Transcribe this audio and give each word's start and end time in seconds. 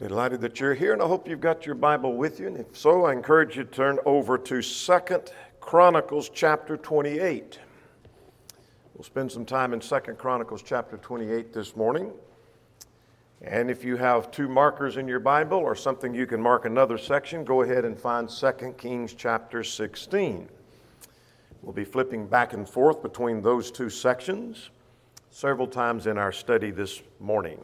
Delighted 0.00 0.40
that 0.40 0.58
you're 0.58 0.72
here, 0.72 0.94
and 0.94 1.02
I 1.02 1.06
hope 1.06 1.28
you've 1.28 1.42
got 1.42 1.66
your 1.66 1.74
Bible 1.74 2.14
with 2.16 2.40
you. 2.40 2.46
And 2.46 2.56
if 2.56 2.74
so, 2.74 3.04
I 3.04 3.12
encourage 3.12 3.58
you 3.58 3.64
to 3.64 3.70
turn 3.70 3.98
over 4.06 4.38
to 4.38 4.62
Second 4.62 5.30
Chronicles 5.60 6.30
chapter 6.30 6.78
28. 6.78 7.58
We'll 8.94 9.04
spend 9.04 9.30
some 9.30 9.44
time 9.44 9.74
in 9.74 9.80
Second 9.82 10.16
Chronicles 10.16 10.62
chapter 10.62 10.96
28 10.96 11.52
this 11.52 11.76
morning. 11.76 12.12
And 13.42 13.70
if 13.70 13.84
you 13.84 13.98
have 13.98 14.30
two 14.30 14.48
markers 14.48 14.96
in 14.96 15.06
your 15.06 15.20
Bible 15.20 15.58
or 15.58 15.74
something 15.74 16.14
you 16.14 16.26
can 16.26 16.40
mark 16.40 16.64
another 16.64 16.96
section, 16.96 17.44
go 17.44 17.60
ahead 17.60 17.84
and 17.84 17.98
find 17.98 18.26
2 18.26 18.74
Kings 18.78 19.12
chapter 19.12 19.62
16. 19.62 20.48
We'll 21.60 21.74
be 21.74 21.84
flipping 21.84 22.26
back 22.26 22.54
and 22.54 22.66
forth 22.66 23.02
between 23.02 23.42
those 23.42 23.70
two 23.70 23.90
sections 23.90 24.70
several 25.30 25.66
times 25.66 26.06
in 26.06 26.16
our 26.16 26.32
study 26.32 26.70
this 26.70 27.02
morning. 27.18 27.58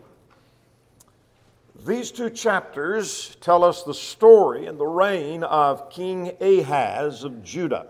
These 1.84 2.10
two 2.10 2.30
chapters 2.30 3.36
tell 3.40 3.62
us 3.62 3.82
the 3.82 3.94
story 3.94 4.66
and 4.66 4.78
the 4.78 4.86
reign 4.86 5.42
of 5.44 5.90
King 5.90 6.32
Ahaz 6.40 7.22
of 7.22 7.42
Judah. 7.44 7.88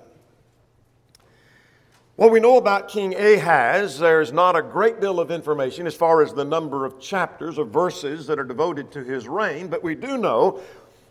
What 2.17 2.31
we 2.31 2.41
know 2.41 2.57
about 2.57 2.89
King 2.89 3.15
Ahaz, 3.15 3.99
there's 3.99 4.33
not 4.33 4.57
a 4.57 4.63
great 4.63 5.01
deal 5.01 5.21
of 5.21 5.31
information 5.31 5.87
as 5.87 5.95
far 5.95 6.23
as 6.23 6.33
the 6.33 6.45
number 6.45 6.85
of 6.85 6.99
chapters 6.99 7.59
or 7.59 7.67
verses 7.67 8.27
that 8.27 8.39
are 8.39 8.45
devoted 8.45 8.91
to 8.93 9.05
his 9.05 9.29
reign, 9.29 9.69
but 9.69 9.83
we 9.83 9.95
do 9.95 10.17
know 10.17 10.61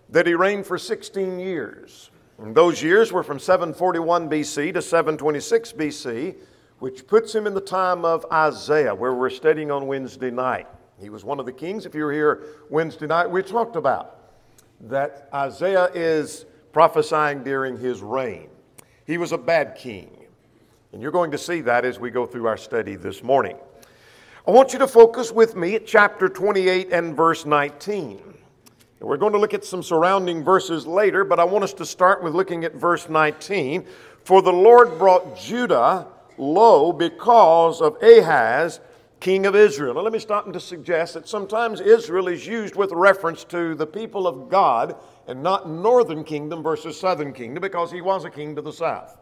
that 0.09 0.27
he 0.27 0.33
reigned 0.33 0.65
for 0.65 0.77
16 0.77 1.39
years. 1.39 2.09
And 2.39 2.55
those 2.55 2.83
years 2.83 3.11
were 3.13 3.23
from 3.23 3.39
741 3.39 4.29
BC 4.29 4.73
to 4.73 4.81
726 4.81 5.73
BC, 5.73 6.35
which 6.79 7.07
puts 7.07 7.33
him 7.33 7.47
in 7.47 7.53
the 7.53 7.61
time 7.61 8.03
of 8.03 8.25
Isaiah, 8.31 8.93
where 8.93 9.13
we're 9.13 9.29
studying 9.29 9.71
on 9.71 9.87
Wednesday 9.87 10.31
night. 10.31 10.67
He 10.99 11.09
was 11.09 11.23
one 11.23 11.39
of 11.39 11.45
the 11.45 11.51
kings. 11.51 11.85
If 11.85 11.93
you 11.93 12.03
were 12.03 12.13
here 12.13 12.43
Wednesday 12.69 13.07
night, 13.07 13.29
we 13.29 13.41
talked 13.43 13.75
about 13.75 14.31
that 14.81 15.29
Isaiah 15.33 15.89
is 15.93 16.45
prophesying 16.71 17.43
during 17.43 17.77
his 17.77 18.01
reign. 18.01 18.49
He 19.05 19.17
was 19.17 19.31
a 19.31 19.37
bad 19.37 19.75
king. 19.75 20.11
And 20.93 21.01
you're 21.01 21.11
going 21.11 21.31
to 21.31 21.37
see 21.37 21.61
that 21.61 21.85
as 21.85 21.99
we 21.99 22.09
go 22.09 22.25
through 22.25 22.47
our 22.47 22.57
study 22.57 22.95
this 22.95 23.21
morning. 23.21 23.57
I 24.47 24.51
want 24.51 24.73
you 24.73 24.79
to 24.79 24.87
focus 24.87 25.31
with 25.31 25.55
me 25.55 25.75
at 25.75 25.85
chapter 25.85 26.29
28 26.29 26.91
and 26.91 27.15
verse 27.15 27.45
19. 27.45 28.21
And 28.99 29.09
we're 29.09 29.17
going 29.17 29.33
to 29.33 29.39
look 29.39 29.53
at 29.53 29.65
some 29.65 29.83
surrounding 29.83 30.43
verses 30.43 30.87
later, 30.87 31.25
but 31.25 31.39
I 31.39 31.43
want 31.43 31.63
us 31.63 31.73
to 31.73 31.85
start 31.85 32.23
with 32.23 32.33
looking 32.33 32.63
at 32.63 32.75
verse 32.75 33.09
19. 33.09 33.85
For 34.23 34.41
the 34.41 34.53
Lord 34.53 34.97
brought 34.97 35.37
Judah 35.37 36.07
low 36.37 36.93
because 36.93 37.81
of 37.81 38.01
Ahaz, 38.01 38.79
king 39.25 39.47
of 39.47 39.55
Israel. 39.55 39.95
Now, 39.95 40.01
let 40.01 40.13
me 40.13 40.19
stop 40.19 40.45
and 40.45 40.53
to 40.53 40.59
suggest 40.59 41.15
that 41.15 41.27
sometimes 41.27 41.81
Israel 41.81 42.27
is 42.27 42.45
used 42.45 42.75
with 42.75 42.91
reference 42.91 43.43
to 43.45 43.73
the 43.73 43.87
people 43.87 44.27
of 44.27 44.49
God 44.49 44.97
and 45.25 45.41
not 45.41 45.67
northern 45.67 46.23
kingdom 46.23 46.61
versus 46.61 46.99
southern 46.99 47.33
kingdom 47.33 47.59
because 47.59 47.91
he 47.91 48.01
was 48.01 48.23
a 48.23 48.29
king 48.29 48.55
to 48.55 48.61
the 48.61 48.71
south 48.71 49.17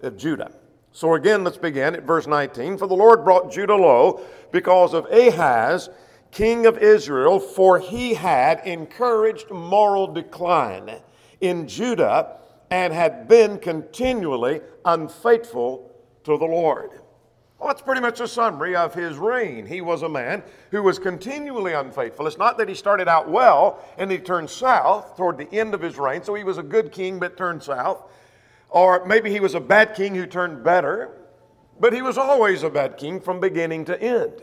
of 0.00 0.16
Judah. 0.16 0.52
So, 0.92 1.16
again, 1.16 1.44
let's 1.44 1.58
begin 1.58 1.94
at 1.94 2.04
verse 2.04 2.26
19. 2.26 2.78
For 2.78 2.86
the 2.86 2.96
Lord 2.96 3.24
brought 3.24 3.52
Judah 3.52 3.76
low 3.76 4.24
because 4.52 4.94
of 4.94 5.04
Ahaz, 5.12 5.90
king 6.30 6.64
of 6.64 6.78
Israel, 6.78 7.38
for 7.38 7.78
he 7.78 8.14
had 8.14 8.62
encouraged 8.64 9.50
moral 9.50 10.06
decline 10.06 11.02
in 11.42 11.68
Judah 11.68 12.38
and 12.70 12.90
had 12.90 13.28
been 13.28 13.58
continually 13.58 14.62
unfaithful 14.86 15.94
to 16.24 16.38
the 16.38 16.46
Lord. 16.46 17.01
Well, 17.62 17.68
that's 17.68 17.80
pretty 17.80 18.00
much 18.00 18.18
a 18.18 18.26
summary 18.26 18.74
of 18.74 18.92
his 18.92 19.18
reign. 19.18 19.66
He 19.66 19.82
was 19.82 20.02
a 20.02 20.08
man 20.08 20.42
who 20.72 20.82
was 20.82 20.98
continually 20.98 21.74
unfaithful. 21.74 22.26
It's 22.26 22.36
not 22.36 22.58
that 22.58 22.68
he 22.68 22.74
started 22.74 23.06
out 23.06 23.28
well 23.30 23.78
and 23.98 24.10
he 24.10 24.18
turned 24.18 24.50
south 24.50 25.16
toward 25.16 25.38
the 25.38 25.48
end 25.54 25.72
of 25.72 25.80
his 25.80 25.96
reign, 25.96 26.24
so 26.24 26.34
he 26.34 26.42
was 26.42 26.58
a 26.58 26.62
good 26.64 26.90
king 26.90 27.20
but 27.20 27.36
turned 27.36 27.62
south. 27.62 28.02
Or 28.68 29.06
maybe 29.06 29.30
he 29.30 29.38
was 29.38 29.54
a 29.54 29.60
bad 29.60 29.94
king 29.94 30.12
who 30.16 30.26
turned 30.26 30.64
better, 30.64 31.12
but 31.78 31.92
he 31.92 32.02
was 32.02 32.18
always 32.18 32.64
a 32.64 32.68
bad 32.68 32.96
king 32.96 33.20
from 33.20 33.38
beginning 33.38 33.84
to 33.84 34.02
end. 34.02 34.42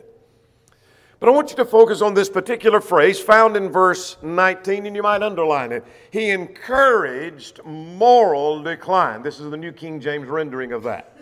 But 1.20 1.28
I 1.28 1.34
want 1.34 1.50
you 1.50 1.58
to 1.58 1.66
focus 1.66 2.02
on 2.02 2.14
this 2.14 2.30
particular 2.30 2.80
phrase 2.80 3.20
found 3.20 3.58
in 3.58 3.70
verse 3.70 4.16
19, 4.22 4.86
and 4.86 4.96
you 4.96 5.04
might 5.04 5.24
underline 5.24 5.74
it. 5.74 5.84
He 6.10 6.30
encouraged 6.30 7.60
moral 7.66 8.64
decline. 8.64 9.24
This 9.24 9.42
is 9.42 9.52
the 9.52 9.58
New 9.58 9.74
King 9.74 10.00
James 10.00 10.30
rendering 10.30 10.72
of 10.72 10.84
that. 10.84 11.19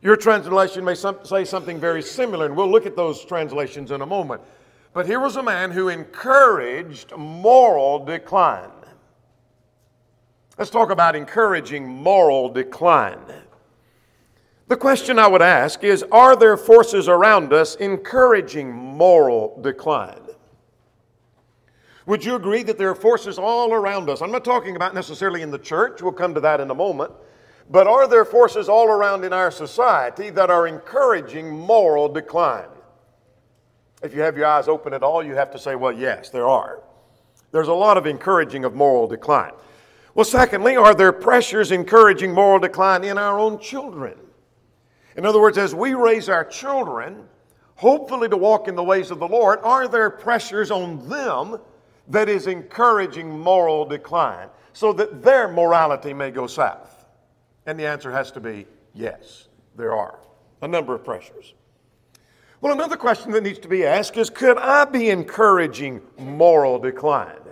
Your 0.00 0.16
translation 0.16 0.84
may 0.84 0.94
some, 0.94 1.18
say 1.24 1.44
something 1.44 1.80
very 1.80 2.02
similar, 2.02 2.46
and 2.46 2.56
we'll 2.56 2.70
look 2.70 2.86
at 2.86 2.94
those 2.94 3.24
translations 3.24 3.90
in 3.90 4.00
a 4.00 4.06
moment. 4.06 4.40
But 4.92 5.06
here 5.06 5.20
was 5.20 5.36
a 5.36 5.42
man 5.42 5.70
who 5.70 5.88
encouraged 5.88 7.16
moral 7.16 8.04
decline. 8.04 8.70
Let's 10.56 10.70
talk 10.70 10.90
about 10.90 11.14
encouraging 11.14 11.86
moral 11.86 12.48
decline. 12.48 13.20
The 14.68 14.76
question 14.76 15.18
I 15.18 15.26
would 15.26 15.42
ask 15.42 15.82
is 15.82 16.04
Are 16.12 16.36
there 16.36 16.56
forces 16.56 17.08
around 17.08 17.52
us 17.52 17.74
encouraging 17.76 18.72
moral 18.72 19.58
decline? 19.62 20.20
Would 22.06 22.24
you 22.24 22.36
agree 22.36 22.62
that 22.62 22.78
there 22.78 22.90
are 22.90 22.94
forces 22.94 23.38
all 23.38 23.72
around 23.72 24.08
us? 24.08 24.22
I'm 24.22 24.30
not 24.30 24.44
talking 24.44 24.76
about 24.76 24.94
necessarily 24.94 25.42
in 25.42 25.50
the 25.50 25.58
church, 25.58 26.02
we'll 26.02 26.12
come 26.12 26.34
to 26.34 26.40
that 26.40 26.60
in 26.60 26.70
a 26.70 26.74
moment. 26.74 27.12
But 27.70 27.86
are 27.86 28.08
there 28.08 28.24
forces 28.24 28.68
all 28.68 28.88
around 28.88 29.24
in 29.24 29.32
our 29.32 29.50
society 29.50 30.30
that 30.30 30.50
are 30.50 30.66
encouraging 30.66 31.50
moral 31.50 32.08
decline? 32.08 32.68
If 34.02 34.14
you 34.14 34.22
have 34.22 34.36
your 34.36 34.46
eyes 34.46 34.68
open 34.68 34.94
at 34.94 35.02
all, 35.02 35.22
you 35.22 35.34
have 35.34 35.50
to 35.50 35.58
say, 35.58 35.74
well, 35.74 35.92
yes, 35.92 36.30
there 36.30 36.48
are. 36.48 36.80
There's 37.50 37.68
a 37.68 37.74
lot 37.74 37.96
of 37.98 38.06
encouraging 38.06 38.64
of 38.64 38.74
moral 38.74 39.06
decline. 39.06 39.52
Well, 40.14 40.24
secondly, 40.24 40.76
are 40.76 40.94
there 40.94 41.12
pressures 41.12 41.70
encouraging 41.70 42.32
moral 42.32 42.58
decline 42.58 43.04
in 43.04 43.18
our 43.18 43.38
own 43.38 43.58
children? 43.58 44.18
In 45.16 45.26
other 45.26 45.40
words, 45.40 45.58
as 45.58 45.74
we 45.74 45.94
raise 45.94 46.28
our 46.28 46.44
children, 46.44 47.28
hopefully 47.74 48.28
to 48.28 48.36
walk 48.36 48.68
in 48.68 48.76
the 48.76 48.84
ways 48.84 49.10
of 49.10 49.18
the 49.18 49.28
Lord, 49.28 49.58
are 49.62 49.88
there 49.88 50.10
pressures 50.10 50.70
on 50.70 51.08
them 51.08 51.58
that 52.08 52.28
is 52.28 52.46
encouraging 52.46 53.28
moral 53.28 53.84
decline 53.84 54.48
so 54.72 54.92
that 54.94 55.22
their 55.22 55.48
morality 55.48 56.14
may 56.14 56.30
go 56.30 56.46
south? 56.46 56.97
And 57.68 57.78
the 57.78 57.86
answer 57.86 58.10
has 58.10 58.30
to 58.30 58.40
be 58.40 58.66
yes, 58.94 59.48
there 59.76 59.94
are 59.94 60.18
a 60.62 60.66
number 60.66 60.94
of 60.94 61.04
pressures. 61.04 61.52
Well, 62.62 62.72
another 62.72 62.96
question 62.96 63.30
that 63.32 63.42
needs 63.42 63.58
to 63.58 63.68
be 63.68 63.84
asked 63.84 64.16
is 64.16 64.30
could 64.30 64.56
I 64.56 64.86
be 64.86 65.10
encouraging 65.10 66.00
moral 66.16 66.78
decline? 66.78 67.42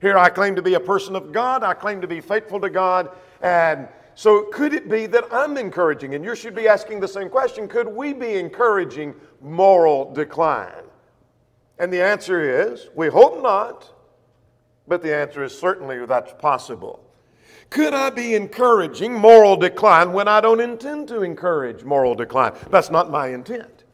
Here 0.00 0.18
I 0.18 0.28
claim 0.28 0.56
to 0.56 0.62
be 0.62 0.74
a 0.74 0.80
person 0.80 1.14
of 1.14 1.30
God, 1.30 1.62
I 1.62 1.72
claim 1.72 2.00
to 2.00 2.08
be 2.08 2.20
faithful 2.20 2.60
to 2.60 2.68
God, 2.68 3.10
and 3.42 3.86
so 4.16 4.46
could 4.52 4.74
it 4.74 4.88
be 4.88 5.06
that 5.06 5.26
I'm 5.30 5.56
encouraging, 5.56 6.16
and 6.16 6.24
you 6.24 6.34
should 6.34 6.56
be 6.56 6.66
asking 6.66 6.98
the 6.98 7.06
same 7.06 7.30
question 7.30 7.68
could 7.68 7.86
we 7.86 8.12
be 8.12 8.34
encouraging 8.34 9.14
moral 9.40 10.12
decline? 10.12 10.82
And 11.78 11.92
the 11.92 12.02
answer 12.02 12.72
is 12.72 12.88
we 12.96 13.06
hope 13.06 13.40
not, 13.40 13.88
but 14.88 15.00
the 15.00 15.14
answer 15.14 15.44
is 15.44 15.56
certainly 15.56 16.04
that's 16.06 16.32
possible. 16.40 17.05
Could 17.70 17.94
I 17.94 18.10
be 18.10 18.34
encouraging 18.34 19.12
moral 19.12 19.56
decline 19.56 20.12
when 20.12 20.28
I 20.28 20.40
don't 20.40 20.60
intend 20.60 21.08
to 21.08 21.22
encourage 21.22 21.84
moral 21.84 22.14
decline? 22.14 22.52
That's 22.70 22.90
not 22.90 23.10
my 23.10 23.28
intent. 23.28 23.84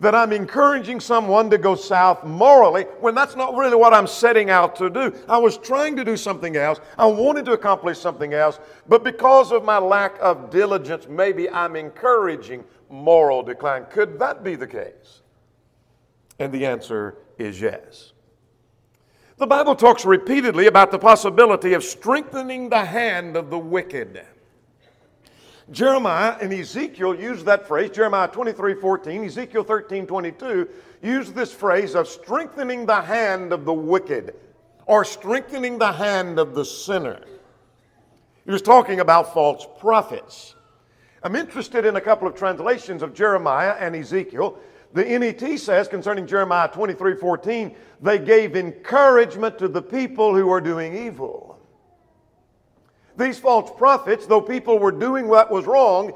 That 0.00 0.14
I'm 0.14 0.32
encouraging 0.32 1.00
someone 1.00 1.50
to 1.50 1.58
go 1.58 1.74
south 1.74 2.22
morally 2.22 2.84
when 3.00 3.16
that's 3.16 3.34
not 3.34 3.56
really 3.56 3.74
what 3.74 3.92
I'm 3.92 4.06
setting 4.06 4.48
out 4.48 4.76
to 4.76 4.88
do. 4.88 5.12
I 5.28 5.38
was 5.38 5.58
trying 5.58 5.96
to 5.96 6.04
do 6.04 6.16
something 6.16 6.56
else. 6.56 6.80
I 6.96 7.06
wanted 7.06 7.44
to 7.46 7.52
accomplish 7.52 7.98
something 7.98 8.32
else, 8.32 8.60
but 8.86 9.02
because 9.02 9.50
of 9.50 9.64
my 9.64 9.78
lack 9.78 10.16
of 10.20 10.50
diligence, 10.50 11.08
maybe 11.08 11.50
I'm 11.50 11.74
encouraging 11.74 12.64
moral 12.90 13.42
decline. 13.42 13.86
Could 13.90 14.20
that 14.20 14.44
be 14.44 14.54
the 14.54 14.68
case? 14.68 15.22
And 16.38 16.52
the 16.52 16.64
answer 16.64 17.16
is 17.36 17.60
yes. 17.60 18.12
The 19.38 19.46
Bible 19.46 19.76
talks 19.76 20.04
repeatedly 20.04 20.66
about 20.66 20.90
the 20.90 20.98
possibility 20.98 21.74
of 21.74 21.84
strengthening 21.84 22.68
the 22.68 22.84
hand 22.84 23.36
of 23.36 23.50
the 23.50 23.58
wicked. 23.58 24.24
Jeremiah 25.70 26.36
and 26.40 26.52
Ezekiel 26.52 27.14
use 27.14 27.44
that 27.44 27.68
phrase, 27.68 27.90
Jeremiah 27.90 28.26
23 28.26 28.74
14, 28.74 29.24
Ezekiel 29.24 29.62
13 29.62 30.08
22, 30.08 30.68
use 31.02 31.30
this 31.30 31.52
phrase 31.52 31.94
of 31.94 32.08
strengthening 32.08 32.84
the 32.84 33.00
hand 33.00 33.52
of 33.52 33.64
the 33.64 33.72
wicked 33.72 34.34
or 34.86 35.04
strengthening 35.04 35.78
the 35.78 35.92
hand 35.92 36.40
of 36.40 36.56
the 36.56 36.64
sinner. 36.64 37.20
He 38.44 38.50
was 38.50 38.62
talking 38.62 38.98
about 38.98 39.32
false 39.32 39.68
prophets. 39.78 40.56
I'm 41.22 41.36
interested 41.36 41.84
in 41.84 41.94
a 41.94 42.00
couple 42.00 42.26
of 42.26 42.34
translations 42.34 43.02
of 43.02 43.14
Jeremiah 43.14 43.76
and 43.78 43.94
Ezekiel. 43.94 44.58
The 44.92 45.04
NET 45.04 45.58
says 45.58 45.86
concerning 45.86 46.26
Jeremiah 46.26 46.68
23 46.68 47.16
14, 47.16 47.76
they 48.00 48.18
gave 48.18 48.56
encouragement 48.56 49.58
to 49.58 49.68
the 49.68 49.82
people 49.82 50.34
who 50.34 50.46
were 50.46 50.60
doing 50.60 50.96
evil. 50.96 51.58
These 53.16 53.38
false 53.38 53.70
prophets, 53.76 54.26
though 54.26 54.40
people 54.40 54.78
were 54.78 54.92
doing 54.92 55.26
what 55.26 55.50
was 55.50 55.66
wrong, 55.66 56.12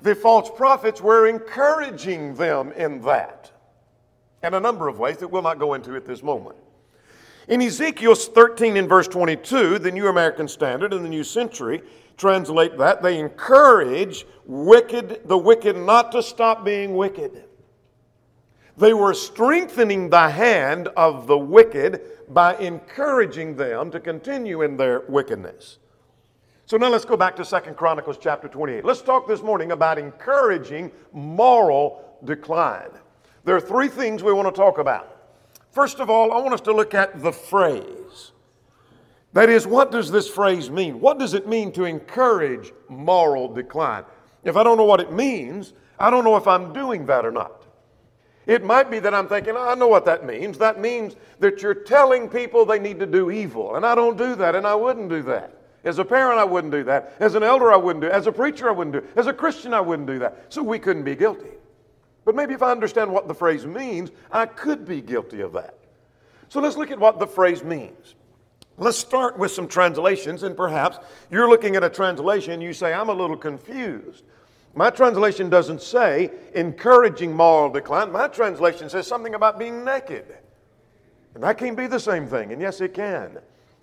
the 0.00 0.14
false 0.14 0.50
prophets 0.50 1.00
were 1.00 1.26
encouraging 1.26 2.34
them 2.34 2.72
in 2.72 3.00
that. 3.02 3.52
in 4.42 4.54
a 4.54 4.60
number 4.60 4.88
of 4.88 4.98
ways 4.98 5.18
that 5.18 5.28
we'll 5.28 5.42
not 5.42 5.58
go 5.58 5.74
into 5.74 5.96
at 5.96 6.04
this 6.04 6.22
moment. 6.22 6.56
In 7.48 7.62
Ezekiel 7.62 8.14
13 8.14 8.76
in 8.76 8.88
verse 8.88 9.08
22, 9.08 9.78
the 9.78 9.90
New 9.90 10.08
American 10.08 10.48
Standard 10.48 10.92
and 10.92 11.04
the 11.04 11.08
New 11.08 11.24
Century 11.24 11.82
translate 12.16 12.76
that 12.78 13.02
they 13.02 13.18
encourage 13.18 14.26
wicked 14.46 15.22
the 15.26 15.38
wicked 15.38 15.76
not 15.76 16.12
to 16.12 16.22
stop 16.22 16.64
being 16.64 16.96
wicked. 16.96 17.45
They 18.78 18.92
were 18.92 19.14
strengthening 19.14 20.10
the 20.10 20.28
hand 20.28 20.88
of 20.96 21.26
the 21.26 21.38
wicked 21.38 22.02
by 22.28 22.56
encouraging 22.56 23.56
them 23.56 23.90
to 23.90 24.00
continue 24.00 24.62
in 24.62 24.76
their 24.76 25.02
wickedness. 25.08 25.78
So 26.66 26.76
now 26.76 26.88
let's 26.88 27.04
go 27.04 27.16
back 27.16 27.36
to 27.36 27.44
Second 27.44 27.76
Chronicles 27.76 28.18
chapter 28.20 28.48
28. 28.48 28.84
Let's 28.84 29.00
talk 29.00 29.26
this 29.26 29.42
morning 29.42 29.72
about 29.72 29.98
encouraging 29.98 30.90
moral 31.12 32.18
decline. 32.24 32.90
There 33.44 33.56
are 33.56 33.60
three 33.60 33.88
things 33.88 34.22
we 34.22 34.32
want 34.32 34.52
to 34.52 34.58
talk 34.58 34.78
about. 34.78 35.16
First 35.70 36.00
of 36.00 36.10
all, 36.10 36.32
I 36.32 36.38
want 36.38 36.52
us 36.52 36.60
to 36.62 36.72
look 36.72 36.92
at 36.92 37.22
the 37.22 37.32
phrase. 37.32 38.32
That 39.32 39.48
is, 39.48 39.66
what 39.66 39.92
does 39.92 40.10
this 40.10 40.28
phrase 40.28 40.70
mean? 40.70 41.00
What 41.00 41.18
does 41.18 41.34
it 41.34 41.46
mean 41.46 41.70
to 41.72 41.84
encourage 41.84 42.72
moral 42.88 43.52
decline? 43.52 44.04
If 44.42 44.56
I 44.56 44.62
don't 44.62 44.76
know 44.76 44.84
what 44.84 45.00
it 45.00 45.12
means, 45.12 45.72
I 45.98 46.10
don't 46.10 46.24
know 46.24 46.36
if 46.36 46.46
I'm 46.46 46.72
doing 46.72 47.06
that 47.06 47.24
or 47.24 47.30
not. 47.30 47.65
It 48.46 48.64
might 48.64 48.90
be 48.90 49.00
that 49.00 49.12
I'm 49.12 49.26
thinking, 49.26 49.56
I 49.56 49.74
know 49.74 49.88
what 49.88 50.04
that 50.04 50.24
means. 50.24 50.56
That 50.58 50.80
means 50.80 51.16
that 51.40 51.62
you're 51.62 51.74
telling 51.74 52.28
people 52.28 52.64
they 52.64 52.78
need 52.78 53.00
to 53.00 53.06
do 53.06 53.30
evil. 53.30 53.74
And 53.74 53.84
I 53.84 53.94
don't 53.94 54.16
do 54.16 54.36
that, 54.36 54.54
and 54.54 54.66
I 54.66 54.74
wouldn't 54.74 55.08
do 55.08 55.22
that. 55.24 55.52
As 55.82 55.98
a 55.98 56.04
parent, 56.04 56.38
I 56.38 56.44
wouldn't 56.44 56.72
do 56.72 56.84
that. 56.84 57.14
As 57.18 57.34
an 57.34 57.42
elder, 57.42 57.72
I 57.72 57.76
wouldn't 57.76 58.02
do. 58.02 58.10
As 58.10 58.26
a 58.26 58.32
preacher, 58.32 58.68
I 58.68 58.72
wouldn't 58.72 58.94
do. 58.94 59.08
As 59.16 59.26
a 59.26 59.32
Christian, 59.32 59.74
I 59.74 59.80
wouldn't 59.80 60.08
do 60.08 60.20
that. 60.20 60.52
So 60.52 60.62
we 60.62 60.78
couldn't 60.78 61.04
be 61.04 61.16
guilty. 61.16 61.50
But 62.24 62.34
maybe 62.34 62.54
if 62.54 62.62
I 62.62 62.70
understand 62.70 63.12
what 63.12 63.28
the 63.28 63.34
phrase 63.34 63.66
means, 63.66 64.10
I 64.30 64.46
could 64.46 64.84
be 64.84 65.00
guilty 65.00 65.40
of 65.40 65.52
that. 65.52 65.74
So 66.48 66.60
let's 66.60 66.76
look 66.76 66.90
at 66.90 66.98
what 66.98 67.18
the 67.18 67.26
phrase 67.26 67.62
means. 67.64 68.14
Let's 68.78 68.98
start 68.98 69.38
with 69.38 69.52
some 69.52 69.68
translations, 69.68 70.42
and 70.42 70.56
perhaps 70.56 70.98
you're 71.30 71.48
looking 71.48 71.76
at 71.76 71.84
a 71.84 71.88
translation 71.88 72.60
you 72.60 72.72
say, 72.72 72.92
I'm 72.92 73.08
a 73.08 73.14
little 73.14 73.36
confused. 73.36 74.24
My 74.76 74.90
translation 74.90 75.48
doesn't 75.48 75.80
say 75.80 76.30
encouraging 76.54 77.32
moral 77.34 77.70
decline. 77.70 78.12
My 78.12 78.28
translation 78.28 78.90
says 78.90 79.06
something 79.06 79.34
about 79.34 79.58
being 79.58 79.82
naked. 79.82 80.36
And 81.34 81.42
that 81.42 81.56
can 81.56 81.74
be 81.74 81.86
the 81.86 81.98
same 81.98 82.26
thing. 82.26 82.52
And 82.52 82.60
yes, 82.60 82.82
it 82.82 82.92
can. 82.92 83.38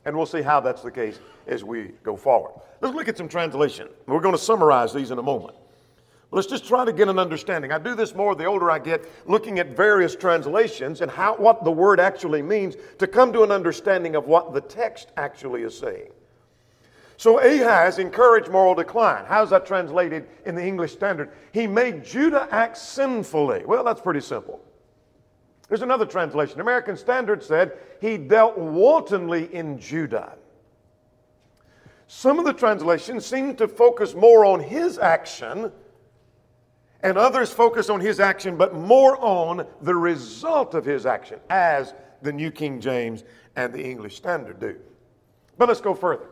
And 0.06 0.16
we'll 0.16 0.28
see 0.28 0.44
how 0.44 0.60
that's 0.60 0.84
the 0.84 0.92
case 0.92 1.19
as 1.48 1.63
we 1.63 1.94
go 2.04 2.16
forward. 2.16 2.62
Let's 2.80 2.94
look 2.94 3.07
at 3.07 3.18
some 3.18 3.28
translation. 3.28 3.90
We're 4.06 4.19
going 4.19 4.36
to 4.36 4.42
summarize 4.42 4.94
these 4.94 5.10
in 5.10 5.18
a 5.18 5.24
moment. 5.24 5.56
Let's 6.30 6.48
just 6.48 6.68
try 6.68 6.86
to 6.86 6.94
get 6.94 7.07
an 7.07 7.18
understanding. 7.18 7.72
I 7.72 7.80
do 7.80 7.96
this 7.96 8.13
more 8.13 8.36
the 8.36 8.46
older 8.46 8.69
I 8.69 8.78
get, 8.78 9.04
looking 9.28 9.57
at 9.57 9.75
various 9.75 10.16
translations 10.16 11.01
and 11.01 11.10
how, 11.10 11.36
what 11.38 11.63
the 11.63 11.72
word 11.72 12.00
actually 12.00 12.44
means 12.44 12.75
to 13.00 13.07
come 13.07 13.34
to 13.34 13.42
an 13.42 13.51
understanding 13.51 14.16
of 14.16 14.28
what 14.28 14.54
the 14.54 14.62
text 14.62 15.12
actually 15.18 15.63
is 15.63 15.75
saying. 15.75 16.12
So 17.18 17.39
Ahaz 17.39 18.00
encouraged 18.00 18.50
moral 18.50 18.75
decline. 18.75 19.25
How's 19.25 19.51
that 19.51 19.65
translated 19.65 20.27
in 20.45 20.56
the 20.56 20.65
English 20.65 20.94
Standard? 20.94 21.31
He 21.51 21.68
made 21.68 22.04
Judah 22.04 22.48
act 22.51 22.77
sinfully. 22.77 23.63
Well, 23.65 23.83
that's 23.83 24.01
pretty 24.01 24.21
simple. 24.21 24.62
There's 25.69 25.81
another 25.81 26.06
translation. 26.06 26.60
American 26.60 26.98
Standard 26.98 27.44
said 27.44 27.77
he 28.01 28.18
dealt 28.18 28.57
wantonly 28.57 29.54
in 29.54 29.80
Judah. 29.80 30.33
Some 32.07 32.38
of 32.38 32.45
the 32.45 32.54
translations 32.54 33.25
seem 33.25 33.56
to 33.56 33.68
focus 33.68 34.13
more 34.13 34.45
on 34.45 34.60
his 34.60 35.00
action, 35.00 35.71
and 37.01 37.18
others 37.18 37.51
focus 37.51 37.89
on 37.89 38.00
his 38.00 38.19
action, 38.19 38.56
but 38.57 38.75
more 38.75 39.18
on 39.24 39.65
the 39.81 39.95
result 39.95 40.75
of 40.75 40.86
his 40.86 41.06
action, 41.06 41.39
as 41.50 41.94
the 42.21 42.31
New 42.31 42.51
King 42.51 42.80
James 42.80 43.24
and 43.56 43.74
the 43.74 43.83
English 43.83 44.15
Standard 44.15 44.60
do. 44.60 44.75
But 45.57 45.69
let's 45.69 45.81
go 45.81 45.94
further. 45.94 46.27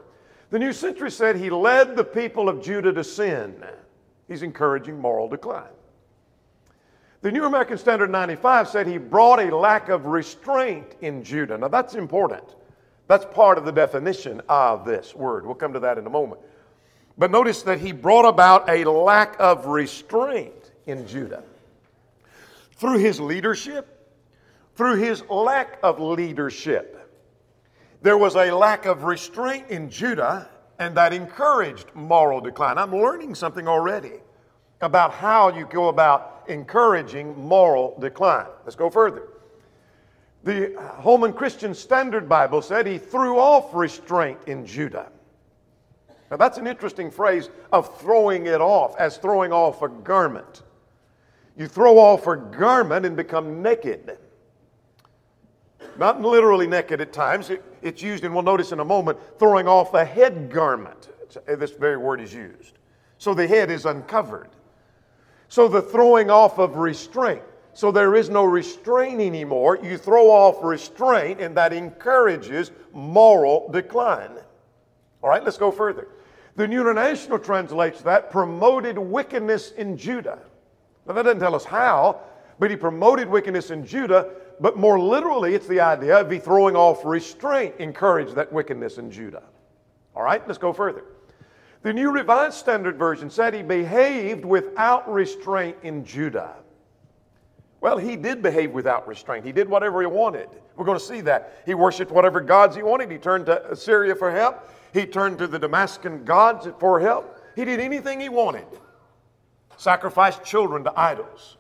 The 0.52 0.60
New 0.60 0.74
Century 0.74 1.10
said 1.10 1.38
he 1.38 1.50
led 1.50 1.96
the 1.96 2.04
people 2.04 2.50
of 2.50 2.62
Judah 2.62 2.92
to 2.94 3.04
sin. 3.04 3.64
He's 4.28 4.44
encouraging 4.44 5.00
moral 5.00 5.30
decline. 5.30 5.72
The 7.22 7.32
New 7.32 7.46
American 7.46 7.78
Standard 7.78 8.12
95 8.12 8.68
said 8.68 8.86
he 8.86 8.98
brought 8.98 9.40
a 9.40 9.56
lack 9.56 9.88
of 9.90 10.08
restraint 10.08 10.96
in 11.02 11.24
Judah. 11.24 11.58
Now 11.58 11.70
that's 11.70 11.96
important. 11.96 12.44
That's 13.08 13.26
part 13.26 13.58
of 13.58 13.66
the 13.66 13.72
definition 13.72 14.42
of 14.50 14.86
this 14.86 15.16
word. 15.16 15.46
We'll 15.46 15.56
come 15.56 15.74
to 15.74 15.80
that 15.80 15.98
in 15.98 16.06
a 16.06 16.10
moment. 16.10 16.42
But 17.18 17.32
notice 17.32 17.62
that 17.64 17.80
he 17.80 17.92
brought 17.92 18.28
about 18.28 18.70
a 18.70 18.84
lack 18.90 19.36
of 19.40 19.68
restraint 19.68 20.72
in 20.86 21.08
Judah. 21.08 21.44
Through 22.76 22.98
his 22.98 23.20
leadership, 23.22 24.10
through 24.76 24.96
his 24.98 25.24
lack 25.30 25.80
of 25.84 26.00
leadership. 26.00 27.01
There 28.02 28.18
was 28.18 28.36
a 28.36 28.52
lack 28.52 28.86
of 28.86 29.04
restraint 29.04 29.70
in 29.70 29.90
Judah, 29.90 30.50
and 30.80 30.98
that 30.98 31.14
encouraged 31.14 31.94
moral 31.94 32.42
decline. 32.42 32.80
I'm 32.80 32.96
learning 32.96 33.36
something 33.36 33.68
already 33.68 34.14
about 34.82 35.14
how 35.14 35.50
you 35.56 35.68
go 35.68 35.90
about 35.90 36.44
encouraging 36.48 37.38
moral 37.38 37.96
decline. 38.00 38.48
Let's 38.64 38.76
go 38.76 38.90
further. 38.90 39.28
The 40.44 40.74
Holman 40.98 41.34
Christian 41.34 41.76
Standard 41.76 42.28
Bible 42.28 42.64
said 42.64 42.88
he 42.88 42.98
threw 42.98 43.38
off 43.38 43.76
restraint 43.76 44.40
in 44.48 44.66
Judah. 44.66 45.12
Now, 46.32 46.38
that's 46.38 46.58
an 46.58 46.66
interesting 46.66 47.12
phrase 47.12 47.50
of 47.72 48.00
throwing 48.00 48.48
it 48.48 48.62
off, 48.62 48.96
as 48.98 49.18
throwing 49.18 49.52
off 49.52 49.84
a 49.84 49.90
garment. 49.90 50.64
You 51.56 51.68
throw 51.68 52.00
off 52.00 52.26
a 52.26 52.38
garment 52.38 53.06
and 53.06 53.16
become 53.16 53.62
naked. 53.62 54.18
Not 56.00 56.22
literally 56.22 56.66
naked 56.66 57.02
at 57.02 57.14
times. 57.14 57.52
It, 57.52 57.64
it's 57.82 58.02
used, 58.02 58.24
and 58.24 58.34
we'll 58.34 58.44
notice 58.44 58.72
in 58.72 58.80
a 58.80 58.86
moment, 58.86 59.18
throwing 59.40 59.68
off 59.68 59.94
a 59.94 60.06
head 60.06 60.52
garment. 60.52 61.10
Uh, 61.48 61.56
this 61.56 61.72
very 61.72 61.98
word 61.98 62.22
is 62.22 62.34
used. 62.34 62.78
So 63.18 63.34
the 63.34 63.48
head 63.48 63.70
is 63.72 63.86
uncovered. 63.86 64.50
So 65.48 65.68
the 65.68 65.82
throwing 65.82 66.30
off 66.30 66.60
of 66.60 66.78
restraint. 66.78 67.44
So 67.74 67.92
there 67.92 68.16
is 68.16 68.30
no 68.30 68.44
restraint 68.44 69.22
anymore. 69.22 69.80
You 69.82 69.98
throw 69.98 70.30
off 70.30 70.64
restraint, 70.64 71.40
and 71.40 71.56
that 71.56 71.72
encourages 71.72 72.72
moral 72.94 73.70
decline. 73.72 74.32
All 75.22 75.30
right, 75.30 75.44
let's 75.44 75.58
go 75.58 75.72
further. 75.72 76.08
The 76.56 76.68
New 76.68 76.82
International 76.82 77.40
translates 77.40 78.02
that 78.02 78.30
promoted 78.30 78.98
wickedness 78.98 79.72
in 79.72 79.98
Judah. 79.98 80.40
Now, 81.08 81.14
that 81.14 81.24
doesn't 81.24 81.40
tell 81.40 81.56
us 81.56 81.64
how, 81.64 82.22
but 82.60 82.70
he 82.70 82.76
promoted 82.76 83.30
wickedness 83.30 83.72
in 83.72 83.86
Judah 83.86 84.30
but 84.62 84.78
more 84.78 85.00
literally, 85.00 85.56
it's 85.56 85.68
the 85.68 85.80
idea 85.80 86.18
of 86.20 86.30
he 86.30 86.38
throwing 86.38 86.76
off 86.76 87.04
restraint 87.04 87.76
encouraged 87.80 88.36
that 88.36 88.54
wickedness 88.54 89.00
in 89.00 89.10
Judah. 89.10 89.44
All 90.16 90.22
right, 90.22 90.46
let's 90.48 90.60
go 90.60 90.72
further. 90.72 91.04
The 91.82 91.92
New 91.92 92.12
Revised 92.12 92.58
Standard 92.58 92.96
Version 92.96 93.32
said 93.32 93.56
he 93.56 93.64
behaved 93.64 94.46
without 94.46 95.12
restraint 95.12 95.78
in 95.82 96.06
Judah. 96.06 96.54
Well, 97.82 97.98
he 97.98 98.16
did 98.16 98.44
behave 98.44 98.72
without 98.72 99.08
restraint. 99.08 99.44
He 99.44 99.52
did 99.52 99.68
whatever 99.68 100.02
he 100.02 100.08
wanted. 100.08 100.48
We're 100.76 100.86
going 100.86 101.00
to 101.00 101.04
see 101.04 101.22
that. 101.22 101.64
He 101.66 101.74
worshiped 101.74 102.12
whatever 102.12 102.40
gods 102.40 102.76
he 102.76 102.84
wanted. 102.84 103.10
He 103.10 103.18
turned 103.18 103.48
to 103.48 103.72
Assyria 103.72 104.16
for 104.16 104.30
help. 104.30 104.70
He 104.94 105.08
turned 105.08 105.40
to 105.40 105.48
the 105.48 105.58
Damascus 105.58 106.22
gods 106.24 106.68
for 106.80 107.00
help. 107.00 107.40
He 107.56 107.66
did 107.66 107.80
anything 107.80 108.20
he 108.20 108.30
wanted. 108.30 108.68
Sacrificed 109.78 110.44
children 110.44 110.84
to 110.84 110.94
idols. 110.96 111.58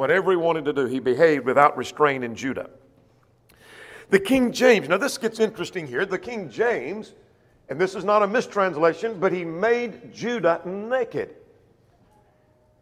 Whatever 0.00 0.30
he 0.30 0.38
wanted 0.38 0.64
to 0.64 0.72
do, 0.72 0.86
he 0.86 0.98
behaved 0.98 1.44
without 1.44 1.76
restraint 1.76 2.24
in 2.24 2.34
Judah. 2.34 2.70
The 4.08 4.18
King 4.18 4.50
James, 4.50 4.88
now 4.88 4.96
this 4.96 5.18
gets 5.18 5.38
interesting 5.40 5.86
here. 5.86 6.06
The 6.06 6.18
King 6.18 6.48
James, 6.48 7.12
and 7.68 7.78
this 7.78 7.94
is 7.94 8.02
not 8.02 8.22
a 8.22 8.26
mistranslation, 8.26 9.20
but 9.20 9.30
he 9.30 9.44
made 9.44 10.10
Judah 10.14 10.62
naked. 10.64 11.34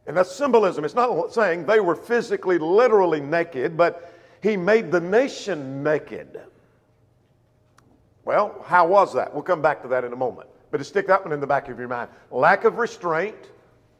And 0.06 0.16
that's 0.16 0.30
symbolism. 0.30 0.84
It's 0.84 0.94
not 0.94 1.34
saying 1.34 1.66
they 1.66 1.80
were 1.80 1.96
physically, 1.96 2.56
literally 2.56 3.20
naked, 3.20 3.76
but 3.76 4.14
he 4.40 4.56
made 4.56 4.92
the 4.92 5.00
nation 5.00 5.82
naked. 5.82 6.40
Well, 8.24 8.64
how 8.64 8.86
was 8.86 9.12
that? 9.14 9.34
We'll 9.34 9.42
come 9.42 9.60
back 9.60 9.82
to 9.82 9.88
that 9.88 10.04
in 10.04 10.12
a 10.12 10.16
moment. 10.16 10.48
But 10.70 10.78
to 10.78 10.84
stick 10.84 11.08
that 11.08 11.24
one 11.24 11.32
in 11.32 11.40
the 11.40 11.48
back 11.48 11.68
of 11.68 11.80
your 11.80 11.88
mind. 11.88 12.10
Lack 12.30 12.62
of 12.62 12.78
restraint, 12.78 13.48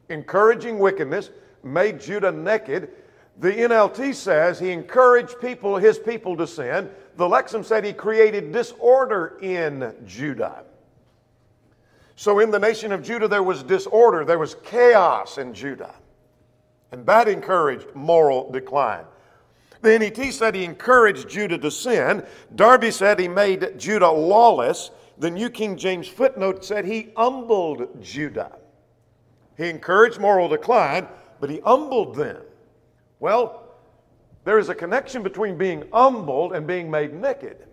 encouraging 0.07 0.79
wickedness, 0.79 1.31
made 1.63 1.99
Judah 1.99 2.31
naked. 2.31 2.91
The 3.39 3.51
NLT 3.51 4.15
says 4.15 4.59
he 4.59 4.71
encouraged 4.71 5.39
people, 5.39 5.77
his 5.77 5.97
people 5.97 6.35
to 6.37 6.45
sin. 6.45 6.89
The 7.15 7.25
Lexham 7.27 7.63
said 7.63 7.85
he 7.85 7.93
created 7.93 8.51
disorder 8.51 9.37
in 9.41 9.95
Judah. 10.05 10.65
So 12.17 12.39
in 12.39 12.51
the 12.51 12.59
nation 12.59 12.91
of 12.91 13.01
Judah, 13.01 13.29
there 13.29 13.43
was 13.43 13.63
disorder, 13.63 14.25
there 14.25 14.39
was 14.39 14.55
chaos 14.65 15.37
in 15.37 15.53
Judah. 15.53 15.95
And 16.91 17.05
that 17.05 17.29
encouraged 17.29 17.87
moral 17.95 18.51
decline. 18.51 19.05
The 19.81 19.97
NET 19.97 20.33
said 20.33 20.53
he 20.53 20.65
encouraged 20.65 21.29
Judah 21.29 21.57
to 21.59 21.71
sin. 21.71 22.25
Darby 22.55 22.91
said 22.91 23.19
he 23.19 23.29
made 23.29 23.79
Judah 23.79 24.11
lawless. 24.11 24.91
The 25.17 25.31
New 25.31 25.49
King 25.49 25.77
James 25.77 26.09
footnote 26.09 26.65
said 26.65 26.83
he 26.83 27.13
humbled 27.15 28.01
Judah. 28.01 28.57
He 29.55 29.69
encouraged 29.69 30.19
moral 30.19 30.49
decline, 30.49 31.07
but 31.39 31.49
he 31.49 31.61
humbled 31.61 32.15
them. 32.15 32.41
Well, 33.19 33.65
There 34.45 34.57
is 34.57 34.69
a 34.69 34.75
connection 34.75 35.21
between 35.21 35.57
being 35.57 35.83
humbled 35.93 36.53
and 36.53 36.65
being 36.65 36.89
made 36.89 37.13
naked. 37.13 37.67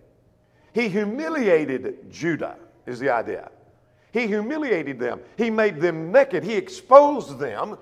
He 0.73 0.89
humiliated 0.89 2.11
Judah, 2.11 2.57
is 2.85 2.99
the 2.99 3.09
idea. 3.09 3.49
He 4.11 4.27
humiliated 4.27 4.99
them. 4.99 5.21
He 5.37 5.49
made 5.49 5.79
them 5.79 6.11
naked. 6.11 6.43
He 6.43 6.53
exposed 6.53 7.39
them. 7.39 7.77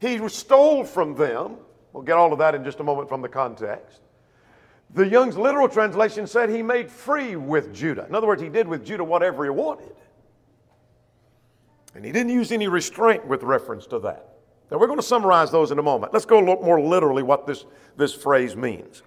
He 0.00 0.28
stole 0.28 0.84
from 0.84 1.14
them. 1.14 1.56
We'll 1.92 2.02
get 2.02 2.16
all 2.16 2.32
of 2.32 2.38
that 2.38 2.54
in 2.54 2.62
just 2.62 2.80
a 2.80 2.84
moment 2.84 3.08
from 3.08 3.22
the 3.22 3.28
context. 3.28 4.00
The 4.94 5.06
Young's 5.06 5.36
literal 5.36 5.68
translation 5.68 6.26
said 6.26 6.50
he 6.50 6.62
made 6.62 6.90
free 6.90 7.34
with 7.36 7.74
Judah. 7.74 8.06
In 8.06 8.14
other 8.14 8.26
words, 8.26 8.42
he 8.42 8.48
did 8.48 8.68
with 8.68 8.84
Judah 8.84 9.04
whatever 9.04 9.44
he 9.44 9.50
wanted. 9.50 9.94
And 11.94 12.04
he 12.04 12.12
didn't 12.12 12.32
use 12.32 12.52
any 12.52 12.68
restraint 12.68 13.26
with 13.26 13.42
reference 13.42 13.86
to 13.86 13.98
that. 14.00 14.31
Now, 14.72 14.78
we're 14.78 14.86
going 14.86 14.98
to 14.98 15.04
summarize 15.04 15.50
those 15.50 15.70
in 15.70 15.78
a 15.78 15.82
moment. 15.82 16.14
Let's 16.14 16.24
go 16.24 16.40
look 16.40 16.62
more 16.62 16.80
literally 16.80 17.22
what 17.22 17.46
this, 17.46 17.66
this 17.98 18.14
phrase 18.14 18.56
means. 18.56 19.02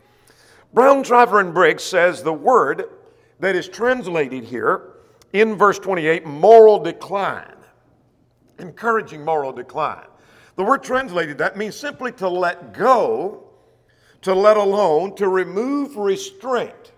Brown, 0.75 1.01
Driver, 1.01 1.39
and 1.39 1.55
Briggs 1.55 1.83
says 1.83 2.21
the 2.21 2.31
word 2.31 2.83
that 3.39 3.55
is 3.55 3.67
translated 3.67 4.43
here 4.43 4.91
in 5.33 5.55
verse 5.55 5.79
28, 5.79 6.23
moral 6.23 6.77
decline, 6.77 7.55
encouraging 8.59 9.25
moral 9.25 9.51
decline. 9.51 10.05
The 10.55 10.63
word 10.63 10.83
translated 10.83 11.39
that 11.39 11.57
means 11.57 11.75
simply 11.75 12.11
to 12.13 12.29
let 12.29 12.71
go 12.71 13.49
to 14.21 14.35
let 14.35 14.57
alone 14.57 15.15
to 15.15 15.29
remove 15.29 15.97
restraint, 15.97 16.91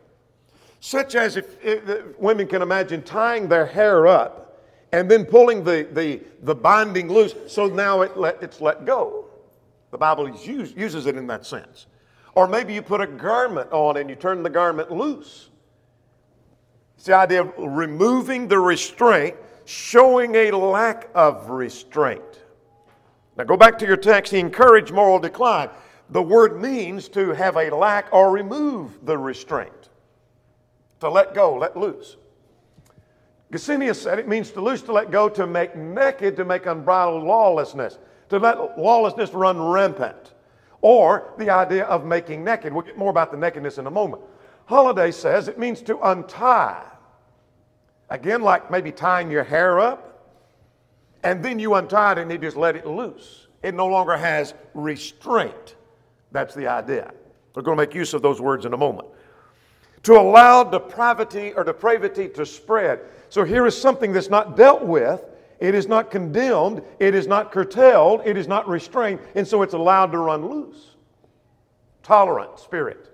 such 0.81 1.15
as 1.15 1.37
if, 1.37 1.63
if, 1.63 2.19
women 2.19 2.47
can 2.47 2.61
imagine 2.61 3.01
tying 3.01 3.47
their 3.47 3.65
hair 3.65 4.07
up 4.07 4.46
and 4.91 5.09
then 5.09 5.25
pulling 5.25 5.63
the, 5.63 5.87
the, 5.91 6.21
the 6.43 6.55
binding 6.55 7.09
loose, 7.09 7.35
so 7.47 7.67
now 7.67 8.01
it 8.01 8.17
let, 8.17 8.41
it's 8.41 8.61
let 8.61 8.85
go. 8.85 9.25
The 9.91 9.97
Bible 9.97 10.29
use, 10.29 10.73
uses 10.75 11.05
it 11.05 11.15
in 11.17 11.27
that 11.27 11.45
sense. 11.45 11.87
Or 12.35 12.47
maybe 12.47 12.73
you 12.73 12.81
put 12.81 13.01
a 13.01 13.07
garment 13.07 13.71
on 13.71 13.97
and 13.97 14.09
you 14.09 14.15
turn 14.15 14.43
the 14.43 14.49
garment 14.49 14.91
loose. 14.91 15.49
It's 16.95 17.05
the 17.05 17.15
idea 17.15 17.43
of 17.43 17.53
removing 17.57 18.47
the 18.47 18.59
restraint, 18.59 19.35
showing 19.65 20.35
a 20.35 20.51
lack 20.51 21.09
of 21.15 21.49
restraint. 21.49 22.21
Now 23.37 23.43
go 23.43 23.57
back 23.57 23.77
to 23.79 23.85
your 23.85 23.97
text. 23.97 24.31
He 24.31 24.39
encouraged 24.39 24.91
moral 24.91 25.19
decline. 25.19 25.69
The 26.09 26.21
word 26.21 26.61
means 26.61 27.09
to 27.09 27.31
have 27.31 27.57
a 27.57 27.69
lack 27.69 28.07
or 28.13 28.31
remove 28.31 29.05
the 29.05 29.17
restraint, 29.17 29.89
to 31.01 31.09
let 31.09 31.33
go, 31.33 31.55
let 31.55 31.75
loose. 31.75 32.15
Gesenius 33.51 33.95
said 33.95 34.19
it 34.19 34.27
means 34.27 34.51
to 34.51 34.61
loose, 34.61 34.81
to 34.83 34.91
let 34.91 35.09
go, 35.09 35.29
to 35.29 35.47
make 35.47 35.75
naked, 35.75 36.35
to 36.35 36.45
make 36.45 36.65
unbridled 36.65 37.23
lawlessness, 37.23 37.97
to 38.29 38.39
let 38.39 38.77
lawlessness 38.77 39.33
run 39.33 39.61
rampant, 39.61 40.33
or 40.81 41.33
the 41.37 41.49
idea 41.49 41.85
of 41.85 42.05
making 42.05 42.43
naked. 42.43 42.73
We'll 42.73 42.83
get 42.83 42.97
more 42.97 43.09
about 43.09 43.31
the 43.31 43.37
nakedness 43.37 43.77
in 43.77 43.87
a 43.87 43.91
moment. 43.91 44.21
Holladay 44.69 45.13
says 45.13 45.47
it 45.47 45.57
means 45.57 45.81
to 45.83 45.97
untie. 45.99 46.83
Again, 48.09 48.41
like 48.41 48.69
maybe 48.69 48.91
tying 48.91 49.31
your 49.31 49.43
hair 49.43 49.79
up, 49.79 50.35
and 51.23 51.43
then 51.43 51.57
you 51.59 51.75
untie 51.75 52.13
it 52.13 52.17
and 52.17 52.31
you 52.31 52.37
just 52.37 52.57
let 52.57 52.75
it 52.75 52.85
loose. 52.85 53.47
It 53.63 53.73
no 53.73 53.87
longer 53.87 54.15
has 54.17 54.53
restraint. 54.73 55.75
That's 56.31 56.53
the 56.53 56.67
idea. 56.67 57.11
We're 57.55 57.63
going 57.63 57.77
to 57.77 57.83
make 57.83 57.95
use 57.95 58.13
of 58.13 58.21
those 58.21 58.39
words 58.39 58.65
in 58.65 58.73
a 58.73 58.77
moment. 58.77 59.07
To 60.03 60.13
allow 60.13 60.63
depravity 60.63 61.53
or 61.53 61.63
depravity 61.63 62.29
to 62.29 62.45
spread. 62.45 62.99
So 63.29 63.43
here 63.43 63.65
is 63.65 63.79
something 63.79 64.13
that's 64.13 64.29
not 64.29 64.55
dealt 64.55 64.83
with. 64.83 65.23
It 65.59 65.73
is 65.73 65.87
not 65.87 66.11
condemned. 66.11 66.83
It 66.99 67.15
is 67.15 67.27
not 67.27 67.51
curtailed. 67.51 68.21
It 68.25 68.37
is 68.37 68.47
not 68.47 68.67
restrained. 68.67 69.19
And 69.35 69.47
so 69.47 69.63
it's 69.63 69.73
allowed 69.73 70.11
to 70.11 70.19
run 70.19 70.47
loose. 70.47 70.95
Tolerant 72.03 72.59
spirit. 72.59 73.11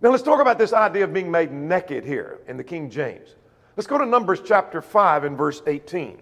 Now 0.00 0.10
let's 0.10 0.22
talk 0.22 0.40
about 0.40 0.58
this 0.58 0.72
idea 0.72 1.04
of 1.04 1.12
being 1.12 1.30
made 1.30 1.52
naked 1.52 2.04
here 2.04 2.40
in 2.48 2.56
the 2.56 2.64
King 2.64 2.90
James. 2.90 3.36
Let's 3.76 3.86
go 3.86 3.98
to 3.98 4.06
Numbers 4.06 4.40
chapter 4.44 4.82
5 4.82 5.24
and 5.24 5.36
verse 5.36 5.62
18. 5.66 6.18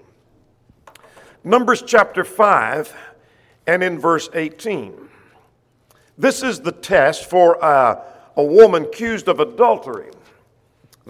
Numbers 1.45 1.83
chapter 1.83 2.23
5 2.23 2.95
and 3.67 3.83
in 3.83 3.99
verse 3.99 4.29
18. 4.35 5.09
This 6.19 6.43
is 6.43 6.61
the 6.61 6.73
test 6.73 7.31
for 7.31 7.55
a, 7.55 8.03
a 8.37 8.45
woman 8.45 8.85
accused 8.85 9.29
of 9.29 9.41
adultery. 9.41 10.11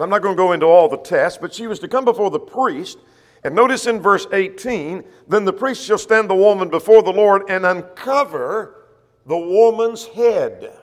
I'm 0.00 0.11
not 0.11 0.23
going 0.23 0.37
to 0.37 0.42
go 0.42 0.52
into 0.52 0.66
all 0.66 0.88
the 0.88 0.99
tests, 0.99 1.38
but 1.40 1.52
she 1.52 1.66
was 1.66 1.78
to 1.80 1.88
come 1.88 2.04
before 2.04 2.30
the 2.30 2.40
priest. 2.40 2.99
And 3.42 3.54
notice 3.54 3.87
in 3.87 4.00
verse 4.00 4.26
18 4.33 5.04
then 5.28 5.45
the 5.45 5.52
priest 5.52 5.85
shall 5.85 5.99
stand 5.99 6.28
the 6.28 6.35
woman 6.35 6.69
before 6.69 7.02
the 7.02 7.12
Lord 7.12 7.42
and 7.49 7.64
uncover 7.64 8.87
the 9.26 9.37
woman's 9.37 10.07
head. 10.07 10.76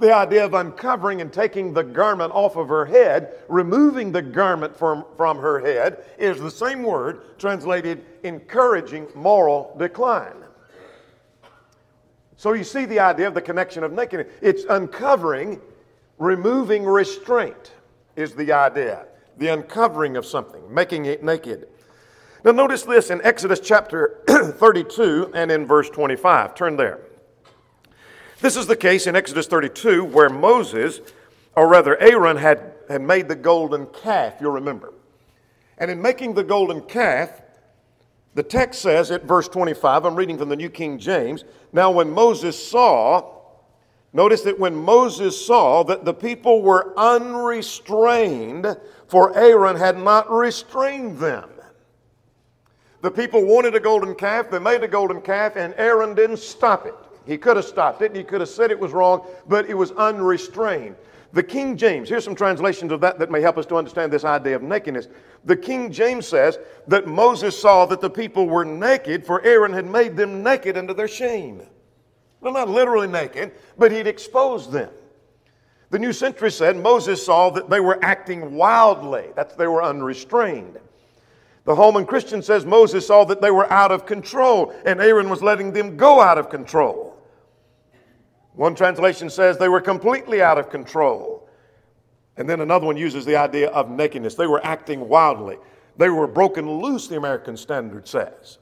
The 0.00 0.14
idea 0.14 0.44
of 0.44 0.54
uncovering 0.54 1.20
and 1.20 1.32
taking 1.32 1.72
the 1.72 1.84
garment 1.84 2.32
off 2.32 2.56
of 2.56 2.68
her 2.68 2.84
head, 2.84 3.32
removing 3.48 4.10
the 4.10 4.22
garment 4.22 4.76
from, 4.76 5.04
from 5.16 5.38
her 5.38 5.60
head, 5.60 6.04
is 6.18 6.40
the 6.40 6.50
same 6.50 6.82
word 6.82 7.38
translated 7.38 8.04
encouraging 8.24 9.06
moral 9.14 9.74
decline. 9.78 10.36
So 12.36 12.52
you 12.52 12.64
see 12.64 12.84
the 12.84 12.98
idea 12.98 13.28
of 13.28 13.34
the 13.34 13.40
connection 13.40 13.84
of 13.84 13.92
nakedness. 13.92 14.32
It's 14.42 14.64
uncovering, 14.68 15.60
removing 16.18 16.84
restraint 16.84 17.72
is 18.16 18.34
the 18.34 18.52
idea. 18.52 19.06
The 19.38 19.48
uncovering 19.48 20.16
of 20.16 20.24
something, 20.24 20.62
making 20.72 21.06
it 21.06 21.22
naked. 21.22 21.68
Now 22.44 22.52
notice 22.52 22.82
this 22.82 23.10
in 23.10 23.20
Exodus 23.22 23.58
chapter 23.60 24.20
32 24.28 25.32
and 25.34 25.50
in 25.50 25.66
verse 25.66 25.88
25. 25.90 26.54
Turn 26.54 26.76
there. 26.76 27.00
This 28.40 28.56
is 28.56 28.66
the 28.66 28.76
case 28.76 29.06
in 29.06 29.16
Exodus 29.16 29.46
32 29.46 30.04
where 30.04 30.28
Moses, 30.28 31.00
or 31.56 31.66
rather 31.68 31.98
Aaron, 32.00 32.36
had, 32.36 32.74
had 32.88 33.00
made 33.00 33.28
the 33.28 33.34
golden 33.34 33.86
calf, 33.86 34.34
you'll 34.40 34.52
remember. 34.52 34.92
And 35.78 35.90
in 35.90 36.00
making 36.00 36.34
the 36.34 36.44
golden 36.44 36.82
calf, 36.82 37.40
the 38.34 38.42
text 38.42 38.82
says 38.82 39.10
at 39.10 39.24
verse 39.24 39.48
25, 39.48 40.04
I'm 40.04 40.14
reading 40.14 40.36
from 40.36 40.48
the 40.48 40.56
New 40.56 40.68
King 40.68 40.98
James. 40.98 41.44
Now, 41.72 41.90
when 41.90 42.10
Moses 42.10 42.60
saw, 42.68 43.43
notice 44.14 44.40
that 44.42 44.58
when 44.58 44.74
Moses 44.74 45.46
saw 45.46 45.82
that 45.84 46.06
the 46.06 46.14
people 46.14 46.62
were 46.62 46.98
unrestrained, 46.98 48.66
for 49.08 49.36
Aaron 49.36 49.76
had 49.76 49.98
not 49.98 50.30
restrained 50.30 51.18
them. 51.18 51.50
The 53.02 53.10
people 53.10 53.44
wanted 53.44 53.74
a 53.74 53.80
golden 53.80 54.14
calf, 54.14 54.50
they 54.50 54.58
made 54.58 54.82
a 54.82 54.88
golden 54.88 55.20
calf, 55.20 55.56
and 55.56 55.74
Aaron 55.76 56.14
didn't 56.14 56.38
stop 56.38 56.86
it. 56.86 56.94
He 57.26 57.36
could 57.36 57.56
have 57.56 57.66
stopped 57.66 58.00
it, 58.00 58.06
and 58.06 58.16
he 58.16 58.24
could 58.24 58.40
have 58.40 58.48
said 58.48 58.70
it 58.70 58.80
was 58.80 58.92
wrong, 58.92 59.26
but 59.46 59.68
it 59.68 59.74
was 59.74 59.90
unrestrained. 59.92 60.96
The 61.34 61.42
King 61.42 61.76
James, 61.76 62.08
here's 62.08 62.24
some 62.24 62.34
translations 62.34 62.92
of 62.92 63.00
that 63.00 63.18
that 63.18 63.30
may 63.30 63.40
help 63.40 63.58
us 63.58 63.66
to 63.66 63.76
understand 63.76 64.12
this 64.12 64.24
idea 64.24 64.56
of 64.56 64.62
nakedness. 64.62 65.08
The 65.44 65.56
King 65.56 65.90
James 65.90 66.26
says 66.26 66.58
that 66.86 67.06
Moses 67.06 67.60
saw 67.60 67.86
that 67.86 68.00
the 68.00 68.08
people 68.08 68.46
were 68.46 68.64
naked, 68.64 69.26
for 69.26 69.44
Aaron 69.44 69.72
had 69.72 69.84
made 69.84 70.16
them 70.16 70.42
naked 70.42 70.78
unto 70.78 70.94
their 70.94 71.08
shame. 71.08 71.62
Well, 72.44 72.52
not 72.52 72.68
literally 72.68 73.08
naked, 73.08 73.52
but 73.78 73.90
he'd 73.90 74.06
exposed 74.06 74.70
them. 74.70 74.90
The 75.88 75.98
New 75.98 76.12
Century 76.12 76.50
said 76.50 76.76
Moses 76.76 77.24
saw 77.24 77.48
that 77.48 77.70
they 77.70 77.80
were 77.80 77.98
acting 78.04 78.54
wildly, 78.54 79.28
that 79.34 79.56
they 79.56 79.66
were 79.66 79.82
unrestrained. 79.82 80.78
The 81.64 81.74
Holman 81.74 82.04
Christian 82.04 82.42
says 82.42 82.66
Moses 82.66 83.06
saw 83.06 83.24
that 83.24 83.40
they 83.40 83.50
were 83.50 83.72
out 83.72 83.90
of 83.90 84.04
control, 84.04 84.74
and 84.84 85.00
Aaron 85.00 85.30
was 85.30 85.42
letting 85.42 85.72
them 85.72 85.96
go 85.96 86.20
out 86.20 86.36
of 86.36 86.50
control. 86.50 87.16
One 88.52 88.74
translation 88.74 89.30
says 89.30 89.56
they 89.56 89.70
were 89.70 89.80
completely 89.80 90.42
out 90.42 90.58
of 90.58 90.68
control. 90.68 91.48
And 92.36 92.46
then 92.46 92.60
another 92.60 92.84
one 92.84 92.98
uses 92.98 93.24
the 93.24 93.36
idea 93.36 93.70
of 93.70 93.88
nakedness. 93.88 94.34
They 94.34 94.46
were 94.46 94.64
acting 94.66 95.08
wildly. 95.08 95.56
They 95.96 96.10
were 96.10 96.26
broken 96.26 96.70
loose, 96.70 97.08
the 97.08 97.16
American 97.16 97.56
Standard 97.56 98.06
says. 98.06 98.58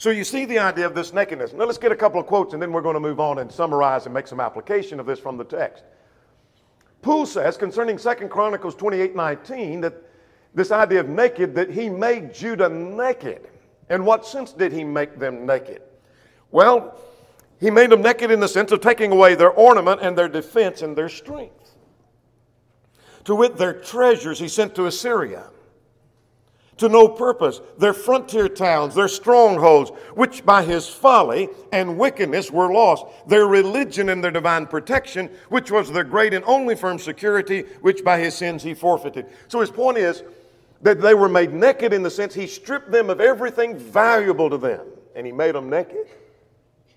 So 0.00 0.08
you 0.08 0.24
see 0.24 0.46
the 0.46 0.58
idea 0.58 0.86
of 0.86 0.94
this 0.94 1.12
nakedness. 1.12 1.52
Now 1.52 1.66
let's 1.66 1.76
get 1.76 1.92
a 1.92 1.96
couple 1.96 2.18
of 2.18 2.26
quotes 2.26 2.54
and 2.54 2.62
then 2.62 2.72
we're 2.72 2.80
going 2.80 2.94
to 2.94 3.00
move 3.00 3.20
on 3.20 3.38
and 3.38 3.52
summarize 3.52 4.06
and 4.06 4.14
make 4.14 4.26
some 4.26 4.40
application 4.40 4.98
of 4.98 5.04
this 5.04 5.18
from 5.18 5.36
the 5.36 5.44
text. 5.44 5.84
Poole 7.02 7.26
says 7.26 7.58
concerning 7.58 7.98
2 7.98 8.14
Chronicles 8.28 8.74
28 8.76 9.14
19 9.14 9.82
that 9.82 9.92
this 10.54 10.70
idea 10.70 11.00
of 11.00 11.08
naked, 11.10 11.54
that 11.54 11.68
he 11.68 11.90
made 11.90 12.32
Judah 12.32 12.70
naked. 12.70 13.50
In 13.90 14.06
what 14.06 14.24
sense 14.24 14.54
did 14.54 14.72
he 14.72 14.84
make 14.84 15.18
them 15.18 15.44
naked? 15.44 15.82
Well, 16.50 16.98
he 17.60 17.70
made 17.70 17.90
them 17.90 18.00
naked 18.00 18.30
in 18.30 18.40
the 18.40 18.48
sense 18.48 18.72
of 18.72 18.80
taking 18.80 19.12
away 19.12 19.34
their 19.34 19.50
ornament 19.50 20.00
and 20.00 20.16
their 20.16 20.30
defense 20.30 20.80
and 20.80 20.96
their 20.96 21.10
strength. 21.10 21.74
To 23.24 23.34
wit, 23.34 23.58
their 23.58 23.74
treasures 23.74 24.38
he 24.38 24.48
sent 24.48 24.74
to 24.76 24.86
Assyria. 24.86 25.50
To 26.80 26.88
no 26.88 27.08
purpose, 27.08 27.60
their 27.76 27.92
frontier 27.92 28.48
towns, 28.48 28.94
their 28.94 29.06
strongholds, 29.06 29.90
which 30.14 30.46
by 30.46 30.62
his 30.62 30.88
folly 30.88 31.50
and 31.72 31.98
wickedness 31.98 32.50
were 32.50 32.72
lost, 32.72 33.04
their 33.26 33.46
religion 33.46 34.08
and 34.08 34.24
their 34.24 34.30
divine 34.30 34.66
protection, 34.66 35.28
which 35.50 35.70
was 35.70 35.92
their 35.92 36.04
great 36.04 36.32
and 36.32 36.42
only 36.46 36.74
firm 36.74 36.98
security, 36.98 37.66
which 37.82 38.02
by 38.02 38.18
his 38.18 38.34
sins 38.34 38.62
he 38.62 38.72
forfeited. 38.72 39.26
So 39.48 39.60
his 39.60 39.70
point 39.70 39.98
is 39.98 40.22
that 40.80 41.02
they 41.02 41.12
were 41.12 41.28
made 41.28 41.52
naked 41.52 41.92
in 41.92 42.02
the 42.02 42.10
sense 42.10 42.32
he 42.32 42.46
stripped 42.46 42.90
them 42.90 43.10
of 43.10 43.20
everything 43.20 43.78
valuable 43.78 44.48
to 44.48 44.56
them, 44.56 44.86
and 45.14 45.26
he 45.26 45.32
made 45.32 45.56
them 45.56 45.68
naked. 45.68 46.06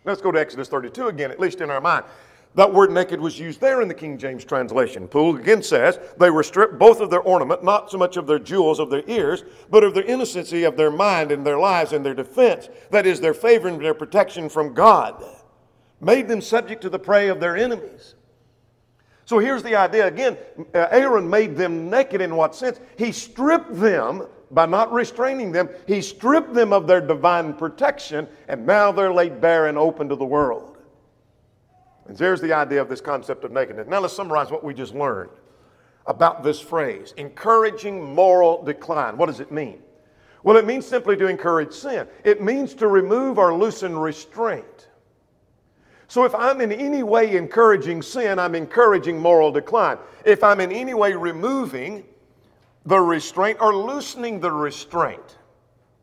Let's 0.05 0.21
go 0.21 0.31
to 0.31 0.39
Exodus 0.39 0.69
32 0.69 1.07
again, 1.07 1.29
at 1.29 1.41
least 1.41 1.59
in 1.59 1.69
our 1.69 1.81
mind. 1.81 2.05
That 2.55 2.72
word 2.72 2.91
naked 2.91 3.19
was 3.19 3.39
used 3.39 3.60
there 3.62 3.81
in 3.81 3.88
the 3.88 3.95
King 3.95 4.17
James 4.17 4.45
translation. 4.45 5.07
Poole 5.07 5.38
again 5.38 5.63
says, 5.63 6.00
They 6.17 6.29
were 6.29 6.43
stripped 6.43 6.77
both 6.77 7.00
of 7.00 7.10
their 7.10 7.22
ornament, 7.22 7.63
not 7.63 7.89
so 7.89 7.98
much 7.98 8.15
of 8.15 8.27
their 8.27 8.38
jewels 8.38 8.79
of 8.79 8.91
their 8.91 9.03
ears, 9.07 9.43
but 9.72 9.83
of 9.83 9.95
their 9.95 10.03
innocency 10.03 10.63
of 10.63 10.77
their 10.77 10.91
mind 10.91 11.31
and 11.31 11.43
their 11.43 11.57
lives 11.57 11.93
and 11.93 12.05
their 12.05 12.13
defense. 12.13 12.69
That 12.91 13.07
is, 13.07 13.19
their 13.19 13.33
favor 13.33 13.67
and 13.67 13.83
their 13.83 13.95
protection 13.95 14.50
from 14.50 14.75
God. 14.75 15.24
Made 16.00 16.27
them 16.27 16.41
subject 16.41 16.81
to 16.83 16.89
the 16.89 17.00
prey 17.00 17.29
of 17.29 17.39
their 17.39 17.57
enemies. 17.57 18.13
So 19.25 19.39
here's 19.39 19.63
the 19.63 19.75
idea 19.75 20.05
again 20.05 20.38
uh, 20.75 20.88
Aaron 20.91 21.27
made 21.29 21.55
them 21.55 21.89
naked 21.89 22.22
in 22.22 22.36
what 22.36 22.55
sense? 22.55 22.79
He 22.98 23.12
stripped 23.12 23.74
them 23.74 24.27
by 24.51 24.67
not 24.67 24.93
restraining 24.93 25.51
them, 25.51 25.69
he 25.88 26.01
stripped 26.01 26.53
them 26.53 26.74
of 26.74 26.86
their 26.86 27.01
divine 27.01 27.55
protection, 27.55 28.27
and 28.48 28.67
now 28.67 28.91
they're 28.91 29.12
laid 29.12 29.41
bare 29.41 29.65
and 29.65 29.77
open 29.77 30.07
to 30.10 30.15
the 30.15 30.25
world. 30.25 30.72
And 32.07 32.17
there's 32.17 32.41
the 32.41 32.53
idea 32.53 32.81
of 32.81 32.89
this 32.89 33.01
concept 33.01 33.43
of 33.43 33.51
nakedness. 33.51 33.88
Now 33.88 34.00
let's 34.00 34.13
summarize 34.13 34.51
what 34.51 34.63
we 34.63 34.74
just 34.74 34.93
learned 34.93 35.31
about 36.05 36.43
this 36.43 36.60
phrase 36.60 37.13
encouraging 37.17 38.13
moral 38.13 38.62
decline. 38.63 39.17
What 39.17 39.27
does 39.27 39.39
it 39.39 39.51
mean? 39.51 39.81
Well, 40.43 40.57
it 40.57 40.65
means 40.65 40.86
simply 40.86 41.15
to 41.17 41.27
encourage 41.27 41.72
sin, 41.72 42.07
it 42.24 42.41
means 42.41 42.74
to 42.75 42.88
remove 42.88 43.38
or 43.38 43.53
loosen 43.53 43.98
restraint. 43.98 44.89
So 46.10 46.25
if 46.25 46.36
I'm 46.36 46.62
in 46.62 46.72
any 46.72 47.01
way 47.01 47.38
encouraging 47.38 48.01
sin, 48.01 48.38
I'm 48.38 48.53
encouraging 48.53 49.17
moral 49.17 49.51
decline. 49.51 49.98
If 50.25 50.43
I'm 50.43 50.60
in 50.60 50.72
any 50.72 50.93
way 50.93 51.13
removing 51.13 52.03
the 52.86 53.00
restraint 53.00 53.60
or 53.62 53.74
loosening 53.74 54.41
the 54.41 54.51
restraint, 54.51 55.38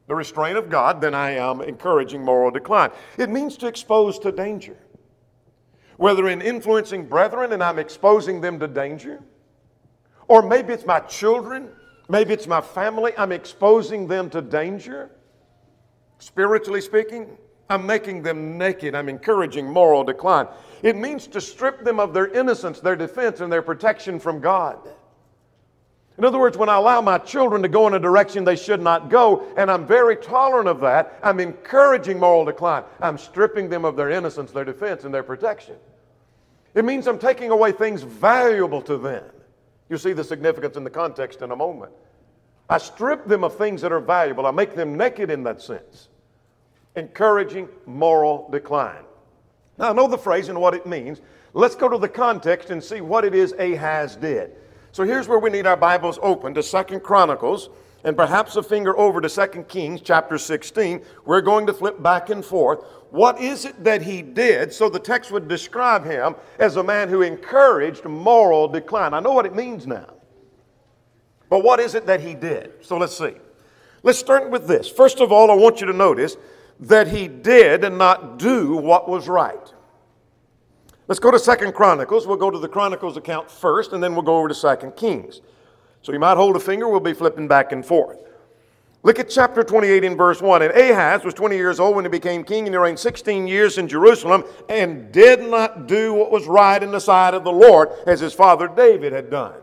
the 0.09 0.15
restraint 0.15 0.57
of 0.57 0.71
God, 0.71 1.01
then 1.01 1.15
I 1.15 1.33
am 1.33 1.61
encouraging 1.61 2.25
moral 2.25 2.51
decline. 2.51 2.91
It 3.19 3.29
means 3.29 3.57
to 3.59 3.69
expose 3.69 4.19
to 4.21 4.33
danger 4.33 4.79
whether 6.01 6.29
in 6.29 6.41
influencing 6.41 7.05
brethren 7.05 7.53
and 7.53 7.63
I'm 7.63 7.79
exposing 7.79 8.41
them 8.41 8.59
to 8.61 8.67
danger, 8.67 9.21
or 10.29 10.41
maybe 10.41 10.73
it's 10.73 10.87
my 10.87 11.01
children, 11.01 11.69
maybe 12.09 12.33
it's 12.33 12.47
my 12.47 12.63
family, 12.63 13.13
I'm 13.19 13.33
exposing 13.33 14.09
them 14.09 14.31
to 14.31 14.41
danger. 14.41 15.11
Spiritually 16.19 16.81
speaking, 16.81 17.37
I'm 17.69 17.85
making 17.85 18.23
them 18.23 18.57
naked. 18.57 18.95
I'm 18.95 19.11
encouraging 19.11 19.71
moral 19.71 20.03
decline. 20.03 20.49
It 20.83 20.97
means 20.97 21.27
to 21.27 21.41
strip 21.41 21.85
them 21.85 22.01
of 22.01 22.15
their 22.15 22.29
innocence, 22.29 22.81
their 22.81 22.97
defense, 22.97 23.41
and 23.41 23.53
their 23.53 23.61
protection 23.61 24.19
from 24.19 24.41
God. 24.41 24.79
In 26.17 26.25
other 26.25 26.39
words, 26.39 26.57
when 26.57 26.71
I 26.71 26.77
allow 26.77 27.03
my 27.03 27.19
children 27.19 27.61
to 27.61 27.69
go 27.69 27.87
in 27.89 27.93
a 27.93 27.99
direction 27.99 28.43
they 28.43 28.57
should 28.57 28.81
not 28.81 29.11
go, 29.11 29.47
and 29.59 29.71
I'm 29.71 29.87
very 29.87 30.17
tolerant 30.17 30.69
of 30.69 30.81
that, 30.81 31.19
I'm 31.23 31.41
encouraging 31.41 32.19
moral 32.19 32.47
decline. 32.47 32.85
I'm 33.01 33.19
stripping 33.19 33.69
them 33.69 33.85
of 33.85 33.97
their 33.97 34.09
innocence, 34.09 34.51
their 34.51 34.65
defense, 34.65 35.05
and 35.05 35.13
their 35.13 35.23
protection. 35.23 35.77
It 36.75 36.85
means 36.85 37.07
I'm 37.07 37.19
taking 37.19 37.51
away 37.51 37.73
things 37.73 38.03
valuable 38.03 38.81
to 38.83 38.97
them. 38.97 39.25
You'll 39.89 39.99
see 39.99 40.13
the 40.13 40.25
significance 40.25 40.77
in 40.77 40.85
the 40.85 40.91
context 40.91 41.43
in 41.43 41.51
a 41.51 41.57
moment. 41.57 41.93
I 42.69 42.79
strip 42.79 43.27
them 43.27 43.43
of 43.43 43.57
things 43.57 43.83
that 43.83 43.91
are 43.91 44.01
valuable. 44.01 44.47
I 44.47 44.53
make 44.53 44.77
them 44.77 44.97
naked 44.97 45.31
in 45.31 45.43
that 45.43 45.61
sense, 45.61 46.09
encouraging 46.95 47.69
moral 47.87 48.49
decline. 48.51 49.03
Now, 49.77 49.91
I 49.91 49.93
know 49.93 50.07
the 50.07 50.19
phrase 50.19 50.49
and 50.49 50.61
what 50.61 50.75
it 50.75 50.87
means. 50.87 51.21
Let's 51.53 51.75
go 51.75 51.89
to 51.89 51.99
the 51.99 52.09
context 52.09 52.71
and 52.71 52.83
see 52.83 53.01
what 53.01 53.25
it 53.25 53.35
is 53.35 53.53
Ahaz 53.59 54.15
did. 54.15 54.53
So 54.93 55.03
here's 55.03 55.27
where 55.27 55.39
we 55.41 55.51
need 55.51 55.67
our 55.67 55.77
Bibles 55.77 56.19
open 56.23 56.55
to 56.55 56.63
Second 56.63 57.01
Chronicles 57.01 57.71
and 58.05 58.17
perhaps 58.17 58.57
a 58.57 58.63
finger 58.63 58.97
over 58.99 59.21
to 59.21 59.29
Second 59.29 59.69
Kings 59.69 60.01
chapter 60.01 60.39
16. 60.39 61.03
We're 61.25 61.41
going 61.41 61.67
to 61.67 61.73
flip 61.73 62.03
back 62.03 62.31
and 62.31 62.45
forth. 62.45 62.85
What 63.11 63.41
is 63.41 63.65
it 63.65 63.83
that 63.85 64.03
he 64.03 64.23
did? 64.23 64.73
So 64.73 64.89
the 64.89 64.99
text 64.99 65.31
would 65.31 65.49
describe 65.49 66.05
him 66.05 66.35
as 66.59 66.77
a 66.77 66.83
man 66.83 67.09
who 67.09 67.23
encouraged 67.23 68.05
moral 68.05 68.69
decline. 68.69 69.15
I 69.15 69.21
know 69.21 69.33
what 69.33 69.47
it 69.47 69.55
means 69.55 69.87
now. 69.87 70.15
But 71.49 71.65
what 71.65 71.81
is 71.81 71.95
it 71.95 72.07
that 72.07 72.21
he 72.21 72.35
did? 72.35 72.73
So 72.81 72.97
let's 72.97 73.17
see. 73.17 73.35
Let's 74.03 74.19
start 74.19 74.49
with 74.51 74.67
this. 74.67 74.89
First 74.89 75.21
of 75.21 75.31
all, 75.33 75.51
I 75.51 75.55
want 75.55 75.81
you 75.81 75.87
to 75.89 75.93
notice 75.93 76.37
that 76.79 77.09
he 77.09 77.29
did 77.29 77.85
and 77.85 77.99
not 77.99 78.39
do 78.39 78.77
what 78.77 79.09
was 79.09 79.29
right. 79.29 79.75
Let's 81.07 81.19
go 81.19 81.31
to 81.33 81.39
Second 81.39 81.75
Chronicles. 81.75 82.27
We'll 82.27 82.37
go 82.37 82.51
to 82.51 82.59
the 82.59 82.69
Chronicles 82.69 83.17
account 83.17 83.51
first, 83.51 83.93
and 83.93 84.03
then 84.03 84.13
we'll 84.13 84.23
go 84.23 84.39
over 84.39 84.49
to 84.49 84.55
Second 84.55 84.93
Kings. 84.93 85.41
So 86.03 86.13
you 86.13 86.19
might 86.19 86.37
hold 86.37 86.57
a 86.57 86.61
finger, 86.61 86.89
we'll 86.89 87.01
be 87.01 87.13
flipping 87.13 87.49
back 87.49 87.73
and 87.73 87.85
forth. 87.85 88.19
Look 89.03 89.19
at 89.19 89.31
chapter 89.31 89.65
28 89.65 90.05
in 90.05 90.17
verse 90.17 90.43
1. 90.43 90.63
And 90.63 90.73
Ahaz 90.73 91.25
was 91.25 91.33
20 91.33 91.57
years 91.57 91.81
old 91.81 91.97
when 91.97 92.05
he 92.05 92.11
became 92.11 92.45
king, 92.45 92.67
and 92.67 92.75
he 92.75 92.79
reigned 92.79 92.99
16 92.99 93.47
years 93.47 93.79
in 93.79 93.89
Jerusalem, 93.89 94.45
and 94.69 95.11
did 95.11 95.41
not 95.41 95.87
do 95.87 96.13
what 96.13 96.31
was 96.31 96.47
right 96.47 96.83
in 96.83 96.91
the 96.91 97.01
sight 97.01 97.33
of 97.33 97.45
the 97.45 97.53
Lord, 97.53 97.89
as 98.07 98.21
his 98.21 98.35
father 98.35 98.69
David 98.69 99.13
had 99.13 99.31
done. 99.31 99.61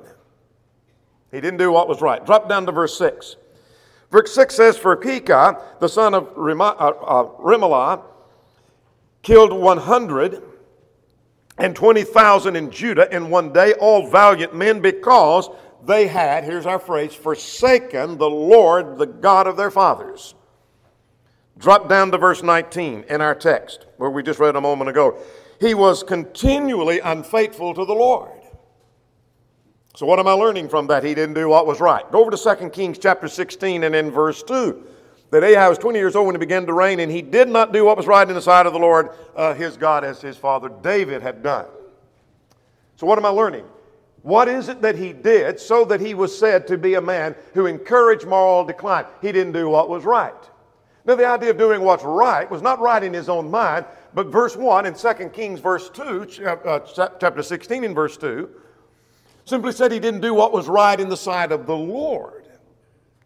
He 1.32 1.40
didn't 1.40 1.60
do 1.60 1.72
what 1.72 1.88
was 1.88 2.02
right. 2.02 2.26
Drop 2.26 2.50
down 2.50 2.66
to 2.66 2.72
verse 2.72 2.98
6. 2.98 3.36
Verse 4.10 4.34
6 4.34 4.56
says, 4.56 4.78
For 4.78 4.96
Pekah, 4.96 5.62
the 5.80 5.90
son 5.90 6.14
of 6.14 6.34
Remaliah, 6.36 6.82
uh, 7.06 7.94
uh, 7.94 8.02
killed 9.22 9.52
100 9.52 10.42
and 11.60 11.76
20,000 11.76 12.56
in 12.56 12.72
Judah 12.72 13.14
in 13.14 13.30
one 13.30 13.52
day, 13.52 13.74
all 13.74 14.08
valiant 14.10 14.56
men, 14.56 14.80
because 14.80 15.50
they 15.86 16.08
had, 16.08 16.44
here's 16.44 16.66
our 16.66 16.80
phrase, 16.80 17.14
forsaken 17.14 18.18
the 18.18 18.30
Lord, 18.30 18.98
the 18.98 19.06
God 19.06 19.48
of 19.48 19.58
their 19.58 19.72
fathers. 19.72 20.36
Drop 21.58 21.90
down 21.90 22.12
to 22.12 22.18
verse 22.18 22.44
19 22.44 23.06
in 23.10 23.22
our 23.22 23.34
text, 23.36 23.86
where 23.98 24.10
we 24.10 24.22
just 24.22 24.40
read 24.40 24.56
a 24.56 24.62
moment 24.62 24.90
ago. 24.90 25.18
He 25.60 25.74
was 25.74 26.04
continually 26.04 27.00
unfaithful 27.00 27.74
to 27.74 27.86
the 27.86 27.94
Lord. 27.94 28.32
So, 29.96 30.06
what 30.06 30.20
am 30.20 30.28
I 30.28 30.34
learning 30.34 30.70
from 30.70 30.86
that? 30.88 31.04
He 31.04 31.16
didn't 31.16 31.34
do 31.34 31.50
what 31.50 31.66
was 31.66 31.80
right. 31.80 32.10
Go 32.12 32.22
over 32.22 32.30
to 32.30 32.56
2 32.56 32.70
Kings 32.70 33.00
chapter 33.00 33.28
16 33.28 33.84
and 33.84 33.96
in 33.96 34.12
verse 34.12 34.44
2. 34.44 34.84
That 35.32 35.44
Ahaz 35.44 35.70
was 35.70 35.78
20 35.80 35.98
years 35.98 36.16
old 36.16 36.28
when 36.28 36.36
he 36.36 36.40
began 36.40 36.66
to 36.68 36.74
reign, 36.74 37.00
and 37.00 37.12
he 37.12 37.22
did 37.22 37.50
not 37.50 37.74
do 37.74 37.84
what 37.84 37.98
was 37.98 38.06
right 38.06 38.28
in 38.28 38.36
the 38.36 38.42
sight 38.42 38.66
of 38.66 38.74
the 38.74 38.80
Lord 38.80 39.10
uh, 39.36 39.56
his 39.56 39.76
God 39.76 40.04
as 40.04 40.22
his 40.22 40.38
father 40.38 40.70
David 40.70 41.22
had 41.22 41.42
done. 41.42 41.66
So, 42.96 43.08
what 43.08 43.18
am 43.18 43.26
I 43.26 43.30
learning? 43.30 43.66
What 44.28 44.50
is 44.50 44.68
it 44.68 44.82
that 44.82 44.98
he 44.98 45.14
did 45.14 45.58
so 45.58 45.86
that 45.86 46.02
he 46.02 46.14
was 46.14 46.38
said 46.38 46.68
to 46.68 46.78
be 46.78 46.96
a 46.96 47.02
man 47.02 47.34
who 47.54 47.66
encouraged 47.66 48.28
moral 48.28 48.66
decline? 48.66 49.06
He 49.22 49.32
didn't 49.32 49.54
do 49.54 49.70
what 49.70 49.88
was 49.88 50.04
right. 50.04 50.34
Now, 51.06 51.16
the 51.16 51.26
idea 51.26 51.52
of 51.52 51.58
doing 51.58 51.80
what's 51.80 52.04
right 52.04 52.52
was 52.52 52.62
not 52.62 52.82
right 52.82 53.02
in 53.02 53.14
his 53.14 53.30
own 53.30 53.50
mind, 53.50 53.86
but 54.14 54.28
verse 54.28 54.58
1 54.58 54.86
in 54.86 54.96
2 54.96 55.30
Kings, 55.30 55.62
verse 55.62 55.90
2, 55.92 56.28
uh, 56.46 56.80
chapter 57.22 57.42
16, 57.42 57.86
in 57.86 57.96
verse 57.96 58.18
2, 58.18 58.50
simply 59.46 59.72
said 59.72 59.94
he 59.94 60.00
didn't 60.00 60.20
do 60.20 60.34
what 60.34 60.52
was 60.52 60.68
right 60.68 61.00
in 61.00 61.08
the 61.08 61.16
sight 61.16 61.54
of 61.54 61.66
the 61.66 61.78
Lord. 61.78 62.50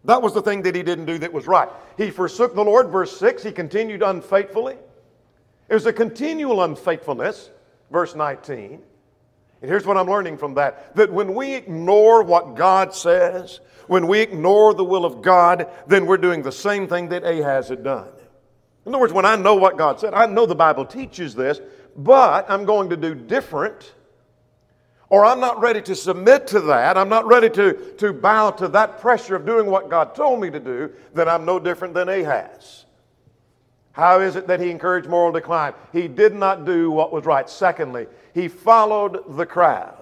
That 0.05 0.21
was 0.21 0.35
the 0.35 0.41
thing 0.43 0.61
that 0.61 0.75
he 0.75 0.83
didn't 0.83 1.05
do 1.05 1.17
that 1.17 1.33
was 1.33 1.47
right. 1.47 1.69
He 1.97 2.11
forsook 2.11 2.53
the 2.53 2.63
Lord, 2.63 2.89
verse 2.89 3.17
6. 3.17 3.41
He 3.41 3.51
continued 3.51 4.03
unfaithfully. 4.03 4.77
It 5.67 5.73
was 5.73 5.87
a 5.87 5.93
continual 5.93 6.61
unfaithfulness, 6.61 7.49
verse 7.89 8.13
19. 8.13 8.83
And 9.61 9.69
here's 9.69 9.85
what 9.85 9.97
I'm 9.97 10.09
learning 10.09 10.37
from 10.37 10.55
that 10.55 10.95
that 10.95 11.11
when 11.11 11.33
we 11.35 11.53
ignore 11.53 12.23
what 12.23 12.55
God 12.55 12.93
says, 12.95 13.59
when 13.87 14.07
we 14.07 14.19
ignore 14.19 14.73
the 14.73 14.83
will 14.83 15.05
of 15.05 15.21
God, 15.21 15.69
then 15.87 16.05
we're 16.05 16.17
doing 16.17 16.41
the 16.41 16.51
same 16.51 16.87
thing 16.87 17.09
that 17.09 17.23
Ahaz 17.23 17.69
had 17.69 17.83
done. 17.83 18.09
In 18.85 18.93
other 18.93 19.01
words, 19.01 19.13
when 19.13 19.25
I 19.25 19.35
know 19.35 19.55
what 19.55 19.77
God 19.77 19.99
said, 19.99 20.13
I 20.13 20.25
know 20.25 20.45
the 20.45 20.55
Bible 20.55 20.85
teaches 20.85 21.35
this, 21.35 21.61
but 21.95 22.49
I'm 22.49 22.65
going 22.65 22.89
to 22.89 22.97
do 22.97 23.13
different, 23.13 23.93
or 25.09 25.25
I'm 25.25 25.39
not 25.39 25.59
ready 25.59 25.81
to 25.83 25.95
submit 25.95 26.47
to 26.47 26.61
that, 26.61 26.97
I'm 26.97 27.09
not 27.09 27.27
ready 27.27 27.49
to, 27.51 27.73
to 27.97 28.13
bow 28.13 28.51
to 28.51 28.67
that 28.69 28.99
pressure 28.99 29.35
of 29.35 29.45
doing 29.45 29.67
what 29.67 29.89
God 29.89 30.15
told 30.15 30.39
me 30.41 30.49
to 30.49 30.59
do, 30.59 30.91
then 31.13 31.29
I'm 31.29 31.45
no 31.45 31.59
different 31.59 31.93
than 31.93 32.09
Ahaz. 32.09 32.80
How 33.93 34.21
is 34.21 34.35
it 34.35 34.47
that 34.47 34.59
he 34.59 34.69
encouraged 34.69 35.07
moral 35.07 35.31
decline? 35.31 35.73
He 35.91 36.07
did 36.07 36.33
not 36.33 36.65
do 36.65 36.91
what 36.91 37.11
was 37.11 37.25
right. 37.25 37.49
Secondly, 37.49 38.07
he 38.33 38.47
followed 38.47 39.35
the 39.37 39.45
crowd. 39.45 39.97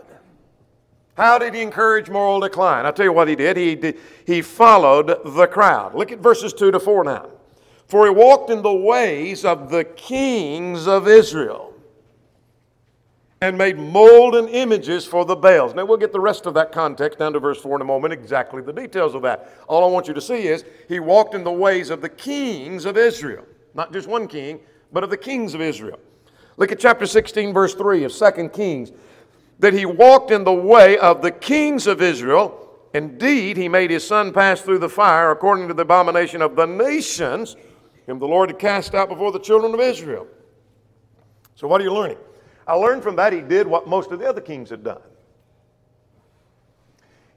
How 1.17 1.37
did 1.37 1.53
he 1.53 1.61
encourage 1.61 2.09
moral 2.09 2.39
decline? 2.39 2.85
I'll 2.85 2.93
tell 2.93 3.05
you 3.05 3.11
what 3.11 3.27
he 3.27 3.35
did. 3.35 3.57
He, 3.57 3.75
did, 3.75 3.97
he 4.25 4.41
followed 4.41 5.19
the 5.25 5.47
crowd. 5.47 5.93
Look 5.93 6.11
at 6.11 6.19
verses 6.19 6.53
2 6.53 6.71
to 6.71 6.79
4 6.79 7.03
now. 7.03 7.29
For 7.87 8.05
he 8.05 8.11
walked 8.11 8.51
in 8.51 8.61
the 8.61 8.73
ways 8.73 9.43
of 9.43 9.69
the 9.69 9.83
kings 9.83 10.87
of 10.87 11.07
Israel 11.07 11.73
and 13.41 13.57
made 13.57 13.77
molten 13.77 14.47
images 14.49 15.05
for 15.05 15.25
the 15.25 15.35
Baals. 15.35 15.73
Now, 15.73 15.85
we'll 15.85 15.97
get 15.97 16.13
the 16.13 16.19
rest 16.19 16.45
of 16.45 16.53
that 16.53 16.71
context 16.71 17.19
down 17.19 17.33
to 17.33 17.39
verse 17.39 17.59
4 17.59 17.77
in 17.77 17.81
a 17.81 17.85
moment, 17.85 18.13
exactly 18.13 18.61
the 18.61 18.73
details 18.73 19.15
of 19.15 19.21
that. 19.23 19.57
All 19.67 19.83
I 19.83 19.87
want 19.91 20.07
you 20.07 20.13
to 20.13 20.21
see 20.21 20.47
is 20.47 20.63
he 20.87 20.99
walked 20.99 21.33
in 21.33 21.43
the 21.43 21.51
ways 21.51 21.89
of 21.89 22.01
the 22.01 22.09
kings 22.09 22.85
of 22.85 22.95
Israel. 22.97 23.45
Not 23.73 23.93
just 23.93 24.07
one 24.07 24.27
king, 24.27 24.59
but 24.91 25.03
of 25.03 25.09
the 25.09 25.17
kings 25.17 25.53
of 25.53 25.61
Israel. 25.61 25.99
Look 26.57 26.71
at 26.71 26.79
chapter 26.79 27.05
16, 27.05 27.53
verse 27.53 27.73
3 27.73 28.03
of 28.03 28.13
2 28.13 28.49
Kings. 28.49 28.91
That 29.59 29.73
he 29.73 29.85
walked 29.85 30.31
in 30.31 30.43
the 30.43 30.53
way 30.53 30.97
of 30.97 31.21
the 31.21 31.31
kings 31.31 31.87
of 31.87 32.01
Israel. 32.01 32.69
Indeed, 32.93 33.57
he 33.57 33.69
made 33.69 33.91
his 33.91 34.05
son 34.05 34.33
pass 34.33 34.61
through 34.61 34.79
the 34.79 34.89
fire 34.89 35.31
according 35.31 35.67
to 35.67 35.73
the 35.73 35.83
abomination 35.83 36.41
of 36.41 36.55
the 36.55 36.65
nations, 36.65 37.55
whom 38.05 38.19
the 38.19 38.27
Lord 38.27 38.49
had 38.49 38.59
cast 38.59 38.95
out 38.95 39.09
before 39.09 39.31
the 39.31 39.39
children 39.39 39.73
of 39.73 39.79
Israel. 39.79 40.27
So, 41.55 41.67
what 41.67 41.81
are 41.81 41.83
you 41.83 41.93
learning? 41.93 42.17
I 42.65 42.73
learned 42.73 43.03
from 43.03 43.15
that 43.17 43.33
he 43.33 43.41
did 43.41 43.67
what 43.67 43.87
most 43.87 44.11
of 44.11 44.19
the 44.19 44.27
other 44.27 44.41
kings 44.41 44.69
had 44.69 44.83
done. 44.83 45.01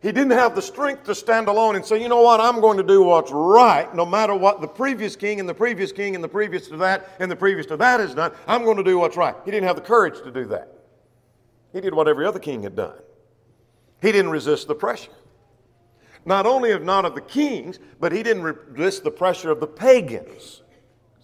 He 0.02 0.10
didn't 0.10 0.32
have 0.32 0.56
the 0.56 0.62
strength 0.62 1.04
to 1.04 1.14
stand 1.14 1.46
alone 1.46 1.76
and 1.76 1.86
say, 1.86 2.02
you 2.02 2.08
know 2.08 2.22
what, 2.22 2.40
I'm 2.40 2.60
going 2.60 2.76
to 2.76 2.82
do 2.82 3.04
what's 3.04 3.30
right 3.30 3.94
no 3.94 4.04
matter 4.04 4.34
what 4.34 4.60
the 4.60 4.66
previous 4.66 5.14
king 5.14 5.38
and 5.38 5.48
the 5.48 5.54
previous 5.54 5.92
king 5.92 6.16
and 6.16 6.24
the 6.24 6.28
previous 6.28 6.66
to 6.68 6.76
that 6.78 7.08
and 7.20 7.30
the 7.30 7.36
previous 7.36 7.66
to 7.66 7.76
that 7.76 8.00
has 8.00 8.12
done. 8.12 8.32
I'm 8.48 8.64
going 8.64 8.78
to 8.78 8.82
do 8.82 8.98
what's 8.98 9.16
right. 9.16 9.36
He 9.44 9.52
didn't 9.52 9.68
have 9.68 9.76
the 9.76 9.82
courage 9.82 10.20
to 10.24 10.32
do 10.32 10.44
that. 10.46 10.72
He 11.72 11.80
did 11.80 11.94
what 11.94 12.08
every 12.08 12.26
other 12.26 12.40
king 12.40 12.64
had 12.64 12.74
done. 12.74 12.96
He 14.00 14.10
didn't 14.10 14.32
resist 14.32 14.66
the 14.66 14.74
pressure. 14.74 15.12
Not 16.24 16.46
only 16.46 16.72
of 16.72 16.82
not 16.82 17.04
of 17.04 17.14
the 17.14 17.20
kings, 17.20 17.78
but 18.00 18.10
he 18.10 18.24
didn't 18.24 18.42
resist 18.42 19.04
the 19.04 19.10
pressure 19.12 19.52
of 19.52 19.60
the 19.60 19.68
pagans. 19.68 20.62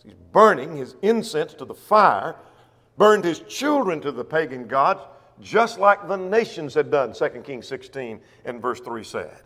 He's 0.05 0.14
burning 0.33 0.77
his 0.77 0.95
incense 1.03 1.53
to 1.55 1.64
the 1.64 1.75
fire, 1.75 2.37
burned 2.97 3.25
his 3.25 3.41
children 3.41 4.01
to 4.03 4.12
the 4.12 4.25
pagan 4.25 4.69
gods 4.69 5.01
just 5.40 5.79
like 5.79 6.09
the 6.09 6.16
nations 6.16 6.74
had 6.74 6.90
done, 6.90 7.12
2 7.12 7.29
Kings 7.44 7.66
16 7.66 8.20
and 8.44 8.61
verse 8.61 8.81
3 8.81 9.05
said. 9.05 9.40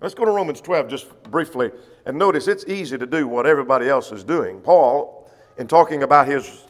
Let's 0.00 0.14
go 0.14 0.24
to 0.24 0.30
Romans 0.30 0.60
12 0.60 0.88
just 0.88 1.22
briefly 1.24 1.70
and 2.06 2.16
notice 2.16 2.46
it's 2.46 2.64
easy 2.66 2.96
to 2.96 3.06
do 3.06 3.26
what 3.26 3.46
everybody 3.46 3.88
else 3.88 4.12
is 4.12 4.22
doing. 4.22 4.60
Paul, 4.60 5.30
in 5.58 5.66
talking 5.66 6.04
about 6.04 6.28
his 6.28 6.64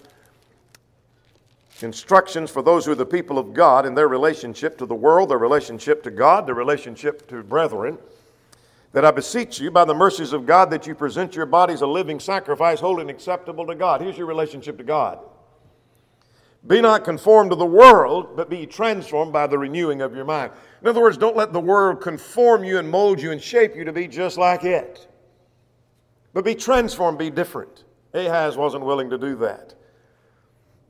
instructions 1.83 2.51
for 2.51 2.63
those 2.63 2.87
who 2.87 2.93
are 2.93 2.97
the 2.97 3.07
people 3.07 3.39
of 3.39 3.53
God 3.53 3.87
in 3.87 3.95
their 3.95 4.09
relationship 4.09 4.79
to 4.79 4.87
the 4.87 4.95
world, 4.95 5.29
their 5.29 5.39
relationship 5.39 6.03
to 6.05 6.11
God, 6.11 6.47
their 6.47 6.55
relationship 6.55 7.29
to 7.29 7.43
brethren, 7.43 7.99
that 8.93 9.05
I 9.05 9.11
beseech 9.11 9.61
you 9.61 9.71
by 9.71 9.85
the 9.85 9.95
mercies 9.95 10.33
of 10.33 10.47
God 10.47 10.71
that 10.71 10.87
you 10.87 10.95
present 10.95 11.37
your 11.37 11.47
bodies 11.47 11.83
a 11.83 11.87
living 11.87 12.19
sacrifice, 12.19 12.81
holy 12.81 13.03
and 13.03 13.11
acceptable 13.11 13.67
to 13.67 13.75
God. 13.75 14.01
Here's 14.01 14.17
your 14.17 14.27
relationship 14.27 14.79
to 14.79 14.85
God. 14.85 15.19
Be 16.67 16.81
not 16.81 17.05
conformed 17.05 17.51
to 17.51 17.57
the 17.57 17.65
world, 17.65 18.37
but 18.37 18.51
be 18.51 18.67
transformed 18.67 19.33
by 19.33 19.47
the 19.47 19.57
renewing 19.57 20.03
of 20.03 20.15
your 20.15 20.25
mind. 20.25 20.53
In 20.83 20.89
other 20.89 21.01
words, 21.01 21.17
don't 21.17 21.37
let 21.37 21.53
the 21.53 21.61
world 21.61 22.01
conform 22.01 22.65
you 22.65 22.79
and 22.79 22.91
mold 22.91 23.21
you 23.21 23.31
and 23.31 23.41
shape 23.41 23.77
you 23.77 23.85
to 23.85 23.93
be 23.93 24.09
just 24.09 24.37
like 24.37 24.65
it. 24.65 25.07
But 26.35 26.45
be 26.45 26.55
transformed, 26.55 27.19
be 27.19 27.31
different. 27.31 27.85
Ahaz 28.13 28.57
wasn't 28.57 28.85
willing 28.85 29.09
to 29.11 29.19
do 29.19 29.37
that. 29.37 29.75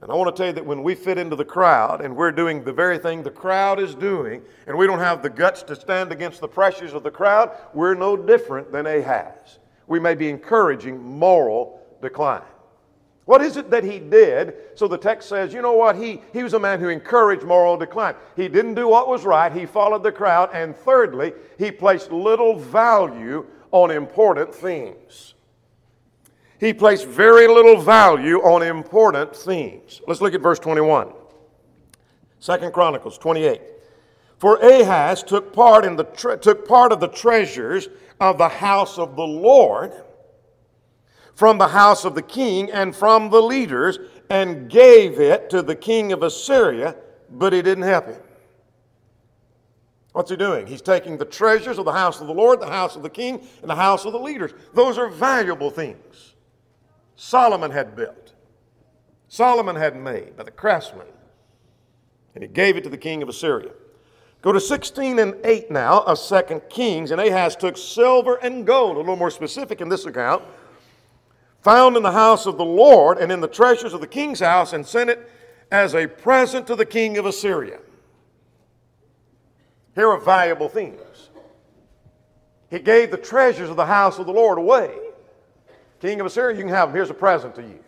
And 0.00 0.12
I 0.12 0.14
want 0.14 0.34
to 0.34 0.40
tell 0.40 0.48
you 0.48 0.52
that 0.54 0.64
when 0.64 0.82
we 0.82 0.94
fit 0.94 1.18
into 1.18 1.36
the 1.36 1.44
crowd 1.44 2.00
and 2.00 2.14
we're 2.14 2.30
doing 2.30 2.62
the 2.62 2.72
very 2.72 2.98
thing 2.98 3.22
the 3.22 3.30
crowd 3.30 3.80
is 3.80 3.94
doing, 3.94 4.42
and 4.66 4.78
we 4.78 4.86
don't 4.86 5.00
have 5.00 5.22
the 5.22 5.30
guts 5.30 5.62
to 5.64 5.76
stand 5.76 6.12
against 6.12 6.40
the 6.40 6.48
pressures 6.48 6.92
of 6.92 7.02
the 7.02 7.10
crowd, 7.10 7.50
we're 7.74 7.94
no 7.94 8.16
different 8.16 8.70
than 8.70 8.86
Ahaz. 8.86 9.58
We 9.86 9.98
may 9.98 10.14
be 10.14 10.28
encouraging 10.28 11.02
moral 11.02 11.80
decline. 12.00 12.42
What 13.28 13.42
is 13.42 13.58
it 13.58 13.68
that 13.72 13.84
he 13.84 13.98
did? 13.98 14.54
So 14.74 14.88
the 14.88 14.96
text 14.96 15.28
says, 15.28 15.52
you 15.52 15.60
know 15.60 15.74
what? 15.74 15.96
He, 15.96 16.22
he 16.32 16.42
was 16.42 16.54
a 16.54 16.58
man 16.58 16.80
who 16.80 16.88
encouraged 16.88 17.42
moral 17.42 17.76
decline. 17.76 18.14
He 18.36 18.48
didn't 18.48 18.72
do 18.72 18.88
what 18.88 19.06
was 19.06 19.26
right, 19.26 19.52
he 19.52 19.66
followed 19.66 20.02
the 20.02 20.10
crowd. 20.10 20.48
And 20.54 20.74
thirdly, 20.74 21.34
he 21.58 21.70
placed 21.70 22.10
little 22.10 22.58
value 22.58 23.44
on 23.70 23.90
important 23.90 24.54
things. 24.54 25.34
He 26.58 26.72
placed 26.72 27.04
very 27.04 27.46
little 27.46 27.78
value 27.78 28.38
on 28.38 28.62
important 28.62 29.36
things. 29.36 30.00
Let's 30.06 30.22
look 30.22 30.32
at 30.32 30.40
verse 30.40 30.58
21. 30.58 31.12
Second 32.38 32.72
Chronicles 32.72 33.18
28. 33.18 33.60
For 34.38 34.56
Ahaz 34.56 35.22
took 35.22 35.52
part, 35.52 35.84
in 35.84 35.96
the 35.96 36.04
tre- 36.04 36.38
took 36.38 36.66
part 36.66 36.92
of 36.92 37.00
the 37.00 37.08
treasures 37.08 37.88
of 38.20 38.38
the 38.38 38.48
house 38.48 38.96
of 38.96 39.16
the 39.16 39.26
Lord 39.26 39.92
from 41.38 41.56
the 41.56 41.68
house 41.68 42.04
of 42.04 42.16
the 42.16 42.22
king 42.22 42.68
and 42.72 42.96
from 42.96 43.30
the 43.30 43.40
leaders 43.40 44.00
and 44.28 44.68
gave 44.68 45.20
it 45.20 45.48
to 45.48 45.62
the 45.62 45.76
king 45.76 46.10
of 46.10 46.24
Assyria, 46.24 46.96
but 47.30 47.52
he 47.52 47.62
didn't 47.62 47.84
help 47.84 48.06
him. 48.06 48.20
What's 50.14 50.30
he 50.30 50.36
doing? 50.36 50.66
He's 50.66 50.82
taking 50.82 51.16
the 51.16 51.24
treasures 51.24 51.78
of 51.78 51.84
the 51.84 51.92
house 51.92 52.20
of 52.20 52.26
the 52.26 52.34
Lord, 52.34 52.58
the 52.58 52.66
house 52.66 52.96
of 52.96 53.04
the 53.04 53.08
king, 53.08 53.46
and 53.60 53.70
the 53.70 53.76
house 53.76 54.04
of 54.04 54.12
the 54.12 54.18
leaders. 54.18 54.50
Those 54.74 54.98
are 54.98 55.08
valuable 55.08 55.70
things. 55.70 56.34
Solomon 57.14 57.70
had 57.70 57.94
built, 57.94 58.34
Solomon 59.28 59.76
had 59.76 59.94
made 59.94 60.36
by 60.36 60.42
the 60.42 60.50
craftsmen, 60.50 61.06
and 62.34 62.42
he 62.42 62.48
gave 62.48 62.76
it 62.76 62.82
to 62.82 62.90
the 62.90 62.98
king 62.98 63.22
of 63.22 63.28
Assyria. 63.28 63.70
Go 64.42 64.50
to 64.50 64.60
16 64.60 65.20
and 65.20 65.36
8 65.44 65.70
now 65.70 66.00
of 66.00 66.18
2 66.20 66.62
Kings, 66.68 67.12
and 67.12 67.20
Ahaz 67.20 67.54
took 67.54 67.76
silver 67.76 68.36
and 68.42 68.66
gold, 68.66 68.96
a 68.96 68.98
little 68.98 69.14
more 69.14 69.30
specific 69.30 69.80
in 69.80 69.88
this 69.88 70.04
account, 70.04 70.42
found 71.62 71.96
in 71.96 72.02
the 72.02 72.12
house 72.12 72.46
of 72.46 72.56
the 72.56 72.64
Lord 72.64 73.18
and 73.18 73.32
in 73.32 73.40
the 73.40 73.48
treasures 73.48 73.92
of 73.92 74.00
the 74.00 74.06
king's 74.06 74.40
house, 74.40 74.72
and 74.72 74.86
sent 74.86 75.10
it 75.10 75.30
as 75.70 75.94
a 75.94 76.06
present 76.06 76.66
to 76.66 76.76
the 76.76 76.86
king 76.86 77.18
of 77.18 77.26
Assyria. 77.26 77.78
Here 79.94 80.08
are 80.08 80.20
valuable 80.20 80.68
things. 80.68 81.30
He 82.70 82.78
gave 82.78 83.10
the 83.10 83.16
treasures 83.16 83.70
of 83.70 83.76
the 83.76 83.86
house 83.86 84.18
of 84.18 84.26
the 84.26 84.32
Lord 84.32 84.58
away. 84.58 84.94
King 86.00 86.20
of 86.20 86.26
Assyria, 86.26 86.56
you 86.56 86.62
can 86.62 86.72
have 86.72 86.88
them. 86.88 86.96
Here's 86.96 87.10
a 87.10 87.14
present 87.14 87.54
to 87.56 87.62
you. 87.62 87.80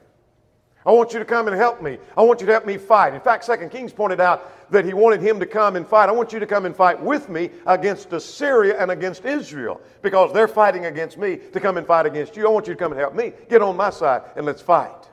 I 0.87 0.93
want 0.93 1.12
you 1.12 1.19
to 1.19 1.27
come 1.27 1.47
and 1.47 1.55
help 1.55 1.83
me. 1.83 1.99
I 2.16 2.23
want 2.23 2.40
you 2.40 2.47
to 2.47 2.53
help 2.53 2.64
me 2.64 2.79
fight. 2.79 3.12
In 3.12 3.21
fact, 3.21 3.45
Second 3.45 3.71
Kings 3.71 3.93
pointed 3.93 4.19
out 4.19 4.71
that 4.71 4.87
he 4.87 4.95
wanted 4.95 5.21
him 5.21 5.38
to 5.40 5.47
come 5.47 5.77
and 5.77 5.87
fight. 5.87 6.09
I 6.09 6.12
want 6.12 6.33
you 6.33 6.40
to 6.40 6.47
come 6.47 6.64
and 6.64 6.75
fight 6.75 6.99
with 6.99 7.29
me 7.29 7.51
against 7.66 8.12
Assyria 8.12 8.81
and 8.81 8.90
against 8.90 9.27
Israel 9.27 9.81
because 10.01 10.33
they're 10.33 10.49
fighting 10.49 10.87
against 10.87 11.19
me 11.19 11.37
to 11.53 11.61
come 11.61 11.77
and 11.77 11.87
fight 11.87 12.07
against 12.07 12.35
you. 12.35 12.47
I 12.47 12.51
want 12.51 12.66
you 12.66 12.73
to 12.73 12.79
come 12.79 12.93
and 12.93 13.01
help 13.01 13.14
me. 13.14 13.33
Get 13.51 13.61
on 13.61 13.77
my 13.77 13.90
side 13.90 14.23
and 14.37 14.47
let's 14.47 14.62
fight. 14.62 15.09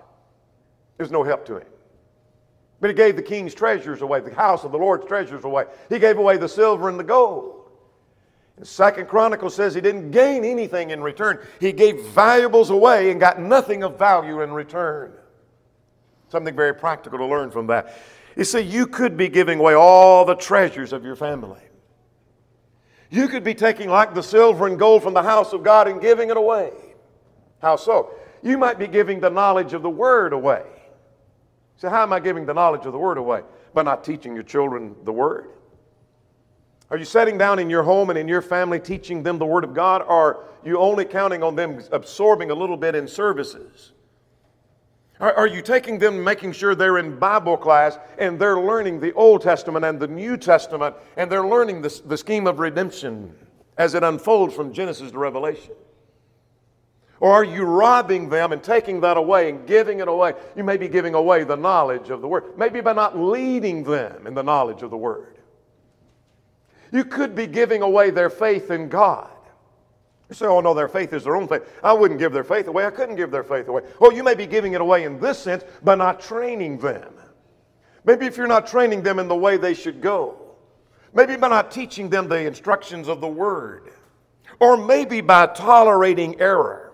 There's 0.98 1.12
no 1.12 1.24
help 1.24 1.46
to 1.48 1.58
him. 1.58 1.68
But 2.80 2.90
he 2.90 2.94
gave 2.94 3.16
the 3.16 3.24
king's 3.24 3.54
treasures 3.54 4.02
away, 4.02 4.22
the 4.22 4.34
house 4.34 4.64
of 4.64 4.72
the 4.72 4.78
Lord's 4.78 5.06
treasures 5.06 5.44
away. 5.44 5.66
He 5.90 6.00
gave 6.00 6.18
away 6.18 6.38
the 6.38 6.48
silver 6.48 6.88
and 6.88 7.00
the 7.00 7.04
gold. 7.04 7.70
And 8.56 8.66
Second 8.66 9.08
Chronicles 9.08 9.54
says 9.54 9.76
he 9.76 9.82
didn't 9.82 10.12
gain 10.12 10.46
anything 10.46 10.92
in 10.92 11.02
return. 11.02 11.40
He 11.60 11.74
gave 11.74 12.02
valuables 12.08 12.70
away 12.70 13.12
and 13.12 13.20
got 13.20 13.42
nothing 13.42 13.84
of 13.84 14.00
value 14.00 14.42
in 14.42 14.52
return. 14.52 15.14
Something 16.30 16.56
very 16.56 16.74
practical 16.74 17.18
to 17.20 17.26
learn 17.26 17.52
from 17.52 17.68
that. 17.68 17.98
You 18.36 18.44
see, 18.44 18.60
you 18.60 18.86
could 18.88 19.18
be 19.18 19.30
giving 19.30 19.60
away 19.60 19.74
all 19.74 20.26
the 20.26 20.36
treasures 20.36 20.94
of 20.94 21.04
your 21.04 21.16
family. 21.16 21.62
You 23.10 23.28
could 23.28 23.44
be 23.44 23.54
taking 23.54 23.90
like 23.90 24.14
the 24.14 24.22
silver 24.22 24.68
and 24.68 24.78
gold 24.78 25.02
from 25.02 25.14
the 25.14 25.24
house 25.24 25.54
of 25.54 25.64
God 25.64 25.88
and 25.88 26.02
giving 26.02 26.30
it 26.30 26.38
away. 26.38 26.72
How 27.62 27.78
so? 27.78 28.12
You 28.44 28.58
might 28.58 28.78
be 28.78 28.88
giving 28.88 29.20
the 29.20 29.30
knowledge 29.30 29.74
of 29.74 29.82
the 29.82 29.90
Word 29.90 30.34
away. 30.34 30.64
So, 31.78 31.90
how 31.90 32.04
am 32.04 32.14
I 32.14 32.20
giving 32.20 32.46
the 32.46 32.54
knowledge 32.54 32.86
of 32.86 32.92
the 32.92 33.00
Word 33.00 33.18
away? 33.18 33.42
By 33.74 33.84
not 33.84 34.04
teaching 34.04 34.34
your 34.34 34.44
children 34.44 34.96
the 35.04 35.14
Word. 35.14 35.50
Are 36.90 36.98
you 36.98 37.06
sitting 37.06 37.38
down 37.38 37.60
in 37.60 37.70
your 37.70 37.84
home 37.84 38.10
and 38.10 38.18
in 38.18 38.28
your 38.28 38.42
family 38.42 38.80
teaching 38.80 39.24
them 39.24 39.38
the 39.38 39.46
Word 39.46 39.64
of 39.64 39.74
God? 39.74 40.02
Or 40.02 40.36
are 40.36 40.48
you 40.64 40.78
only 40.78 41.06
counting 41.06 41.44
on 41.44 41.56
them 41.56 41.82
absorbing 41.92 42.52
a 42.52 42.56
little 42.56 42.78
bit 42.78 42.96
in 42.96 43.08
services? 43.08 43.94
Are, 45.20 45.34
are 45.34 45.48
you 45.48 45.62
taking 45.62 45.98
them, 45.98 46.24
making 46.24 46.52
sure 46.52 46.76
they're 46.76 47.00
in 47.00 47.18
Bible 47.18 47.58
class 47.58 47.98
and 48.18 48.40
they're 48.40 48.60
learning 48.60 49.00
the 49.00 49.14
Old 49.14 49.42
Testament 49.42 49.84
and 49.84 50.00
the 50.00 50.08
New 50.08 50.38
Testament 50.38 50.96
and 51.16 51.32
they're 51.32 51.48
learning 51.48 51.82
the, 51.82 52.02
the 52.06 52.18
scheme 52.18 52.46
of 52.48 52.60
redemption 52.60 53.34
as 53.78 53.94
it 53.94 54.04
unfolds 54.04 54.54
from 54.54 54.74
Genesis 54.74 55.12
to 55.12 55.18
Revelation? 55.18 55.74
Or 57.20 57.32
are 57.32 57.44
you 57.44 57.64
robbing 57.64 58.30
them 58.30 58.52
and 58.52 58.62
taking 58.62 59.02
that 59.02 59.18
away 59.18 59.50
and 59.50 59.66
giving 59.66 60.02
it 60.02 60.08
away? 60.08 60.34
You 60.56 60.64
may 60.64 60.78
be 60.78 60.88
giving 60.88 61.16
away 61.16 61.44
the 61.44 61.56
knowledge 61.56 62.10
of 62.12 62.22
the 62.22 62.28
Word, 62.28 62.58
maybe 62.58 62.80
by 62.80 62.94
not 62.94 63.18
leading 63.18 63.84
them 63.84 64.28
in 64.28 64.36
the 64.36 64.44
knowledge 64.44 64.84
of 64.84 64.92
the 64.92 64.98
Word. 64.98 65.38
You 66.92 67.04
could 67.04 67.34
be 67.34 67.48
giving 67.48 67.82
away 67.82 68.12
their 68.12 68.30
faith 68.30 68.70
in 68.70 68.88
God. 68.88 69.30
You 70.30 70.36
say, 70.36 70.46
oh 70.46 70.60
no, 70.60 70.74
their 70.74 70.90
faith 70.90 71.14
is 71.14 71.24
their 71.24 71.38
own 71.38 71.48
faith. 71.48 71.64
I 71.82 71.94
wouldn't 71.94 72.20
give 72.20 72.34
their 72.34 72.44
faith 72.44 72.68
away. 72.68 72.86
I 72.86 72.90
couldn't 72.90 73.16
give 73.16 73.32
their 73.32 73.44
faith 73.44 73.70
away. 73.70 73.84
Well, 74.00 74.12
you 74.12 74.24
may 74.24 74.36
be 74.36 74.46
giving 74.46 74.74
it 74.74 74.82
away 74.82 75.06
in 75.06 75.20
this 75.20 75.40
sense 75.40 75.64
by 75.84 75.96
not 75.96 76.20
training 76.20 76.80
them. 76.80 77.14
Maybe 78.04 78.26
if 78.26 78.36
you're 78.36 78.48
not 78.48 78.68
training 78.68 79.04
them 79.04 79.20
in 79.20 79.28
the 79.28 79.36
way 79.36 79.58
they 79.58 79.74
should 79.74 80.02
go. 80.02 80.56
Maybe 81.14 81.38
by 81.38 81.48
not 81.48 81.72
teaching 81.72 82.10
them 82.10 82.28
the 82.28 82.46
instructions 82.46 83.08
of 83.08 83.22
the 83.22 83.28
Word. 83.28 83.92
Or 84.60 84.76
maybe 84.76 85.22
by 85.22 85.48
tolerating 85.48 86.40
error. 86.42 86.94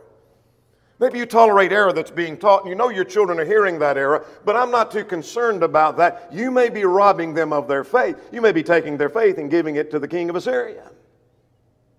Maybe 1.00 1.18
you 1.18 1.26
tolerate 1.26 1.72
error 1.72 1.92
that's 1.92 2.12
being 2.12 2.38
taught 2.38 2.62
and 2.62 2.70
you 2.70 2.76
know 2.76 2.90
your 2.90 3.04
children 3.04 3.40
are 3.40 3.46
hearing 3.46 3.80
that 3.80 3.98
error, 3.98 4.26
but 4.46 4.56
I'm 4.56 4.70
not 4.70 4.92
too 4.92 5.04
concerned 5.04 5.64
about 5.64 5.98
that. 5.98 6.30
You 6.32 6.52
may 6.52 6.70
be 6.70 6.86
robbing 6.86 7.34
them 7.34 7.52
of 7.52 7.68
their 7.68 7.84
faith. 7.84 8.16
You 8.32 8.42
may 8.42 8.52
be 8.52 8.64
taking 8.64 8.96
their 8.96 9.10
faith 9.10 9.40
and 9.40 9.50
giving 9.50 9.76
it 9.76 9.90
to 9.92 10.00
the 10.00 10.08
king 10.08 10.30
of 10.30 10.36
Assyria. 10.36 10.90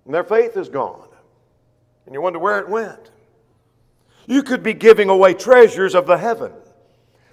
And 0.05 0.15
their 0.15 0.25
faith 0.25 0.57
is 0.57 0.69
gone 0.69 1.09
and 2.07 2.15
you 2.15 2.21
wonder 2.21 2.39
where 2.39 2.59
it 2.59 2.69
went. 2.69 3.11
You 4.27 4.43
could 4.43 4.63
be 4.63 4.75
giving 4.75 5.09
away 5.09 5.35
treasures 5.35 5.95
of 5.95 6.07
the 6.07 6.17
heaven. 6.17 6.53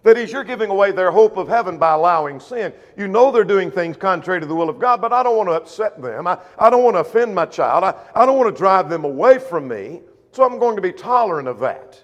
That 0.03 0.17
is, 0.17 0.31
you're 0.31 0.43
giving 0.43 0.71
away 0.71 0.91
their 0.91 1.11
hope 1.11 1.37
of 1.37 1.47
heaven 1.47 1.77
by 1.77 1.93
allowing 1.93 2.39
sin. 2.39 2.73
You 2.97 3.07
know 3.07 3.31
they're 3.31 3.43
doing 3.43 3.69
things 3.69 3.97
contrary 3.97 4.39
to 4.39 4.47
the 4.47 4.55
will 4.55 4.69
of 4.69 4.79
God, 4.79 4.99
but 4.99 5.13
I 5.13 5.21
don't 5.21 5.37
want 5.37 5.49
to 5.49 5.53
upset 5.53 6.01
them. 6.01 6.25
I, 6.25 6.39
I 6.57 6.71
don't 6.71 6.83
want 6.83 6.95
to 6.95 7.01
offend 7.01 7.35
my 7.35 7.45
child. 7.45 7.83
I, 7.83 7.93
I 8.15 8.25
don't 8.25 8.37
want 8.37 8.53
to 8.53 8.57
drive 8.57 8.89
them 8.89 9.05
away 9.05 9.37
from 9.37 9.67
me, 9.67 10.01
so 10.31 10.43
I'm 10.43 10.57
going 10.57 10.75
to 10.75 10.81
be 10.81 10.91
tolerant 10.91 11.47
of 11.47 11.59
that. 11.59 12.01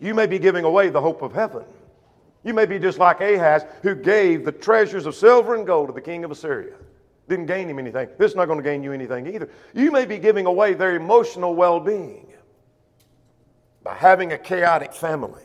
You 0.00 0.14
may 0.14 0.26
be 0.26 0.38
giving 0.38 0.64
away 0.64 0.90
the 0.90 1.00
hope 1.00 1.22
of 1.22 1.32
heaven. 1.32 1.64
You 2.42 2.52
may 2.52 2.66
be 2.66 2.78
just 2.78 2.98
like 2.98 3.20
Ahaz, 3.20 3.64
who 3.82 3.94
gave 3.94 4.44
the 4.44 4.52
treasures 4.52 5.06
of 5.06 5.14
silver 5.14 5.54
and 5.54 5.66
gold 5.66 5.88
to 5.88 5.94
the 5.94 6.00
king 6.00 6.24
of 6.24 6.30
Assyria. 6.30 6.74
Didn't 7.30 7.46
gain 7.46 7.70
him 7.70 7.78
anything. 7.78 8.08
This 8.18 8.32
is 8.32 8.36
not 8.36 8.46
going 8.46 8.58
to 8.58 8.62
gain 8.64 8.82
you 8.82 8.90
anything 8.92 9.32
either. 9.32 9.48
You 9.72 9.92
may 9.92 10.04
be 10.04 10.18
giving 10.18 10.46
away 10.46 10.74
their 10.74 10.96
emotional 10.96 11.54
well 11.54 11.78
being 11.78 12.26
by 13.84 13.94
having 13.94 14.32
a 14.32 14.38
chaotic 14.38 14.92
family. 14.92 15.44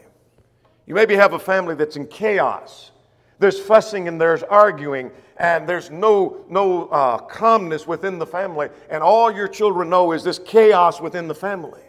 You 0.87 0.95
maybe 0.95 1.15
have 1.15 1.33
a 1.33 1.39
family 1.39 1.75
that's 1.75 1.95
in 1.95 2.07
chaos. 2.07 2.89
There's 3.37 3.59
fussing 3.59 4.07
and 4.07 4.19
there's 4.19 4.41
arguing, 4.41 5.11
and 5.37 5.69
there's 5.69 5.91
no, 5.91 6.43
no 6.49 6.87
uh, 6.87 7.19
calmness 7.19 7.85
within 7.85 8.17
the 8.17 8.25
family, 8.25 8.69
and 8.89 9.03
all 9.03 9.31
your 9.31 9.47
children 9.47 9.87
know 9.87 10.11
is 10.11 10.23
this 10.23 10.39
chaos 10.39 10.99
within 10.99 11.27
the 11.27 11.35
family. 11.35 11.83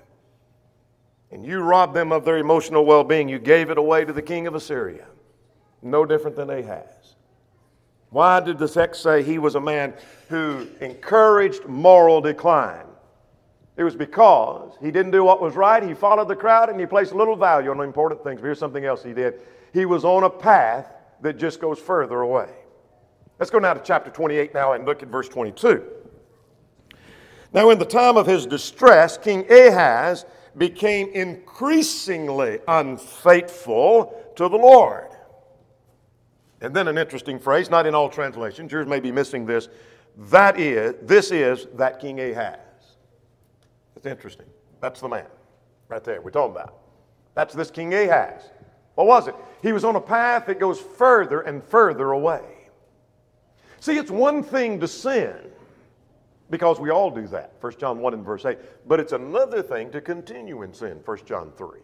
And 1.31 1.43
you 1.43 1.61
robbed 1.61 1.95
them 1.95 2.13
of 2.13 2.27
their 2.27 2.37
emotional 2.37 2.85
well 2.85 3.03
being. 3.03 3.31
You 3.31 3.39
gave 3.39 3.71
it 3.71 3.79
away 3.79 4.05
to 4.05 4.13
the 4.13 4.21
king 4.21 4.47
of 4.47 4.55
Assyria. 4.55 5.07
No 5.81 6.05
different 6.05 6.37
than 6.37 6.51
Ahaz. 6.51 6.96
Why 8.17 8.41
did 8.41 8.57
the 8.57 8.67
text 8.67 9.03
say 9.03 9.23
he 9.23 9.37
was 9.37 9.57
a 9.57 9.61
man 9.61 9.93
who 10.31 10.67
encouraged 10.81 11.67
moral 11.67 12.23
decline? 12.23 12.87
It 13.77 13.85
was 13.85 13.95
because 13.95 14.73
he 14.81 14.91
didn't 14.91 15.11
do 15.11 15.23
what 15.23 15.43
was 15.43 15.55
right. 15.55 15.83
He 15.83 15.93
followed 15.93 16.29
the 16.29 16.35
crowd 16.35 16.71
and 16.71 16.81
he 16.81 16.87
placed 16.87 17.13
little 17.13 17.37
value 17.37 17.69
on 17.69 17.79
important 17.81 18.25
things. 18.25 18.41
But 18.41 18.47
here's 18.47 18.59
something 18.59 18.87
else 18.87 19.03
he 19.03 19.13
did. 19.13 19.43
He 19.75 19.85
was 19.85 20.03
on 20.07 20.25
a 20.25 20.31
path 20.31 20.95
that 21.21 21.37
just 21.37 21.61
goes 21.61 21.79
further 21.79 22.23
away. 22.23 22.49
Let's 23.39 23.51
go 23.51 23.59
now 23.59 23.75
to 23.75 23.83
chapter 23.85 24.11
28 24.11 24.55
now 24.55 24.73
and 24.73 24.87
look 24.87 25.03
at 25.03 25.11
verse 25.11 25.29
22. 25.29 25.85
Now, 27.53 27.69
in 27.69 27.79
the 27.79 27.85
time 27.85 28.17
of 28.17 28.27
his 28.27 28.47
distress, 28.47 29.19
King 29.19 29.45
Ahaz 29.53 30.25
became 30.57 31.11
increasingly 31.11 32.61
unfaithful 32.67 34.33
to 34.37 34.49
the 34.49 34.57
Lord. 34.57 35.11
And 36.61 36.75
then 36.75 36.88
an 36.88 36.97
interesting 36.97 37.38
phrase, 37.38 37.71
not 37.71 37.87
in 37.87 37.95
all 37.95 38.09
translations, 38.09 38.73
yours 38.73 38.87
may 38.87 39.01
be 39.01 39.12
missing 39.12 39.45
this. 39.45 39.69
That 40.16 40.59
is, 40.59 40.95
this 41.03 41.31
is 41.31 41.66
that 41.75 42.01
King 42.01 42.21
Ahaz. 42.21 42.59
It's 43.95 44.07
interesting. 44.07 44.47
That's 44.81 45.01
the 45.01 45.09
man 45.09 45.27
right 45.88 46.03
there 46.03 46.21
we're 46.21 46.31
talking 46.31 46.57
about. 46.57 46.79
That's 47.35 47.55
this 47.55 47.71
King 47.71 47.92
Ahaz. 47.95 48.42
What 48.95 49.07
was 49.07 49.29
it? 49.29 49.35
He 49.62 49.73
was 49.73 49.85
on 49.85 49.97
a 49.97 50.01
path 50.01 50.47
that 50.47 50.59
goes 50.59 50.81
further 50.81 51.42
and 51.42 51.62
further 51.62 52.12
away. 52.12 52.42
See, 53.81 53.99
it's 53.99 54.11
one 54.11 54.42
thing 54.42 54.81
to 54.81 54.88
sin 54.88 55.37
because 56.49 56.81
we 56.81 56.90
all 56.90 57.11
do 57.11 57.27
that, 57.29 57.53
1 57.61 57.75
John 57.79 58.01
1 58.01 58.14
and 58.14 58.25
verse 58.25 58.45
8. 58.45 58.59
But 58.88 59.01
it's 59.01 59.12
another 59.12 59.62
thing 59.62 59.90
to 59.90 60.01
continue 60.01 60.62
in 60.62 60.73
sin, 60.73 61.01
1 61.05 61.19
John 61.27 61.53
3. 61.57 61.81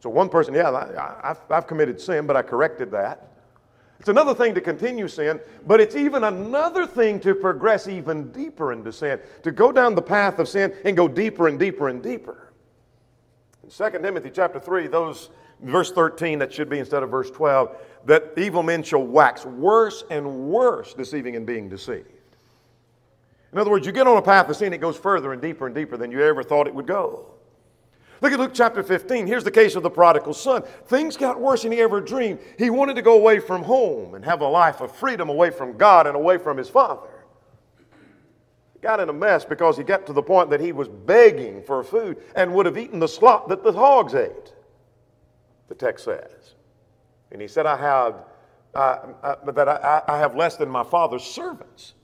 So 0.00 0.10
one 0.10 0.28
person, 0.28 0.54
yeah, 0.54 0.70
I, 0.70 1.34
have 1.50 1.66
committed 1.66 2.00
sin, 2.00 2.26
but 2.26 2.36
I 2.36 2.42
corrected 2.42 2.90
that. 2.92 3.28
It's 3.98 4.08
another 4.08 4.32
thing 4.32 4.54
to 4.54 4.60
continue 4.60 5.08
sin, 5.08 5.40
but 5.66 5.80
it's 5.80 5.96
even 5.96 6.22
another 6.22 6.86
thing 6.86 7.18
to 7.20 7.34
progress 7.34 7.88
even 7.88 8.30
deeper 8.30 8.72
into 8.72 8.92
sin, 8.92 9.18
to 9.42 9.50
go 9.50 9.72
down 9.72 9.96
the 9.96 10.02
path 10.02 10.38
of 10.38 10.48
sin 10.48 10.72
and 10.84 10.96
go 10.96 11.08
deeper 11.08 11.48
and 11.48 11.58
deeper 11.58 11.88
and 11.88 12.00
deeper. 12.00 12.52
In 13.64 13.70
2 13.70 13.98
Timothy 13.98 14.30
chapter 14.32 14.60
3, 14.60 14.86
those 14.86 15.30
verse 15.60 15.90
13, 15.90 16.38
that 16.38 16.52
should 16.52 16.68
be 16.68 16.78
instead 16.78 17.02
of 17.02 17.10
verse 17.10 17.30
12, 17.32 17.76
that 18.04 18.34
evil 18.36 18.62
men 18.62 18.84
shall 18.84 19.02
wax 19.02 19.44
worse 19.44 20.04
and 20.10 20.48
worse, 20.48 20.94
deceiving 20.94 21.34
and 21.34 21.44
being 21.44 21.68
deceived. 21.68 22.06
In 23.52 23.58
other 23.58 23.70
words, 23.70 23.84
you 23.84 23.92
get 23.92 24.06
on 24.06 24.16
a 24.16 24.22
path 24.22 24.48
of 24.48 24.56
sin, 24.56 24.72
it 24.72 24.78
goes 24.78 24.96
further 24.96 25.32
and 25.32 25.42
deeper 25.42 25.66
and 25.66 25.74
deeper 25.74 25.96
than 25.96 26.12
you 26.12 26.22
ever 26.22 26.44
thought 26.44 26.68
it 26.68 26.74
would 26.74 26.86
go. 26.86 27.34
Look 28.20 28.32
at 28.32 28.40
Luke 28.40 28.52
chapter 28.52 28.82
15. 28.82 29.26
Here's 29.26 29.44
the 29.44 29.50
case 29.50 29.76
of 29.76 29.82
the 29.82 29.90
prodigal 29.90 30.34
son. 30.34 30.62
Things 30.86 31.16
got 31.16 31.40
worse 31.40 31.62
than 31.62 31.72
he 31.72 31.80
ever 31.80 32.00
dreamed. 32.00 32.40
He 32.58 32.68
wanted 32.68 32.96
to 32.96 33.02
go 33.02 33.14
away 33.14 33.38
from 33.38 33.62
home 33.62 34.14
and 34.14 34.24
have 34.24 34.40
a 34.40 34.48
life 34.48 34.80
of 34.80 34.94
freedom 34.94 35.28
away 35.28 35.50
from 35.50 35.76
God 35.76 36.06
and 36.06 36.16
away 36.16 36.38
from 36.38 36.56
his 36.56 36.68
father. 36.68 37.08
He 38.74 38.80
got 38.80 38.98
in 38.98 39.08
a 39.08 39.12
mess 39.12 39.44
because 39.44 39.76
he 39.76 39.84
got 39.84 40.06
to 40.06 40.12
the 40.12 40.22
point 40.22 40.50
that 40.50 40.60
he 40.60 40.72
was 40.72 40.88
begging 40.88 41.62
for 41.62 41.84
food 41.84 42.18
and 42.34 42.52
would 42.54 42.66
have 42.66 42.76
eaten 42.76 42.98
the 42.98 43.08
slop 43.08 43.48
that 43.48 43.62
the 43.62 43.72
hogs 43.72 44.14
ate, 44.14 44.52
the 45.68 45.74
text 45.74 46.04
says. 46.04 46.54
And 47.30 47.40
he 47.40 47.46
said, 47.46 47.66
I 47.66 47.76
have, 47.76 48.24
uh, 48.74 49.36
that 49.52 49.68
I, 49.68 50.02
I 50.08 50.18
have 50.18 50.34
less 50.34 50.56
than 50.56 50.68
my 50.68 50.84
father's 50.84 51.24
servants. 51.24 51.94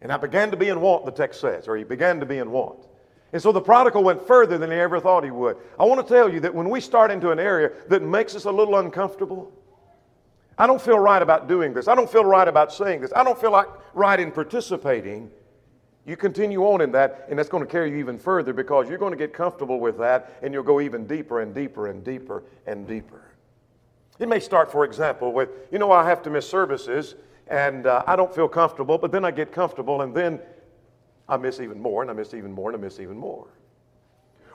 And 0.00 0.12
I 0.12 0.16
began 0.16 0.50
to 0.50 0.56
be 0.56 0.68
in 0.68 0.80
want, 0.80 1.04
the 1.04 1.12
text 1.12 1.40
says, 1.40 1.68
or 1.68 1.76
he 1.76 1.84
began 1.84 2.20
to 2.20 2.26
be 2.26 2.38
in 2.38 2.50
want. 2.50 2.86
And 3.36 3.42
so 3.42 3.52
the 3.52 3.60
prodigal 3.60 4.02
went 4.02 4.26
further 4.26 4.56
than 4.56 4.70
he 4.70 4.78
ever 4.78 4.98
thought 4.98 5.22
he 5.22 5.30
would. 5.30 5.58
I 5.78 5.84
want 5.84 6.00
to 6.00 6.14
tell 6.14 6.32
you 6.32 6.40
that 6.40 6.54
when 6.54 6.70
we 6.70 6.80
start 6.80 7.10
into 7.10 7.32
an 7.32 7.38
area 7.38 7.70
that 7.88 8.02
makes 8.02 8.34
us 8.34 8.46
a 8.46 8.50
little 8.50 8.76
uncomfortable, 8.76 9.52
I 10.56 10.66
don't 10.66 10.80
feel 10.80 10.98
right 10.98 11.20
about 11.20 11.46
doing 11.46 11.74
this. 11.74 11.86
I 11.86 11.94
don't 11.94 12.10
feel 12.10 12.24
right 12.24 12.48
about 12.48 12.72
saying 12.72 13.02
this. 13.02 13.12
I 13.14 13.22
don't 13.22 13.38
feel 13.38 13.50
like 13.52 13.66
right 13.92 14.18
in 14.18 14.32
participating. 14.32 15.30
You 16.06 16.16
continue 16.16 16.62
on 16.62 16.80
in 16.80 16.92
that, 16.92 17.26
and 17.28 17.38
that's 17.38 17.50
going 17.50 17.62
to 17.62 17.70
carry 17.70 17.90
you 17.90 17.98
even 17.98 18.18
further 18.18 18.54
because 18.54 18.88
you're 18.88 18.96
going 18.96 19.12
to 19.12 19.18
get 19.18 19.34
comfortable 19.34 19.80
with 19.80 19.98
that, 19.98 20.38
and 20.40 20.54
you'll 20.54 20.62
go 20.62 20.80
even 20.80 21.06
deeper 21.06 21.42
and 21.42 21.54
deeper 21.54 21.88
and 21.88 22.02
deeper 22.02 22.42
and 22.66 22.88
deeper. 22.88 23.20
It 24.18 24.30
may 24.30 24.40
start, 24.40 24.72
for 24.72 24.86
example, 24.86 25.34
with, 25.34 25.50
you 25.70 25.78
know, 25.78 25.92
I 25.92 26.08
have 26.08 26.22
to 26.22 26.30
miss 26.30 26.48
services, 26.48 27.16
and 27.48 27.86
uh, 27.86 28.02
I 28.06 28.16
don't 28.16 28.34
feel 28.34 28.48
comfortable, 28.48 28.96
but 28.96 29.12
then 29.12 29.26
I 29.26 29.30
get 29.30 29.52
comfortable, 29.52 30.00
and 30.00 30.14
then 30.14 30.40
I 31.28 31.36
miss 31.36 31.60
even 31.60 31.80
more, 31.80 32.02
and 32.02 32.10
I 32.10 32.14
miss 32.14 32.34
even 32.34 32.52
more, 32.52 32.70
and 32.70 32.78
I 32.78 32.82
miss 32.82 33.00
even 33.00 33.16
more. 33.16 33.48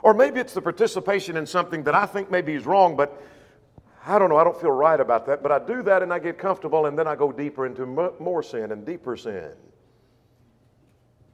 Or 0.03 0.13
maybe 0.13 0.39
it's 0.39 0.53
the 0.53 0.61
participation 0.61 1.37
in 1.37 1.45
something 1.45 1.83
that 1.83 1.95
I 1.95 2.05
think 2.05 2.31
maybe 2.31 2.53
is 2.53 2.65
wrong, 2.65 2.95
but 2.95 3.21
I 4.05 4.17
don't 4.17 4.29
know, 4.29 4.37
I 4.37 4.43
don't 4.43 4.59
feel 4.59 4.71
right 4.71 4.99
about 4.99 5.27
that, 5.27 5.43
but 5.43 5.51
I 5.51 5.59
do 5.59 5.83
that 5.83 6.01
and 6.01 6.11
I 6.11 6.19
get 6.19 6.37
comfortable, 6.37 6.87
and 6.87 6.97
then 6.97 7.07
I 7.07 7.15
go 7.15 7.31
deeper 7.31 7.65
into 7.65 7.85
more 7.85 8.41
sin 8.41 8.71
and 8.71 8.85
deeper 8.85 9.15
sin. 9.15 9.51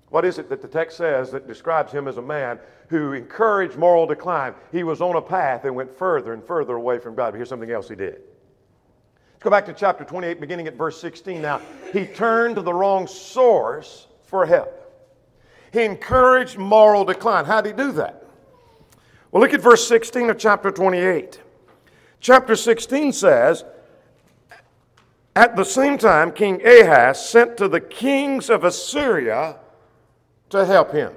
What 0.09 0.25
is 0.25 0.37
it 0.37 0.49
that 0.49 0.61
the 0.61 0.67
text 0.67 0.97
says 0.97 1.31
that 1.31 1.47
describes 1.47 1.91
him 1.91 2.07
as 2.07 2.17
a 2.17 2.21
man 2.21 2.59
who 2.89 3.13
encouraged 3.13 3.77
moral 3.77 4.05
decline? 4.05 4.53
He 4.71 4.83
was 4.83 5.01
on 5.01 5.15
a 5.15 5.21
path 5.21 5.65
and 5.65 5.75
went 5.75 5.97
further 5.97 6.33
and 6.33 6.43
further 6.43 6.75
away 6.75 6.99
from 6.99 7.13
God. 7.13 7.31
But 7.31 7.37
here's 7.37 7.49
something 7.49 7.71
else 7.71 7.89
he 7.89 7.95
did. 7.95 8.21
Let's 9.33 9.43
go 9.43 9.49
back 9.49 9.65
to 9.65 9.73
chapter 9.73 10.03
28, 10.03 10.39
beginning 10.39 10.67
at 10.67 10.75
verse 10.75 10.99
16 10.99 11.41
now. 11.41 11.61
He 11.91 12.05
turned 12.05 12.55
to 12.55 12.61
the 12.61 12.73
wrong 12.73 13.05
source 13.05 14.07
for 14.23 14.45
help. 14.45 14.76
He 15.71 15.83
encouraged 15.83 16.57
moral 16.57 17.05
decline. 17.05 17.45
How 17.45 17.61
did 17.61 17.77
he 17.77 17.83
do 17.83 17.91
that? 17.93 18.23
Well, 19.31 19.41
look 19.41 19.53
at 19.53 19.61
verse 19.61 19.87
16 19.87 20.29
of 20.29 20.37
chapter 20.37 20.71
28. 20.71 21.41
Chapter 22.19 22.55
16 22.55 23.11
says, 23.11 23.65
At 25.35 25.55
the 25.55 25.63
same 25.63 25.97
time, 25.97 26.31
King 26.31 26.65
Ahaz 26.65 27.29
sent 27.29 27.57
to 27.57 27.67
the 27.67 27.81
kings 27.81 28.49
of 28.49 28.63
Assyria 28.63 29.57
to 30.49 30.65
help 30.65 30.91
him. 30.91 31.13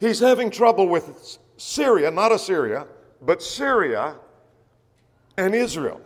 He's 0.00 0.18
having 0.18 0.50
trouble 0.50 0.88
with 0.88 1.38
Syria, 1.58 2.10
not 2.10 2.32
Assyria, 2.32 2.86
but 3.20 3.42
Syria 3.42 4.16
and 5.36 5.54
Israel. 5.54 6.00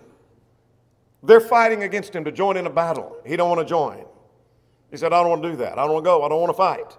They're 1.23 1.41
fighting 1.41 1.85
against 1.85 2.15
him 2.15 2.25
to 2.25 2.33
join 2.33 2.57
in 2.57 2.67
a 2.67 2.71
battle. 2.71 3.17
He 3.25 3.37
don't 3.37 3.49
want 3.49 3.61
to 3.61 3.65
join. 3.65 4.05
He 4.95 4.99
said, 4.99 5.13
I 5.13 5.21
don't 5.23 5.31
want 5.31 5.43
to 5.43 5.51
do 5.51 5.57
that. 5.57 5.73
I 5.73 5.83
don't 5.83 5.95
want 5.95 6.05
to 6.05 6.09
go. 6.09 6.23
I 6.23 6.29
don't 6.29 6.41
want 6.41 6.51
to 6.51 6.57
fight. 6.57 6.97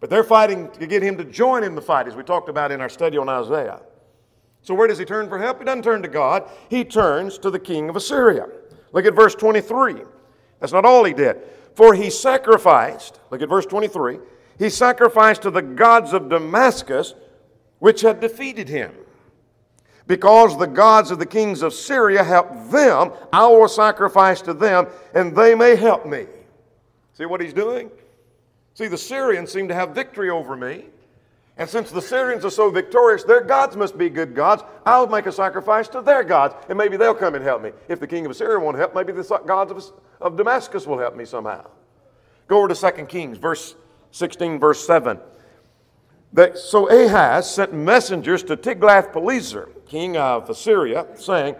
But 0.00 0.10
they're 0.10 0.24
fighting 0.24 0.68
to 0.72 0.88
get 0.88 1.04
him 1.04 1.16
to 1.18 1.24
join 1.24 1.62
in 1.62 1.76
the 1.76 1.80
fight, 1.80 2.08
as 2.08 2.16
we 2.16 2.24
talked 2.24 2.48
about 2.48 2.72
in 2.72 2.80
our 2.80 2.88
study 2.88 3.16
on 3.16 3.28
Isaiah. 3.28 3.78
So 4.62 4.74
where 4.74 4.88
does 4.88 4.98
he 4.98 5.04
turn 5.04 5.28
for 5.28 5.38
help? 5.38 5.60
He 5.60 5.64
doesn't 5.66 5.84
turn 5.84 6.02
to 6.02 6.08
God. 6.08 6.50
He 6.68 6.82
turns 6.84 7.38
to 7.38 7.50
the 7.50 7.60
king 7.60 7.88
of 7.88 7.94
Assyria. 7.94 8.48
Look 8.90 9.06
at 9.06 9.14
verse 9.14 9.36
23. 9.36 9.98
That's 10.58 10.72
not 10.72 10.84
all 10.84 11.04
he 11.04 11.12
did. 11.12 11.40
For 11.76 11.94
he 11.94 12.10
sacrificed, 12.10 13.20
look 13.30 13.40
at 13.40 13.48
verse 13.48 13.66
23, 13.66 14.18
he 14.58 14.68
sacrificed 14.68 15.42
to 15.42 15.52
the 15.52 15.62
gods 15.62 16.12
of 16.12 16.28
Damascus, 16.28 17.14
which 17.78 18.00
had 18.00 18.18
defeated 18.18 18.68
him. 18.68 18.92
Because 20.08 20.58
the 20.58 20.66
gods 20.66 21.12
of 21.12 21.20
the 21.20 21.26
kings 21.26 21.62
of 21.62 21.72
Syria 21.72 22.24
helped 22.24 22.72
them, 22.72 23.12
I 23.32 23.46
will 23.46 23.68
sacrifice 23.68 24.42
to 24.42 24.54
them, 24.54 24.88
and 25.14 25.36
they 25.36 25.54
may 25.54 25.76
help 25.76 26.04
me. 26.04 26.26
See 27.16 27.24
what 27.24 27.40
he's 27.40 27.54
doing? 27.54 27.90
See, 28.74 28.88
the 28.88 28.98
Syrians 28.98 29.50
seem 29.50 29.68
to 29.68 29.74
have 29.74 29.94
victory 29.94 30.28
over 30.28 30.54
me. 30.54 30.84
And 31.56 31.68
since 31.68 31.90
the 31.90 32.02
Syrians 32.02 32.44
are 32.44 32.50
so 32.50 32.70
victorious, 32.70 33.24
their 33.24 33.40
gods 33.40 33.74
must 33.74 33.96
be 33.96 34.10
good 34.10 34.34
gods. 34.34 34.62
I'll 34.84 35.06
make 35.06 35.24
a 35.24 35.32
sacrifice 35.32 35.88
to 35.88 36.02
their 36.02 36.22
gods, 36.22 36.54
and 36.68 36.76
maybe 36.76 36.98
they'll 36.98 37.14
come 37.14 37.34
and 37.34 37.42
help 37.42 37.62
me. 37.62 37.72
If 37.88 38.00
the 38.00 38.06
king 38.06 38.26
of 38.26 38.30
Assyria 38.30 38.58
won't 38.60 38.76
help, 38.76 38.94
maybe 38.94 39.12
the 39.12 39.22
gods 39.46 39.70
of, 39.70 39.82
of 40.20 40.36
Damascus 40.36 40.86
will 40.86 40.98
help 40.98 41.16
me 41.16 41.24
somehow. 41.24 41.66
Go 42.48 42.58
over 42.58 42.68
to 42.68 42.92
2 42.92 43.06
Kings, 43.06 43.38
verse 43.38 43.74
16, 44.10 44.58
verse 44.58 44.86
7. 44.86 45.18
That, 46.34 46.58
so 46.58 46.90
Ahaz 46.90 47.50
sent 47.50 47.72
messengers 47.72 48.42
to 48.42 48.58
Tiglath-Pileser, 48.58 49.70
king 49.86 50.18
of 50.18 50.50
Assyria, 50.50 51.06
saying, 51.14 51.56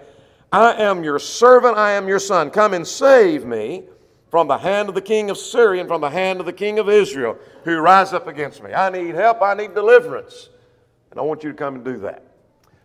I 0.53 0.75
am 0.75 1.03
your 1.03 1.19
servant, 1.19 1.79
I 1.79 1.93
am 1.93 2.07
your 2.07 2.19
son. 2.19 2.51
Come 2.51 2.75
and 2.75 2.87
save 2.87 3.47
me 3.47 3.85
from 4.31 4.49
the 4.49 4.59
hand 4.59 4.89
of 4.89 4.95
the 4.95 5.01
king 5.01 5.31
of 5.31 5.39
Syria 5.39 5.81
and 5.81 5.89
from 5.89 6.01
the 6.01 6.11
hand 6.11 6.41
of 6.41 6.47
the 6.47 6.53
king 6.53 6.79
of 6.79 6.89
Israel 6.89 7.39
who 7.65 7.79
rise 7.79 8.13
up 8.13 8.27
against 8.27 8.63
me. 8.63 8.73
I 8.73 8.91
need 8.91 9.15
help, 9.15 9.41
I 9.43 9.55
need 9.55 9.75
deliverance. 9.75 10.51
And 11.11 11.21
I 11.21 11.23
want 11.23 11.45
you 11.45 11.51
to 11.51 11.57
come 11.57 11.77
and 11.77 11.85
do 11.85 11.99
that. 11.99 12.23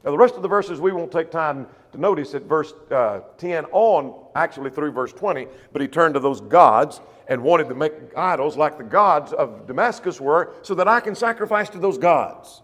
Now, 0.03 0.11
the 0.11 0.17
rest 0.17 0.35
of 0.35 0.41
the 0.41 0.47
verses 0.47 0.79
we 0.79 0.91
won't 0.91 1.11
take 1.11 1.29
time 1.29 1.67
to 1.91 1.97
notice 1.97 2.33
at 2.33 2.43
verse 2.43 2.73
uh, 2.89 3.21
10 3.37 3.65
on, 3.65 4.25
actually 4.35 4.69
through 4.71 4.91
verse 4.91 5.13
20, 5.13 5.47
but 5.73 5.81
he 5.81 5.87
turned 5.87 6.15
to 6.15 6.19
those 6.19 6.41
gods 6.41 7.01
and 7.27 7.41
wanted 7.41 7.69
to 7.69 7.75
make 7.75 7.93
idols 8.17 8.57
like 8.57 8.77
the 8.77 8.83
gods 8.83 9.31
of 9.33 9.67
Damascus 9.67 10.19
were 10.19 10.53
so 10.63 10.73
that 10.75 10.87
I 10.87 10.99
can 10.99 11.13
sacrifice 11.13 11.69
to 11.69 11.77
those 11.77 11.97
gods. 11.97 12.63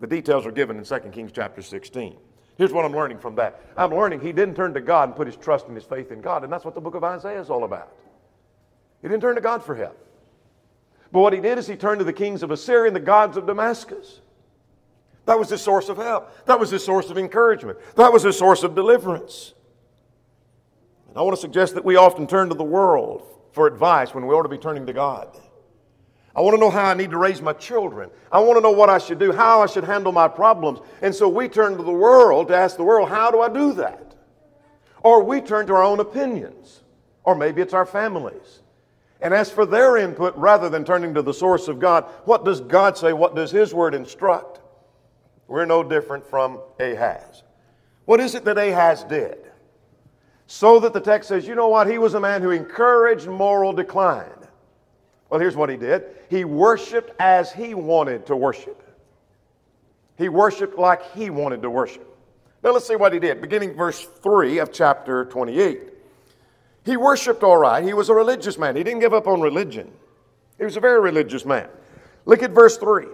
The 0.00 0.06
details 0.06 0.46
are 0.46 0.52
given 0.52 0.78
in 0.78 0.84
2 0.84 0.98
Kings 1.12 1.32
chapter 1.32 1.60
16. 1.60 2.16
Here's 2.58 2.72
what 2.72 2.84
I'm 2.84 2.92
learning 2.92 3.18
from 3.18 3.36
that. 3.36 3.60
I'm 3.76 3.94
learning 3.94 4.20
he 4.20 4.32
didn't 4.32 4.56
turn 4.56 4.74
to 4.74 4.80
God 4.80 5.08
and 5.08 5.16
put 5.16 5.28
his 5.28 5.36
trust 5.36 5.68
and 5.68 5.76
his 5.76 5.84
faith 5.84 6.10
in 6.10 6.20
God, 6.20 6.42
and 6.42 6.52
that's 6.52 6.64
what 6.64 6.74
the 6.74 6.80
book 6.80 6.96
of 6.96 7.04
Isaiah 7.04 7.40
is 7.40 7.50
all 7.50 7.62
about. 7.62 7.92
He 9.00 9.06
didn't 9.06 9.22
turn 9.22 9.36
to 9.36 9.40
God 9.40 9.62
for 9.62 9.76
help. 9.76 9.96
But 11.12 11.20
what 11.20 11.32
he 11.32 11.40
did 11.40 11.56
is 11.56 11.68
he 11.68 11.76
turned 11.76 12.00
to 12.00 12.04
the 12.04 12.12
kings 12.12 12.42
of 12.42 12.50
Assyria 12.50 12.88
and 12.88 12.96
the 12.96 13.00
gods 13.00 13.36
of 13.36 13.46
Damascus. 13.46 14.20
That 15.24 15.38
was 15.38 15.48
his 15.50 15.62
source 15.62 15.88
of 15.88 15.98
help. 15.98 16.46
That 16.46 16.58
was 16.58 16.70
his 16.70 16.84
source 16.84 17.10
of 17.10 17.16
encouragement. 17.16 17.78
That 17.94 18.12
was 18.12 18.24
his 18.24 18.36
source 18.36 18.64
of 18.64 18.74
deliverance. 18.74 19.54
And 21.06 21.16
I 21.16 21.22
want 21.22 21.36
to 21.36 21.40
suggest 21.40 21.76
that 21.76 21.84
we 21.84 21.94
often 21.94 22.26
turn 22.26 22.48
to 22.48 22.54
the 22.56 22.64
world 22.64 23.22
for 23.52 23.68
advice 23.68 24.14
when 24.14 24.26
we 24.26 24.34
ought 24.34 24.42
to 24.42 24.48
be 24.48 24.58
turning 24.58 24.84
to 24.86 24.92
God. 24.92 25.36
I 26.38 26.40
want 26.40 26.54
to 26.54 26.60
know 26.60 26.70
how 26.70 26.84
I 26.84 26.94
need 26.94 27.10
to 27.10 27.18
raise 27.18 27.42
my 27.42 27.52
children. 27.52 28.10
I 28.30 28.38
want 28.38 28.58
to 28.58 28.60
know 28.60 28.70
what 28.70 28.88
I 28.88 28.98
should 28.98 29.18
do, 29.18 29.32
how 29.32 29.60
I 29.60 29.66
should 29.66 29.82
handle 29.82 30.12
my 30.12 30.28
problems. 30.28 30.78
And 31.02 31.12
so 31.12 31.28
we 31.28 31.48
turn 31.48 31.76
to 31.76 31.82
the 31.82 31.90
world 31.90 32.46
to 32.46 32.56
ask 32.56 32.76
the 32.76 32.84
world, 32.84 33.08
how 33.08 33.32
do 33.32 33.40
I 33.40 33.48
do 33.48 33.72
that? 33.72 34.14
Or 35.02 35.24
we 35.24 35.40
turn 35.40 35.66
to 35.66 35.74
our 35.74 35.82
own 35.82 35.98
opinions. 35.98 36.84
Or 37.24 37.34
maybe 37.34 37.60
it's 37.60 37.74
our 37.74 37.84
families. 37.84 38.60
And 39.20 39.34
ask 39.34 39.52
for 39.52 39.66
their 39.66 39.96
input 39.96 40.36
rather 40.36 40.68
than 40.68 40.84
turning 40.84 41.12
to 41.14 41.22
the 41.22 41.34
source 41.34 41.66
of 41.66 41.80
God. 41.80 42.04
What 42.24 42.44
does 42.44 42.60
God 42.60 42.96
say? 42.96 43.12
What 43.12 43.34
does 43.34 43.50
His 43.50 43.74
Word 43.74 43.92
instruct? 43.92 44.60
We're 45.48 45.64
no 45.64 45.82
different 45.82 46.24
from 46.24 46.60
Ahaz. 46.78 47.42
What 48.04 48.20
is 48.20 48.36
it 48.36 48.44
that 48.44 48.58
Ahaz 48.58 49.02
did? 49.02 49.38
So 50.46 50.78
that 50.78 50.92
the 50.92 51.00
text 51.00 51.30
says, 51.30 51.48
you 51.48 51.56
know 51.56 51.66
what? 51.66 51.90
He 51.90 51.98
was 51.98 52.14
a 52.14 52.20
man 52.20 52.42
who 52.42 52.52
encouraged 52.52 53.26
moral 53.26 53.72
decline. 53.72 54.37
Well, 55.30 55.40
here's 55.40 55.56
what 55.56 55.68
he 55.68 55.76
did 55.76 56.04
he 56.28 56.44
worshiped 56.44 57.12
as 57.20 57.52
he 57.52 57.74
wanted 57.74 58.26
to 58.26 58.36
worship. 58.36 58.82
He 60.16 60.28
worshiped 60.28 60.78
like 60.78 61.12
he 61.12 61.30
wanted 61.30 61.62
to 61.62 61.70
worship. 61.70 62.04
Now 62.62 62.72
let's 62.72 62.88
see 62.88 62.96
what 62.96 63.12
he 63.12 63.20
did. 63.20 63.40
Beginning 63.40 63.74
verse 63.74 64.04
3 64.22 64.58
of 64.58 64.72
chapter 64.72 65.26
28. 65.26 65.92
He 66.84 66.96
worshiped 66.96 67.44
all 67.44 67.56
right. 67.56 67.84
He 67.84 67.94
was 67.94 68.08
a 68.08 68.14
religious 68.14 68.58
man. 68.58 68.74
He 68.74 68.82
didn't 68.82 69.00
give 69.00 69.14
up 69.14 69.28
on 69.28 69.40
religion. 69.40 69.92
He 70.56 70.64
was 70.64 70.76
a 70.76 70.80
very 70.80 71.00
religious 71.00 71.44
man. 71.44 71.68
Look 72.24 72.42
at 72.42 72.50
verse 72.50 72.76
3 72.78 73.06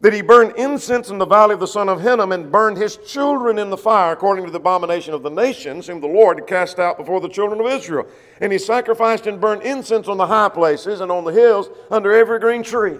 that 0.00 0.12
he 0.12 0.20
burned 0.20 0.54
incense 0.56 1.08
in 1.08 1.18
the 1.18 1.26
valley 1.26 1.54
of 1.54 1.60
the 1.60 1.66
son 1.66 1.88
of 1.88 2.02
Hinnom 2.02 2.32
and 2.32 2.52
burned 2.52 2.76
his 2.76 2.98
children 2.98 3.58
in 3.58 3.70
the 3.70 3.76
fire, 3.76 4.12
according 4.12 4.44
to 4.44 4.50
the 4.50 4.58
abomination 4.58 5.14
of 5.14 5.22
the 5.22 5.30
nations, 5.30 5.86
whom 5.86 6.00
the 6.00 6.06
Lord 6.06 6.38
had 6.38 6.46
cast 6.46 6.78
out 6.78 6.98
before 6.98 7.20
the 7.20 7.28
children 7.28 7.60
of 7.60 7.66
Israel. 7.66 8.06
And 8.40 8.52
he 8.52 8.58
sacrificed 8.58 9.26
and 9.26 9.40
burned 9.40 9.62
incense 9.62 10.06
on 10.06 10.18
the 10.18 10.26
high 10.26 10.50
places 10.50 11.00
and 11.00 11.10
on 11.10 11.24
the 11.24 11.32
hills 11.32 11.70
under 11.90 12.12
every 12.12 12.38
green 12.38 12.62
tree. 12.62 12.98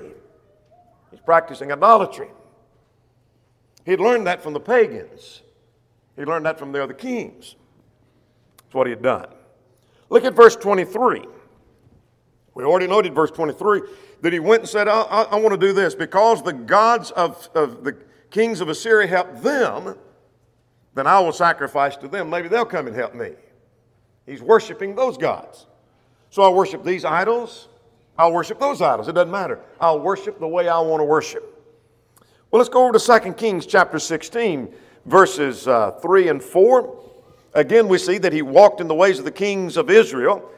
He's 1.10 1.20
practicing 1.20 1.70
idolatry. 1.70 2.28
He'd 3.84 4.00
learned 4.00 4.26
that 4.26 4.42
from 4.42 4.54
the 4.54 4.60
pagans, 4.60 5.42
he 6.16 6.24
learned 6.24 6.46
that 6.46 6.58
from 6.58 6.72
the 6.72 6.82
other 6.82 6.94
kings. 6.94 7.56
That's 8.56 8.74
what 8.74 8.86
he 8.86 8.90
had 8.90 9.02
done. 9.02 9.28
Look 10.08 10.24
at 10.24 10.34
verse 10.34 10.56
23. 10.56 11.24
We 12.56 12.64
already 12.64 12.86
noted 12.86 13.14
verse 13.14 13.30
23 13.32 13.82
that 14.22 14.32
he 14.32 14.38
went 14.38 14.62
and 14.62 14.68
said, 14.68 14.88
I, 14.88 15.02
I, 15.02 15.22
I 15.24 15.36
want 15.36 15.52
to 15.52 15.66
do 15.66 15.74
this 15.74 15.94
because 15.94 16.42
the 16.42 16.54
gods 16.54 17.10
of, 17.10 17.50
of 17.54 17.84
the 17.84 17.94
kings 18.30 18.62
of 18.62 18.70
Assyria 18.70 19.06
helped 19.06 19.42
them, 19.42 19.94
then 20.94 21.06
I 21.06 21.20
will 21.20 21.34
sacrifice 21.34 21.96
to 21.98 22.08
them. 22.08 22.30
Maybe 22.30 22.48
they'll 22.48 22.64
come 22.64 22.86
and 22.86 22.96
help 22.96 23.14
me. 23.14 23.32
He's 24.24 24.40
worshiping 24.40 24.96
those 24.96 25.18
gods. 25.18 25.66
So 26.30 26.42
I'll 26.44 26.54
worship 26.54 26.82
these 26.82 27.04
idols. 27.04 27.68
I'll 28.18 28.32
worship 28.32 28.58
those 28.58 28.80
idols. 28.80 29.08
It 29.08 29.12
doesn't 29.12 29.30
matter. 29.30 29.60
I'll 29.78 30.00
worship 30.00 30.40
the 30.40 30.48
way 30.48 30.66
I 30.66 30.80
want 30.80 31.00
to 31.00 31.04
worship. 31.04 31.62
Well, 32.50 32.58
let's 32.58 32.70
go 32.70 32.84
over 32.84 32.98
to 32.98 33.20
2 33.20 33.34
Kings 33.34 33.66
chapter 33.66 33.98
16, 33.98 34.72
verses 35.04 35.68
uh, 35.68 35.90
3 35.90 36.28
and 36.28 36.42
4. 36.42 37.04
Again, 37.52 37.86
we 37.86 37.98
see 37.98 38.16
that 38.16 38.32
he 38.32 38.40
walked 38.40 38.80
in 38.80 38.88
the 38.88 38.94
ways 38.94 39.18
of 39.18 39.26
the 39.26 39.30
kings 39.30 39.76
of 39.76 39.90
Israel 39.90 40.50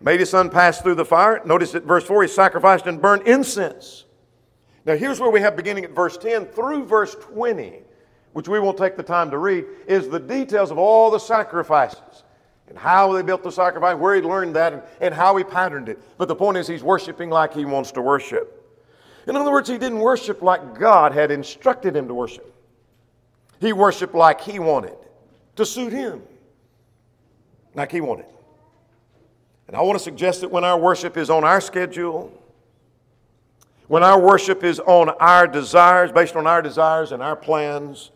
made 0.00 0.20
his 0.20 0.30
son 0.30 0.50
pass 0.50 0.80
through 0.80 0.94
the 0.94 1.04
fire. 1.04 1.40
Notice 1.44 1.74
at 1.74 1.84
verse 1.84 2.04
4, 2.04 2.22
he 2.22 2.28
sacrificed 2.28 2.86
and 2.86 3.00
burned 3.00 3.26
incense. 3.26 4.04
Now, 4.84 4.96
here's 4.96 5.18
where 5.18 5.30
we 5.30 5.40
have 5.40 5.56
beginning 5.56 5.84
at 5.84 5.90
verse 5.90 6.16
10 6.16 6.46
through 6.46 6.84
verse 6.84 7.14
20, 7.14 7.80
which 8.32 8.48
we 8.48 8.60
won't 8.60 8.78
take 8.78 8.96
the 8.96 9.02
time 9.02 9.30
to 9.30 9.38
read, 9.38 9.64
is 9.88 10.08
the 10.08 10.20
details 10.20 10.70
of 10.70 10.78
all 10.78 11.10
the 11.10 11.18
sacrifices 11.18 12.24
and 12.68 12.78
how 12.78 13.12
they 13.12 13.22
built 13.22 13.42
the 13.42 13.50
sacrifice, 13.50 13.96
where 13.96 14.14
he 14.14 14.22
learned 14.22 14.54
that, 14.56 14.72
and, 14.72 14.82
and 15.00 15.14
how 15.14 15.36
he 15.36 15.44
patterned 15.44 15.88
it. 15.88 15.98
But 16.18 16.28
the 16.28 16.34
point 16.34 16.56
is, 16.56 16.66
he's 16.66 16.82
worshiping 16.82 17.30
like 17.30 17.54
he 17.54 17.64
wants 17.64 17.92
to 17.92 18.02
worship. 18.02 18.52
In 19.26 19.36
other 19.36 19.50
words, 19.50 19.68
he 19.68 19.78
didn't 19.78 19.98
worship 19.98 20.42
like 20.42 20.78
God 20.78 21.12
had 21.12 21.30
instructed 21.30 21.96
him 21.96 22.08
to 22.08 22.14
worship, 22.14 22.52
he 23.60 23.72
worshiped 23.72 24.14
like 24.14 24.40
he 24.40 24.58
wanted, 24.58 24.96
to 25.56 25.66
suit 25.66 25.92
him, 25.92 26.22
like 27.74 27.90
he 27.90 28.00
wanted. 28.00 28.26
And 29.68 29.76
I 29.76 29.82
want 29.82 29.98
to 29.98 30.04
suggest 30.04 30.42
that 30.42 30.50
when 30.50 30.64
our 30.64 30.78
worship 30.78 31.16
is 31.16 31.28
on 31.28 31.44
our 31.44 31.60
schedule, 31.60 32.32
when 33.88 34.02
our 34.02 34.20
worship 34.20 34.64
is 34.64 34.80
on 34.80 35.10
our 35.10 35.46
desires, 35.46 36.12
based 36.12 36.36
on 36.36 36.46
our 36.46 36.62
desires 36.62 37.12
and 37.12 37.22
our 37.22 37.36
plans, 37.36 38.10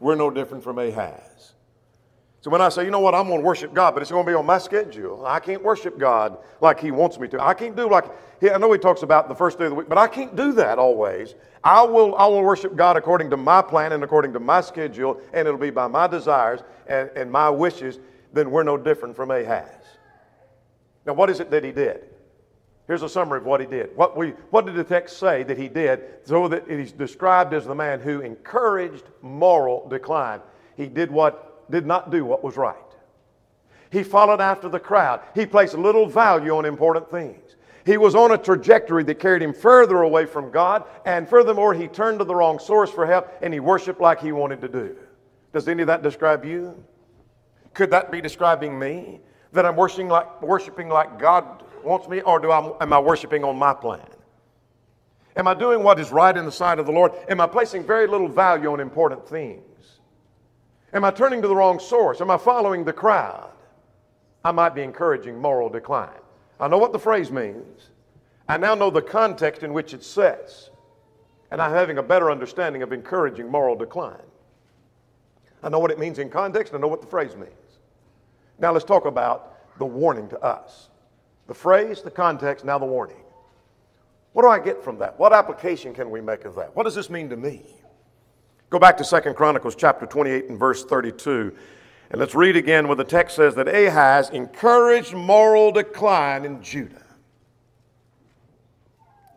we're 0.00 0.14
no 0.14 0.30
different 0.30 0.62
from 0.62 0.78
Ahaz. 0.78 1.52
So 2.44 2.50
when 2.50 2.60
I 2.60 2.68
say, 2.68 2.84
you 2.84 2.90
know 2.90 3.00
what, 3.00 3.14
I'm 3.14 3.28
going 3.28 3.40
to 3.40 3.46
worship 3.46 3.72
God, 3.72 3.94
but 3.94 4.02
it's 4.02 4.10
going 4.10 4.26
to 4.26 4.30
be 4.30 4.34
on 4.34 4.44
my 4.44 4.58
schedule. 4.58 5.24
I 5.24 5.40
can't 5.40 5.62
worship 5.62 5.98
God 5.98 6.36
like 6.60 6.78
He 6.78 6.90
wants 6.90 7.18
me 7.18 7.26
to. 7.28 7.42
I 7.42 7.54
can't 7.54 7.74
do 7.74 7.88
like, 7.88 8.04
I 8.42 8.58
know 8.58 8.70
He 8.70 8.78
talks 8.78 9.02
about 9.02 9.30
the 9.30 9.34
first 9.34 9.58
day 9.58 9.64
of 9.64 9.70
the 9.70 9.74
week, 9.76 9.88
but 9.88 9.96
I 9.96 10.06
can't 10.06 10.36
do 10.36 10.52
that 10.52 10.78
always. 10.78 11.34
I 11.62 11.82
will, 11.82 12.14
I 12.16 12.26
will 12.26 12.42
worship 12.42 12.76
God 12.76 12.98
according 12.98 13.30
to 13.30 13.38
my 13.38 13.62
plan 13.62 13.92
and 13.92 14.04
according 14.04 14.34
to 14.34 14.40
my 14.40 14.60
schedule, 14.60 15.22
and 15.32 15.48
it'll 15.48 15.58
be 15.58 15.70
by 15.70 15.86
my 15.86 16.06
desires 16.06 16.60
and, 16.86 17.08
and 17.16 17.32
my 17.32 17.48
wishes. 17.48 17.98
Then 18.34 18.50
we're 18.50 18.62
no 18.62 18.76
different 18.76 19.16
from 19.16 19.30
Ahaz. 19.30 19.70
Now, 21.06 21.12
what 21.12 21.30
is 21.30 21.40
it 21.40 21.50
that 21.50 21.64
he 21.64 21.72
did? 21.72 22.04
Here's 22.86 23.02
a 23.02 23.08
summary 23.08 23.38
of 23.38 23.46
what 23.46 23.60
he 23.60 23.66
did. 23.66 23.96
What, 23.96 24.16
we, 24.16 24.30
what 24.50 24.66
did 24.66 24.74
the 24.74 24.84
text 24.84 25.18
say 25.18 25.42
that 25.44 25.56
he 25.56 25.68
did? 25.68 26.00
So 26.24 26.48
that 26.48 26.68
he's 26.68 26.92
described 26.92 27.54
as 27.54 27.64
the 27.64 27.74
man 27.74 28.00
who 28.00 28.20
encouraged 28.20 29.04
moral 29.22 29.88
decline. 29.88 30.40
He 30.76 30.86
did 30.86 31.10
what 31.10 31.70
did 31.70 31.86
not 31.86 32.10
do 32.10 32.24
what 32.24 32.44
was 32.44 32.56
right. 32.56 32.76
He 33.90 34.02
followed 34.02 34.40
after 34.40 34.68
the 34.68 34.80
crowd. 34.80 35.20
He 35.34 35.46
placed 35.46 35.74
little 35.74 36.06
value 36.06 36.56
on 36.56 36.64
important 36.64 37.10
things. 37.10 37.56
He 37.86 37.96
was 37.96 38.14
on 38.14 38.32
a 38.32 38.38
trajectory 38.38 39.04
that 39.04 39.18
carried 39.18 39.42
him 39.42 39.52
further 39.52 40.02
away 40.02 40.24
from 40.26 40.50
God, 40.50 40.84
and 41.04 41.28
furthermore, 41.28 41.74
he 41.74 41.86
turned 41.86 42.18
to 42.18 42.24
the 42.24 42.34
wrong 42.34 42.58
source 42.58 42.90
for 42.90 43.06
help 43.06 43.30
and 43.42 43.52
he 43.52 43.60
worshiped 43.60 44.00
like 44.00 44.20
he 44.20 44.32
wanted 44.32 44.60
to 44.62 44.68
do. 44.68 44.96
Does 45.52 45.68
any 45.68 45.82
of 45.82 45.86
that 45.86 46.02
describe 46.02 46.44
you? 46.44 46.82
Could 47.74 47.90
that 47.90 48.10
be 48.10 48.20
describing 48.20 48.78
me? 48.78 49.20
That 49.54 49.64
I'm 49.64 49.76
worshiping 49.76 50.08
like, 50.08 50.42
worshiping 50.42 50.88
like 50.88 51.18
God 51.18 51.62
wants 51.82 52.08
me, 52.08 52.20
or 52.20 52.38
do 52.38 52.50
I, 52.50 52.72
am 52.80 52.92
I 52.92 52.98
worshiping 52.98 53.44
on 53.44 53.56
my 53.56 53.72
plan? 53.72 54.06
Am 55.36 55.48
I 55.48 55.54
doing 55.54 55.82
what 55.82 55.98
is 55.98 56.12
right 56.12 56.36
in 56.36 56.44
the 56.44 56.52
sight 56.52 56.78
of 56.78 56.86
the 56.86 56.92
Lord? 56.92 57.12
Am 57.28 57.40
I 57.40 57.46
placing 57.46 57.84
very 57.84 58.06
little 58.06 58.28
value 58.28 58.72
on 58.72 58.80
important 58.80 59.26
things? 59.28 59.62
Am 60.92 61.04
I 61.04 61.10
turning 61.10 61.42
to 61.42 61.48
the 61.48 61.56
wrong 61.56 61.80
source? 61.80 62.20
Am 62.20 62.30
I 62.30 62.36
following 62.36 62.84
the 62.84 62.92
crowd? 62.92 63.50
I 64.44 64.52
might 64.52 64.74
be 64.74 64.82
encouraging 64.82 65.40
moral 65.40 65.68
decline. 65.68 66.20
I 66.60 66.68
know 66.68 66.78
what 66.78 66.92
the 66.92 66.98
phrase 66.98 67.32
means. 67.32 67.90
I 68.48 68.58
now 68.58 68.74
know 68.74 68.90
the 68.90 69.02
context 69.02 69.62
in 69.62 69.72
which 69.72 69.94
it 69.94 70.04
sets. 70.04 70.70
And 71.50 71.60
I'm 71.60 71.72
having 71.72 71.98
a 71.98 72.02
better 72.02 72.30
understanding 72.30 72.82
of 72.82 72.92
encouraging 72.92 73.48
moral 73.48 73.74
decline. 73.74 74.22
I 75.62 75.68
know 75.68 75.78
what 75.78 75.90
it 75.90 75.98
means 75.98 76.18
in 76.18 76.28
context. 76.28 76.74
I 76.74 76.78
know 76.78 76.88
what 76.88 77.00
the 77.00 77.06
phrase 77.06 77.34
means. 77.36 77.52
Now 78.58 78.72
let's 78.72 78.84
talk 78.84 79.06
about 79.06 79.78
the 79.78 79.84
warning 79.84 80.28
to 80.28 80.40
us. 80.40 80.88
The 81.46 81.54
phrase, 81.54 82.02
the 82.02 82.10
context, 82.10 82.64
now 82.64 82.78
the 82.78 82.86
warning. 82.86 83.22
What 84.32 84.42
do 84.42 84.48
I 84.48 84.58
get 84.58 84.82
from 84.82 84.98
that? 84.98 85.18
What 85.18 85.32
application 85.32 85.94
can 85.94 86.10
we 86.10 86.20
make 86.20 86.44
of 86.44 86.54
that? 86.56 86.74
What 86.74 86.84
does 86.84 86.94
this 86.94 87.10
mean 87.10 87.28
to 87.30 87.36
me? 87.36 87.62
Go 88.70 88.78
back 88.78 88.96
to 88.96 89.04
Second 89.04 89.36
Chronicles 89.36 89.76
chapter 89.76 90.06
28 90.06 90.48
and 90.48 90.58
verse 90.58 90.84
32. 90.84 91.54
And 92.10 92.20
let's 92.20 92.34
read 92.34 92.56
again 92.56 92.86
where 92.88 92.96
the 92.96 93.04
text 93.04 93.36
says 93.36 93.54
that 93.54 93.68
Ahaz 93.68 94.30
encouraged 94.30 95.14
moral 95.14 95.70
decline 95.70 96.44
in 96.44 96.62
Judah. 96.62 97.02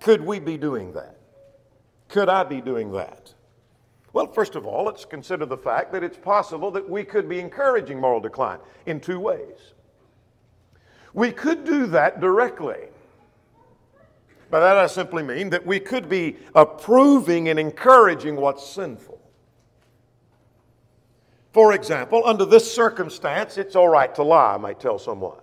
Could 0.01 0.21
we 0.21 0.39
be 0.39 0.57
doing 0.57 0.93
that? 0.93 1.17
Could 2.07 2.29
I 2.29 2.43
be 2.43 2.61
doing 2.61 2.91
that? 2.93 3.33
Well, 4.17 4.25
first 4.25 4.55
of 4.55 4.65
all, 4.65 4.85
let's 4.85 5.05
consider 5.05 5.45
the 5.45 5.59
fact 5.59 5.91
that 5.91 6.03
it's 6.03 6.17
possible 6.17 6.71
that 6.71 6.89
we 6.89 7.03
could 7.03 7.29
be 7.29 7.39
encouraging 7.39 8.01
moral 8.01 8.19
decline 8.19 8.57
in 8.87 8.99
two 8.99 9.19
ways. 9.19 9.75
We 11.13 11.31
could 11.31 11.65
do 11.65 11.85
that 11.85 12.19
directly. 12.19 12.87
By 14.49 14.59
that 14.59 14.75
I 14.75 14.87
simply 14.87 15.21
mean 15.21 15.51
that 15.51 15.63
we 15.63 15.79
could 15.79 16.09
be 16.09 16.37
approving 16.55 17.49
and 17.49 17.59
encouraging 17.59 18.37
what's 18.37 18.67
sinful. 18.67 19.21
For 21.53 21.73
example, 21.73 22.23
under 22.25 22.45
this 22.45 22.73
circumstance, 22.73 23.59
it's 23.59 23.75
all 23.75 23.89
right 23.89 24.15
to 24.15 24.23
lie, 24.23 24.55
I 24.55 24.57
might 24.57 24.79
tell 24.79 24.97
someone. 24.97 25.37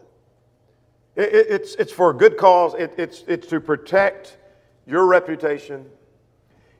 It, 1.14 1.32
it, 1.32 1.46
it's, 1.48 1.76
it's 1.76 1.92
for 1.92 2.10
a 2.10 2.14
good 2.14 2.36
cause, 2.36 2.74
it, 2.74 2.92
it's, 2.98 3.22
it's 3.28 3.46
to 3.46 3.60
protect 3.60 4.36
your 4.84 5.06
reputation. 5.06 5.86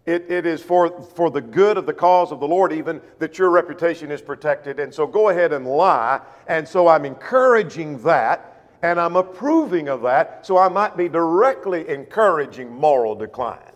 It, 0.07 0.31
it 0.31 0.45
is 0.45 0.63
for, 0.63 1.01
for 1.01 1.31
the 1.31 1.41
good 1.41 1.79
of 1.79 1.87
the 1.87 1.95
cause 1.95 2.31
of 2.31 2.39
the 2.39 2.47
Lord, 2.47 2.73
even 2.73 3.01
that 3.19 3.39
your 3.39 3.49
reputation 3.49 4.11
is 4.11 4.21
protected. 4.21 4.79
And 4.79 4.93
so 4.93 5.07
go 5.07 5.31
ahead 5.31 5.53
and 5.53 5.67
lie. 5.67 6.21
And 6.47 6.69
so 6.69 6.89
I'm 6.89 7.07
encouraging 7.07 8.03
that, 8.03 8.69
and 8.83 9.01
I'm 9.01 9.17
approving 9.17 9.89
of 9.89 10.03
that, 10.03 10.45
so 10.45 10.59
I 10.59 10.69
might 10.69 10.97
be 10.97 11.09
directly 11.09 11.89
encouraging 11.89 12.71
moral 12.71 13.15
decline. 13.15 13.73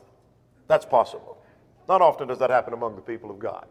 That's 0.67 0.85
possible. 0.85 1.39
Not 1.89 2.03
often 2.03 2.29
does 2.29 2.39
that 2.41 2.51
happen 2.51 2.75
among 2.75 2.95
the 2.97 3.03
people 3.03 3.31
of 3.31 3.39
God. 3.39 3.67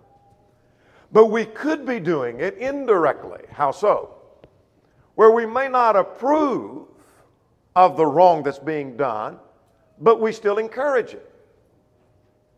But 1.12 1.28
we 1.28 1.45
could 1.45 1.86
be 1.86 1.99
doing 1.99 2.39
it 2.39 2.58
indirectly. 2.58 3.41
How 3.51 3.72
so? 3.72 4.16
Where 5.14 5.32
we 5.32 5.45
may 5.45 5.68
not 5.68 5.95
approve 5.95 6.88
of 7.76 7.97
the 7.97 8.05
wrong 8.05 8.41
that's 8.41 8.58
being 8.58 8.97
done, 8.97 9.38
but 9.99 10.20
we 10.20 10.32
still 10.32 10.58
encourage 10.58 11.14
it. 11.14 11.26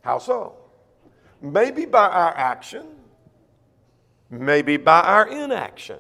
How 0.02 0.18
so? 0.18 0.56
Maybe 1.42 1.86
by 1.86 2.08
our 2.08 2.36
action, 2.36 2.86
maybe 4.30 4.78
by 4.78 5.02
our 5.02 5.28
inaction. 5.28 6.00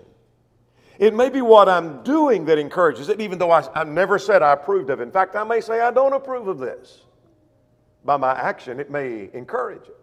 It 0.97 1.13
may 1.13 1.29
be 1.29 1.41
what 1.41 1.69
I'm 1.69 2.03
doing 2.03 2.43
that 2.45 2.57
encourages 2.57 3.07
it, 3.07 3.21
even 3.21 3.39
though 3.39 3.51
I, 3.51 3.65
I 3.73 3.85
never 3.85 4.19
said 4.19 4.41
I 4.41 4.51
approved 4.51 4.89
of 4.89 4.99
it. 4.99 5.03
In 5.03 5.11
fact, 5.11 5.35
I 5.35 5.45
may 5.45 5.61
say 5.61 5.79
I 5.79 5.91
don't 5.91 6.11
approve 6.11 6.49
of 6.49 6.59
this. 6.59 7.03
By 8.03 8.17
my 8.17 8.31
action, 8.31 8.79
it 8.79 8.91
may 8.91 9.29
encourage 9.33 9.87
it. 9.87 9.97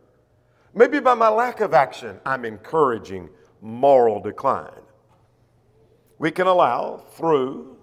Maybe 0.75 1.01
by 1.01 1.15
my 1.15 1.29
lack 1.29 1.61
of 1.61 1.75
action, 1.75 2.19
I'm 2.25 2.45
encouraging 2.45 3.29
moral 3.61 4.21
decline. 4.21 4.81
We 6.19 6.31
can 6.31 6.47
allow 6.47 6.97
through 6.97 7.77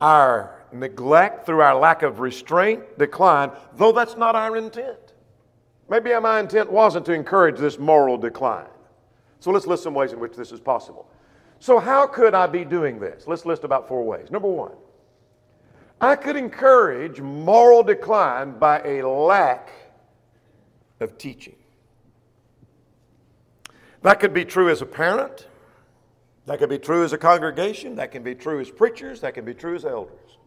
our 0.00 0.55
neglect, 0.72 1.46
through 1.46 1.60
our 1.60 1.74
lack 1.74 2.02
of 2.02 2.20
restraint, 2.20 2.98
decline, 2.98 3.50
though 3.76 3.92
that's 3.92 4.16
not 4.16 4.34
our 4.34 4.56
intent. 4.56 5.14
Maybe 5.88 6.18
my 6.20 6.40
intent 6.40 6.70
wasn't 6.70 7.06
to 7.06 7.12
encourage 7.12 7.58
this 7.58 7.78
moral 7.78 8.18
decline. 8.18 8.66
So 9.40 9.50
let's 9.50 9.66
list 9.66 9.82
some 9.82 9.94
ways 9.94 10.12
in 10.12 10.18
which 10.18 10.34
this 10.34 10.50
is 10.50 10.60
possible. 10.60 11.08
So, 11.58 11.78
how 11.78 12.06
could 12.06 12.34
I 12.34 12.46
be 12.46 12.64
doing 12.64 12.98
this? 12.98 13.26
Let's 13.26 13.46
list 13.46 13.64
about 13.64 13.88
four 13.88 14.04
ways. 14.04 14.30
Number 14.30 14.48
one, 14.48 14.72
I 16.00 16.16
could 16.16 16.36
encourage 16.36 17.20
moral 17.20 17.82
decline 17.82 18.58
by 18.58 18.82
a 18.82 19.08
lack 19.08 19.70
of 21.00 21.16
teaching. 21.16 21.56
That 24.02 24.20
could 24.20 24.34
be 24.34 24.44
true 24.44 24.68
as 24.68 24.82
a 24.82 24.86
parent, 24.86 25.46
that 26.44 26.58
could 26.58 26.68
be 26.68 26.78
true 26.78 27.02
as 27.02 27.12
a 27.12 27.18
congregation, 27.18 27.96
that 27.96 28.12
can 28.12 28.22
be 28.22 28.34
true 28.34 28.60
as 28.60 28.70
preachers, 28.70 29.20
that 29.22 29.34
can 29.34 29.44
be 29.44 29.54
true 29.54 29.74
as 29.74 29.84
elders. 29.84 30.38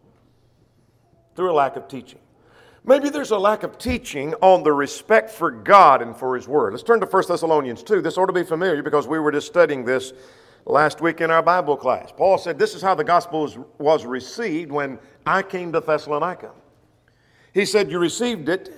Through 1.36 1.52
a 1.52 1.54
lack 1.54 1.76
of 1.76 1.88
teaching. 1.88 2.18
Maybe 2.84 3.10
there's 3.10 3.30
a 3.30 3.38
lack 3.38 3.62
of 3.62 3.76
teaching 3.78 4.34
on 4.40 4.62
the 4.62 4.72
respect 4.72 5.30
for 5.30 5.50
God 5.50 6.00
and 6.00 6.16
for 6.16 6.34
His 6.34 6.48
Word. 6.48 6.72
Let's 6.72 6.82
turn 6.82 7.00
to 7.00 7.06
1 7.06 7.24
Thessalonians 7.28 7.82
2. 7.82 8.00
This 8.00 8.16
ought 8.16 8.26
to 8.26 8.32
be 8.32 8.42
familiar 8.42 8.82
because 8.82 9.06
we 9.06 9.18
were 9.18 9.30
just 9.30 9.46
studying 9.46 9.84
this 9.84 10.14
last 10.64 11.00
week 11.00 11.20
in 11.20 11.30
our 11.30 11.42
Bible 11.42 11.76
class. 11.76 12.10
Paul 12.16 12.38
said, 12.38 12.58
This 12.58 12.74
is 12.74 12.80
how 12.80 12.94
the 12.94 13.04
gospel 13.04 13.68
was, 13.78 14.06
received 14.06 14.72
when 14.72 14.98
I 15.26 15.42
came 15.42 15.72
to 15.72 15.80
Thessalonica. 15.80 16.52
He 17.52 17.66
said, 17.66 17.90
You 17.90 17.98
received 17.98 18.48
it 18.48 18.72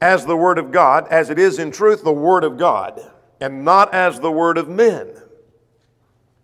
as 0.00 0.24
the 0.24 0.36
Word 0.36 0.58
of 0.58 0.70
God, 0.70 1.08
as 1.08 1.30
it 1.30 1.38
is 1.38 1.58
in 1.58 1.72
truth 1.72 2.04
the 2.04 2.12
Word 2.12 2.44
of 2.44 2.56
God, 2.56 3.00
and 3.40 3.64
not 3.64 3.92
as 3.92 4.20
the 4.20 4.30
Word 4.30 4.58
of 4.58 4.68
men. 4.68 5.08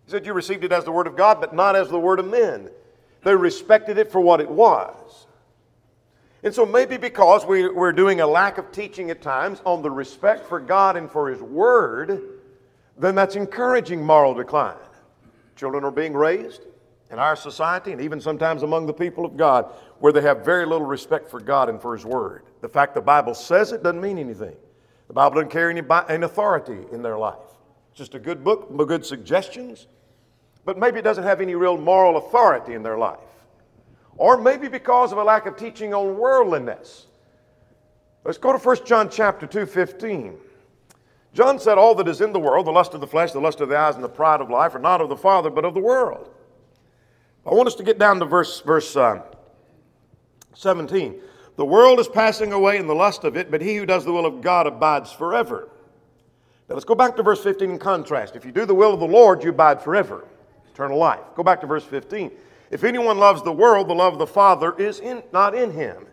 He 0.05 0.11
said, 0.11 0.27
You 0.27 0.33
received 0.33 0.65
it 0.65 0.73
as 0.73 0.85
the 0.85 0.93
Word 0.93 1.07
of 1.07 1.17
God, 1.17 1.41
but 1.41 1.55
not 1.55 1.77
as 1.77 1.89
the 1.89 2.01
Word 2.01 2.19
of 2.19 2.27
men. 2.27 2.71
They 3.23 3.35
respected 3.35 3.99
it 3.99 4.11
for 4.11 4.21
what 4.21 4.41
it 4.41 4.51
was. 4.51 5.27
And 6.43 6.55
so 6.55 6.65
maybe 6.65 6.97
because 6.97 7.45
we, 7.45 7.69
we're 7.69 7.93
doing 7.93 8.21
a 8.21 8.27
lack 8.27 8.57
of 8.57 8.73
teaching 8.73 9.11
at 9.11 9.21
times 9.21 9.61
on 9.67 9.83
the 9.83 9.91
respect 9.91 10.49
for 10.49 10.59
God 10.59 10.97
and 10.97 11.11
for 11.11 11.29
His 11.29 11.43
Word, 11.43 12.23
then 12.97 13.15
that's 13.15 13.37
encouraging 13.37 14.05
moral 14.05 14.33
decline. 14.33 14.77
Children 15.57 15.85
are 15.85 15.91
being 15.91 16.15
raised 16.15 16.63
in 17.11 17.19
our 17.19 17.37
society 17.37 17.93
and 17.93 18.01
even 18.01 18.21
sometimes 18.21 18.63
among 18.63 18.87
the 18.87 18.93
people 18.93 19.27
of 19.27 19.37
God 19.37 19.71
where 19.99 20.13
they 20.13 20.23
have 20.23 20.45
very 20.45 20.65
little 20.65 20.87
respect 20.87 21.29
for 21.31 21.41
God 21.41 21.69
and 21.69 21.81
for 21.81 21.95
His 21.95 22.07
Word. 22.07 22.45
The 22.63 22.69
fact 22.69 22.95
the 22.95 23.03
Bible 23.03 23.35
says 23.35 23.73
it 23.73 23.83
doesn't 23.83 24.01
mean 24.01 24.19
anything. 24.19 24.57
The 25.09 25.15
Bible 25.15 25.37
doesn't 25.37 25.51
carry 25.51 25.77
any, 25.77 25.87
any 26.09 26.25
authority 26.25 26.79
in 26.93 27.03
their 27.03 27.19
life. 27.19 27.37
Just 27.93 28.15
a 28.15 28.19
good 28.19 28.43
book, 28.43 28.75
good 28.87 29.05
suggestions, 29.05 29.89
but 30.65 30.79
maybe 30.79 30.99
it 30.99 31.03
doesn't 31.03 31.25
have 31.25 31.41
any 31.41 31.55
real 31.55 31.77
moral 31.79 32.17
authority 32.17 32.75
in 32.75 32.83
their 32.83 32.99
life. 32.99 33.19
Or 34.17 34.37
maybe 34.37 34.69
because 34.69 35.13
of 35.13 35.19
a 35.19 35.25
lack 35.25 35.47
of 35.47 35.57
teaching 35.57 35.95
on 35.95 36.19
worldliness. 36.19 37.07
Let's 38.25 38.39
go 38.39 38.53
to 38.53 38.59
1 38.59 38.85
John 38.85 39.09
chapter 39.11 39.47
2, 39.47 39.65
15. 39.65 40.37
John 41.33 41.59
said, 41.59 41.79
All 41.79 41.95
that 41.95 42.09
is 42.09 42.21
in 42.21 42.33
the 42.33 42.41
world, 42.41 42.67
the 42.67 42.73
lust 42.73 42.93
of 42.93 43.01
the 43.01 43.07
flesh, 43.07 43.33
the 43.33 43.41
lust 43.41 43.61
of 43.61 43.69
the 43.69 43.79
eyes, 43.79 43.95
and 43.95 44.05
the 44.05 44.09
pride 44.09 44.41
of 44.41 44.51
life, 44.51 44.75
are 44.75 44.81
not 44.81 45.01
of 45.01 45.09
the 45.09 45.17
Father, 45.17 45.49
but 45.49 45.65
of 45.65 45.75
the 45.75 45.81
world. 45.81 46.29
I 47.47 47.55
want 47.55 47.69
us 47.69 47.75
to 47.77 47.83
get 47.83 47.99
down 47.99 48.19
to 48.21 48.27
verse, 48.27 48.61
verse 48.61 48.95
uh, 48.97 49.23
17. 50.55 51.21
The 51.57 51.65
world 51.65 51.99
is 51.99 52.09
passing 52.09 52.53
away 52.53 52.77
in 52.77 52.87
the 52.87 52.95
lust 52.95 53.25
of 53.25 53.37
it, 53.37 53.51
but 53.51 53.63
he 53.63 53.77
who 53.77 53.87
does 53.87 54.05
the 54.05 54.13
will 54.13 54.27
of 54.27 54.41
God 54.41 54.67
abides 54.67 55.13
forever. 55.13 55.69
Now 56.69 56.75
let's 56.75 56.85
go 56.85 56.95
back 56.95 57.17
to 57.17 57.23
verse 57.23 57.43
15 57.43 57.71
in 57.71 57.79
contrast. 57.79 58.37
If 58.37 58.45
you 58.45 58.53
do 58.53 58.67
the 58.67 58.75
will 58.75 58.95
of 58.95 59.01
the 59.01 59.07
Lord, 59.07 59.43
you 59.43 59.51
abide 59.51 59.83
forever, 59.83 60.27
eternal 60.81 60.99
life. 60.99 61.21
Go 61.35 61.43
back 61.43 61.61
to 61.61 61.67
verse 61.67 61.85
15. 61.85 62.31
If 62.71 62.85
anyone 62.85 63.19
loves 63.19 63.43
the 63.43 63.53
world, 63.53 63.89
the 63.89 63.95
love 63.95 64.15
of 64.15 64.19
the 64.19 64.27
Father 64.27 64.75
is 64.79 65.01
in, 65.01 65.23
not 65.31 65.55
in 65.55 65.71
him. 65.71 66.07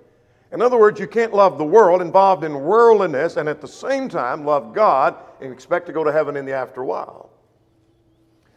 In 0.52 0.62
other 0.62 0.78
words, 0.78 1.00
you 1.00 1.08
can't 1.08 1.34
love 1.34 1.58
the 1.58 1.64
world 1.64 2.02
involved 2.02 2.44
in 2.44 2.54
worldliness 2.54 3.38
and 3.38 3.48
at 3.48 3.62
the 3.62 3.68
same 3.68 4.10
time 4.10 4.46
love 4.46 4.74
God 4.74 5.16
and 5.40 5.54
expect 5.54 5.88
to 5.88 5.94
go 5.94 6.04
to 6.04 6.12
heaven 6.12 6.36
in 6.36 6.46
the 6.46 6.52
after 6.52 6.84
while. 6.84 7.30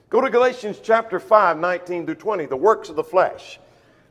Go 0.08 0.20
to 0.20 0.30
Galatians 0.30 0.80
chapter 0.82 1.20
5, 1.20 1.58
19 1.58 2.06
to 2.06 2.14
20. 2.16 2.46
The 2.46 2.56
works 2.56 2.88
of 2.88 2.96
the 2.96 3.04
flesh 3.04 3.60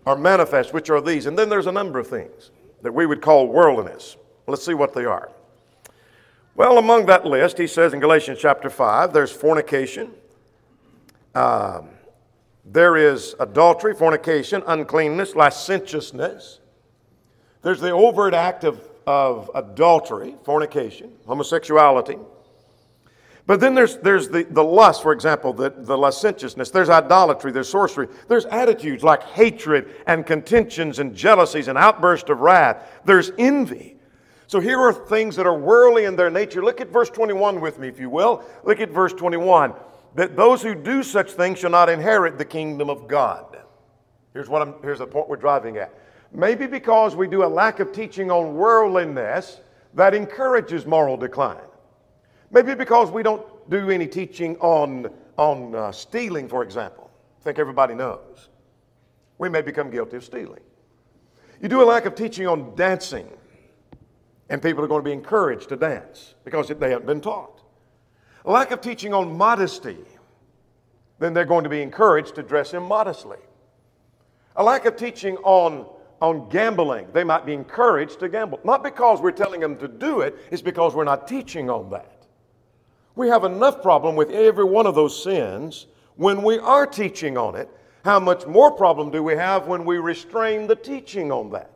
are 0.05 0.15
manifest, 0.15 0.73
which 0.73 0.89
are 0.89 1.01
these. 1.01 1.25
And 1.25 1.37
then 1.37 1.49
there's 1.49 1.67
a 1.67 1.71
number 1.71 1.99
of 1.99 2.07
things 2.07 2.51
that 2.81 2.93
we 2.93 3.05
would 3.05 3.21
call 3.21 3.47
worldliness. 3.47 4.15
Let's 4.47 4.65
see 4.65 4.73
what 4.73 4.93
they 4.93 5.03
are. 5.03 5.29
Well, 6.55 6.77
among 6.77 7.07
that 7.07 7.25
list, 7.25 7.57
he 7.57 7.67
says 7.67 7.93
in 7.93 7.99
Galatians 7.99 8.39
chapter 8.41 8.69
5, 8.69 9.11
there's 9.11 9.31
fornication. 9.31 10.11
Um, 11.35 11.89
there 12.65 12.97
is 12.97 13.35
adultery, 13.39 13.93
fornication, 13.95 14.63
uncleanness, 14.67 15.35
licentiousness. 15.35 16.59
There's 17.61 17.79
the 17.79 17.91
overt 17.91 18.33
act 18.33 18.63
of, 18.63 18.87
of 19.07 19.49
adultery, 19.55 20.35
fornication, 20.43 21.13
homosexuality. 21.25 22.17
But 23.47 23.59
then 23.59 23.73
there's, 23.73 23.97
there's 23.97 24.29
the, 24.29 24.43
the 24.43 24.63
lust, 24.63 25.01
for 25.01 25.11
example, 25.11 25.53
the, 25.53 25.71
the 25.71 25.97
licentiousness. 25.97 26.69
There's 26.69 26.89
idolatry, 26.89 27.51
there's 27.51 27.69
sorcery. 27.69 28.07
There's 28.27 28.45
attitudes 28.45 29.03
like 29.03 29.23
hatred 29.23 29.89
and 30.05 30.23
contentions 30.25 30.99
and 30.99 31.15
jealousies 31.15 31.67
and 31.67 31.75
outbursts 31.75 32.29
of 32.29 32.41
wrath. 32.41 32.87
There's 33.05 33.31
envy. 33.39 33.95
So 34.45 34.59
here 34.59 34.79
are 34.79 34.93
things 34.93 35.35
that 35.35 35.47
are 35.47 35.57
worldly 35.57 36.05
in 36.05 36.15
their 36.15 36.29
nature. 36.29 36.63
Look 36.63 36.79
at 36.79 36.89
verse 36.89 37.09
21 37.09 37.59
with 37.59 37.79
me, 37.79 37.87
if 37.87 37.99
you 37.99 38.11
will. 38.11 38.43
Look 38.63 38.79
at 38.79 38.91
verse 38.91 39.13
21 39.13 39.73
that 40.15 40.35
those 40.35 40.61
who 40.61 40.75
do 40.75 41.03
such 41.03 41.31
things 41.31 41.59
shall 41.59 41.69
not 41.69 41.89
inherit 41.89 42.37
the 42.37 42.45
kingdom 42.45 42.89
of 42.89 43.07
God. 43.07 43.57
Here's, 44.33 44.49
what 44.49 44.61
I'm, 44.61 44.75
here's 44.81 44.99
the 44.99 45.07
point 45.07 45.29
we're 45.29 45.37
driving 45.37 45.77
at. 45.77 45.93
Maybe 46.31 46.67
because 46.67 47.15
we 47.15 47.27
do 47.27 47.43
a 47.43 47.47
lack 47.47 47.79
of 47.79 47.91
teaching 47.91 48.29
on 48.29 48.55
worldliness 48.55 49.61
that 49.95 50.13
encourages 50.13 50.85
moral 50.85 51.17
decline. 51.17 51.57
Maybe 52.51 52.75
because 52.75 53.11
we 53.11 53.23
don't 53.23 53.43
do 53.69 53.89
any 53.89 54.07
teaching 54.07 54.55
on, 54.57 55.09
on 55.37 55.75
uh, 55.75 55.91
stealing, 55.91 56.47
for 56.47 56.63
example. 56.63 57.09
I 57.39 57.43
think 57.43 57.59
everybody 57.59 57.95
knows. 57.95 58.49
We 59.37 59.49
may 59.49 59.61
become 59.61 59.89
guilty 59.89 60.17
of 60.17 60.23
stealing. 60.23 60.61
You 61.61 61.69
do 61.69 61.81
a 61.81 61.85
lack 61.85 62.05
of 62.05 62.15
teaching 62.15 62.47
on 62.47 62.75
dancing, 62.75 63.29
and 64.49 64.61
people 64.61 64.83
are 64.83 64.87
going 64.87 65.03
to 65.03 65.05
be 65.05 65.13
encouraged 65.13 65.69
to 65.69 65.75
dance 65.75 66.35
because 66.43 66.67
they 66.67 66.91
haven't 66.91 67.05
been 67.05 67.21
taught 67.21 67.58
lack 68.45 68.71
of 68.71 68.81
teaching 68.81 69.13
on 69.13 69.37
modesty, 69.37 69.97
then 71.19 71.33
they're 71.33 71.45
going 71.45 71.63
to 71.63 71.69
be 71.69 71.81
encouraged 71.81 72.35
to 72.35 72.43
dress 72.43 72.73
immodestly. 72.73 73.39
A 74.55 74.63
lack 74.63 74.85
of 74.85 74.95
teaching 74.95 75.37
on, 75.37 75.85
on 76.21 76.49
gambling, 76.49 77.07
they 77.13 77.23
might 77.23 77.45
be 77.45 77.53
encouraged 77.53 78.19
to 78.21 78.29
gamble. 78.29 78.59
Not 78.63 78.83
because 78.83 79.21
we're 79.21 79.31
telling 79.31 79.59
them 79.59 79.77
to 79.77 79.87
do 79.87 80.21
it, 80.21 80.35
it's 80.51 80.61
because 80.61 80.95
we're 80.95 81.03
not 81.03 81.27
teaching 81.27 81.69
on 81.69 81.89
that. 81.91 82.25
We 83.15 83.27
have 83.27 83.43
enough 83.43 83.81
problem 83.81 84.15
with 84.15 84.31
every 84.31 84.63
one 84.63 84.85
of 84.85 84.95
those 84.95 85.21
sins 85.21 85.87
when 86.15 86.41
we 86.41 86.57
are 86.59 86.87
teaching 86.87 87.37
on 87.37 87.55
it. 87.55 87.69
How 88.05 88.19
much 88.19 88.47
more 88.47 88.71
problem 88.71 89.11
do 89.11 89.21
we 89.21 89.35
have 89.35 89.67
when 89.67 89.83
we 89.83 89.97
restrain 89.97 90.67
the 90.67 90.75
teaching 90.75 91.31
on 91.31 91.49
that? 91.51 91.71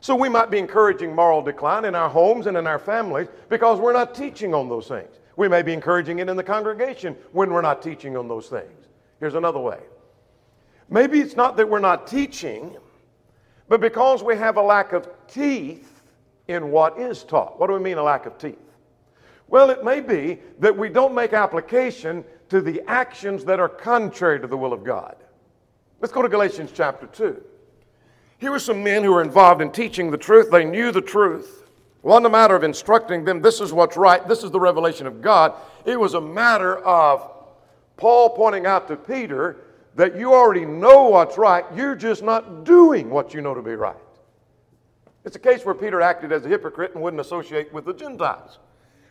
So 0.00 0.14
we 0.14 0.28
might 0.28 0.50
be 0.50 0.58
encouraging 0.58 1.14
moral 1.14 1.42
decline 1.42 1.86
in 1.86 1.94
our 1.94 2.08
homes 2.08 2.46
and 2.46 2.56
in 2.56 2.66
our 2.66 2.78
families 2.78 3.28
because 3.48 3.80
we're 3.80 3.94
not 3.94 4.14
teaching 4.14 4.54
on 4.54 4.68
those 4.68 4.86
things. 4.86 5.08
We 5.36 5.48
may 5.48 5.62
be 5.62 5.72
encouraging 5.72 6.18
it 6.18 6.28
in 6.28 6.36
the 6.36 6.42
congregation 6.42 7.16
when 7.32 7.52
we're 7.52 7.62
not 7.62 7.82
teaching 7.82 8.16
on 8.16 8.26
those 8.26 8.48
things. 8.48 8.88
Here's 9.20 9.34
another 9.34 9.60
way. 9.60 9.80
Maybe 10.88 11.20
it's 11.20 11.36
not 11.36 11.56
that 11.56 11.68
we're 11.68 11.78
not 11.78 12.06
teaching, 12.06 12.76
but 13.68 13.80
because 13.80 14.22
we 14.22 14.36
have 14.36 14.56
a 14.56 14.62
lack 14.62 14.92
of 14.92 15.08
teeth 15.28 16.02
in 16.48 16.70
what 16.70 16.98
is 16.98 17.24
taught. 17.24 17.58
What 17.58 17.66
do 17.66 17.74
we 17.74 17.80
mean, 17.80 17.98
a 17.98 18.02
lack 18.02 18.24
of 18.26 18.38
teeth? 18.38 18.58
Well, 19.48 19.70
it 19.70 19.84
may 19.84 20.00
be 20.00 20.40
that 20.58 20.76
we 20.76 20.88
don't 20.88 21.14
make 21.14 21.32
application 21.32 22.24
to 22.48 22.60
the 22.60 22.82
actions 22.86 23.44
that 23.44 23.60
are 23.60 23.68
contrary 23.68 24.40
to 24.40 24.46
the 24.46 24.56
will 24.56 24.72
of 24.72 24.84
God. 24.84 25.16
Let's 26.00 26.12
go 26.12 26.22
to 26.22 26.28
Galatians 26.28 26.70
chapter 26.74 27.06
2. 27.06 27.42
Here 28.38 28.50
were 28.50 28.58
some 28.58 28.82
men 28.82 29.02
who 29.02 29.12
were 29.12 29.22
involved 29.22 29.62
in 29.62 29.70
teaching 29.70 30.10
the 30.10 30.18
truth. 30.18 30.50
They 30.50 30.64
knew 30.64 30.92
the 30.92 31.00
truth. 31.00 31.65
Wasn't 32.06 32.26
a 32.26 32.30
matter 32.30 32.54
of 32.54 32.62
instructing 32.62 33.24
them, 33.24 33.42
this 33.42 33.60
is 33.60 33.72
what's 33.72 33.96
right, 33.96 34.28
this 34.28 34.44
is 34.44 34.52
the 34.52 34.60
revelation 34.60 35.08
of 35.08 35.20
God. 35.20 35.54
It 35.84 35.98
was 35.98 36.14
a 36.14 36.20
matter 36.20 36.78
of 36.78 37.28
Paul 37.96 38.30
pointing 38.30 38.64
out 38.64 38.86
to 38.86 38.96
Peter 38.96 39.56
that 39.96 40.16
you 40.16 40.32
already 40.32 40.64
know 40.64 41.08
what's 41.08 41.36
right, 41.36 41.64
you're 41.74 41.96
just 41.96 42.22
not 42.22 42.62
doing 42.62 43.10
what 43.10 43.34
you 43.34 43.40
know 43.40 43.54
to 43.54 43.60
be 43.60 43.74
right. 43.74 43.96
It's 45.24 45.34
a 45.34 45.40
case 45.40 45.64
where 45.64 45.74
Peter 45.74 46.00
acted 46.00 46.30
as 46.30 46.46
a 46.46 46.48
hypocrite 46.48 46.94
and 46.94 47.02
wouldn't 47.02 47.20
associate 47.20 47.72
with 47.72 47.86
the 47.86 47.94
Gentiles. 47.94 48.60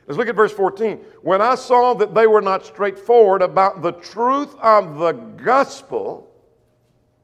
Let's 0.08 0.18
look 0.18 0.30
at 0.30 0.36
verse 0.38 0.54
14. 0.54 0.96
When 1.22 1.42
I 1.42 1.56
saw 1.56 1.96
that 1.96 2.14
they 2.16 2.28
were 2.28 2.42
not 2.42 2.66
straightforward 2.66 3.42
about 3.42 3.82
the 3.82 3.92
truth 3.92 4.56
of 4.62 5.00
the 5.00 5.12
gospel, 5.12 6.32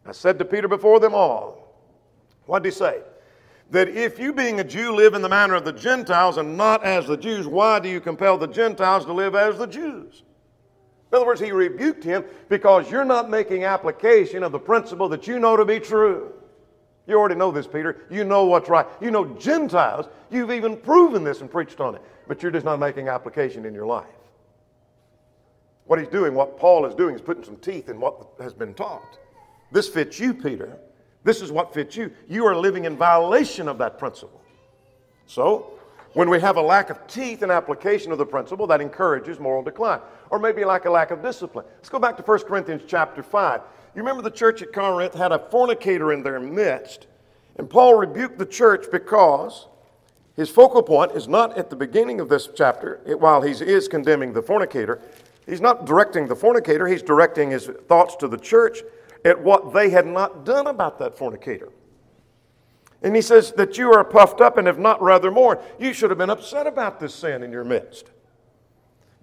I 0.05 0.11
said 0.11 0.37
to 0.39 0.43
Peter 0.43 0.67
before 0.67 0.99
them 0.99 1.15
all, 1.15 1.77
what 2.45 2.61
did 2.61 2.73
he 2.73 2.77
say? 2.77 3.03
That 3.71 3.87
if 3.87 4.19
you, 4.19 4.33
being 4.33 4.59
a 4.59 4.65
Jew, 4.65 4.93
live 4.93 5.13
in 5.13 5.21
the 5.21 5.29
manner 5.29 5.55
of 5.55 5.63
the 5.63 5.71
Gentiles 5.71 6.37
and 6.37 6.57
not 6.57 6.83
as 6.83 7.07
the 7.07 7.15
Jews, 7.15 7.47
why 7.47 7.79
do 7.79 7.87
you 7.87 8.01
compel 8.01 8.37
the 8.37 8.47
Gentiles 8.47 9.05
to 9.05 9.13
live 9.13 9.33
as 9.33 9.57
the 9.57 9.65
Jews? 9.65 10.23
In 11.11 11.15
other 11.15 11.25
words, 11.25 11.41
he 11.41 11.51
rebuked 11.51 12.03
him 12.03 12.25
because 12.49 12.91
you're 12.91 13.05
not 13.05 13.29
making 13.29 13.63
application 13.63 14.43
of 14.43 14.51
the 14.51 14.59
principle 14.59 15.07
that 15.09 15.25
you 15.25 15.39
know 15.39 15.55
to 15.55 15.65
be 15.65 15.79
true. 15.79 16.33
You 17.07 17.17
already 17.17 17.35
know 17.35 17.51
this, 17.51 17.65
Peter. 17.65 17.97
You 18.09 18.25
know 18.25 18.45
what's 18.45 18.69
right. 18.69 18.85
You 19.01 19.09
know 19.09 19.25
Gentiles. 19.37 20.07
You've 20.29 20.51
even 20.51 20.77
proven 20.77 21.23
this 21.23 21.41
and 21.41 21.49
preached 21.49 21.79
on 21.79 21.95
it, 21.95 22.01
but 22.27 22.43
you're 22.43 22.51
just 22.51 22.65
not 22.65 22.79
making 22.79 23.07
application 23.07 23.65
in 23.65 23.73
your 23.73 23.85
life. 23.85 24.05
What 25.85 25.99
he's 25.99 26.09
doing, 26.09 26.33
what 26.33 26.57
Paul 26.57 26.85
is 26.85 26.95
doing, 26.95 27.15
is 27.15 27.21
putting 27.21 27.43
some 27.43 27.57
teeth 27.57 27.89
in 27.89 27.99
what 27.99 28.27
has 28.39 28.53
been 28.53 28.73
taught. 28.73 29.17
This 29.71 29.89
fits 29.89 30.19
you, 30.19 30.33
Peter. 30.33 30.77
This 31.23 31.41
is 31.41 31.51
what 31.51 31.73
fits 31.73 31.95
you. 31.95 32.11
You 32.27 32.45
are 32.45 32.55
living 32.55 32.85
in 32.85 32.97
violation 32.97 33.67
of 33.67 33.77
that 33.77 33.99
principle. 33.99 34.41
So, 35.27 35.73
when 36.13 36.29
we 36.29 36.41
have 36.41 36.57
a 36.57 36.61
lack 36.61 36.89
of 36.89 37.07
teeth 37.07 37.41
in 37.41 37.49
application 37.49 38.11
of 38.11 38.17
the 38.17 38.25
principle, 38.25 38.67
that 38.67 38.81
encourages 38.81 39.39
moral 39.39 39.63
decline. 39.63 40.01
Or 40.29 40.39
maybe 40.39 40.65
like 40.65 40.85
a 40.85 40.91
lack 40.91 41.11
of 41.11 41.21
discipline. 41.21 41.65
Let's 41.77 41.89
go 41.89 41.99
back 41.99 42.17
to 42.17 42.23
1 42.23 42.39
Corinthians 42.39 42.83
chapter 42.85 43.23
5. 43.23 43.61
You 43.95 44.01
remember 44.01 44.21
the 44.21 44.31
church 44.31 44.61
at 44.61 44.73
Corinth 44.73 45.13
had 45.13 45.31
a 45.31 45.39
fornicator 45.39 46.11
in 46.11 46.23
their 46.23 46.39
midst. 46.39 47.07
And 47.57 47.69
Paul 47.69 47.95
rebuked 47.95 48.37
the 48.37 48.45
church 48.45 48.85
because 48.91 49.67
his 50.35 50.49
focal 50.49 50.81
point 50.81 51.11
is 51.11 51.27
not 51.27 51.57
at 51.57 51.69
the 51.69 51.75
beginning 51.75 52.19
of 52.19 52.29
this 52.29 52.49
chapter, 52.55 52.99
while 53.19 53.41
he 53.41 53.51
is 53.51 53.87
condemning 53.87 54.33
the 54.33 54.41
fornicator. 54.41 54.99
He's 55.45 55.61
not 55.61 55.85
directing 55.85 56.27
the 56.27 56.35
fornicator, 56.35 56.87
he's 56.87 57.01
directing 57.01 57.51
his 57.51 57.67
thoughts 57.87 58.15
to 58.17 58.27
the 58.27 58.37
church 58.37 58.79
at 59.23 59.41
what 59.41 59.73
they 59.73 59.89
had 59.89 60.07
not 60.07 60.45
done 60.45 60.67
about 60.67 60.99
that 60.99 61.17
fornicator. 61.17 61.69
And 63.03 63.15
he 63.15 63.21
says 63.21 63.51
that 63.53 63.77
you 63.77 63.91
are 63.93 64.03
puffed 64.03 64.41
up 64.41 64.57
and 64.57 64.67
have 64.67 64.79
not 64.79 65.01
rather 65.01 65.31
mourned. 65.31 65.59
You 65.79 65.93
should 65.93 66.11
have 66.11 66.19
been 66.19 66.29
upset 66.29 66.67
about 66.67 66.99
this 66.99 67.15
sin 67.15 67.41
in 67.43 67.51
your 67.51 67.63
midst. 67.63 68.11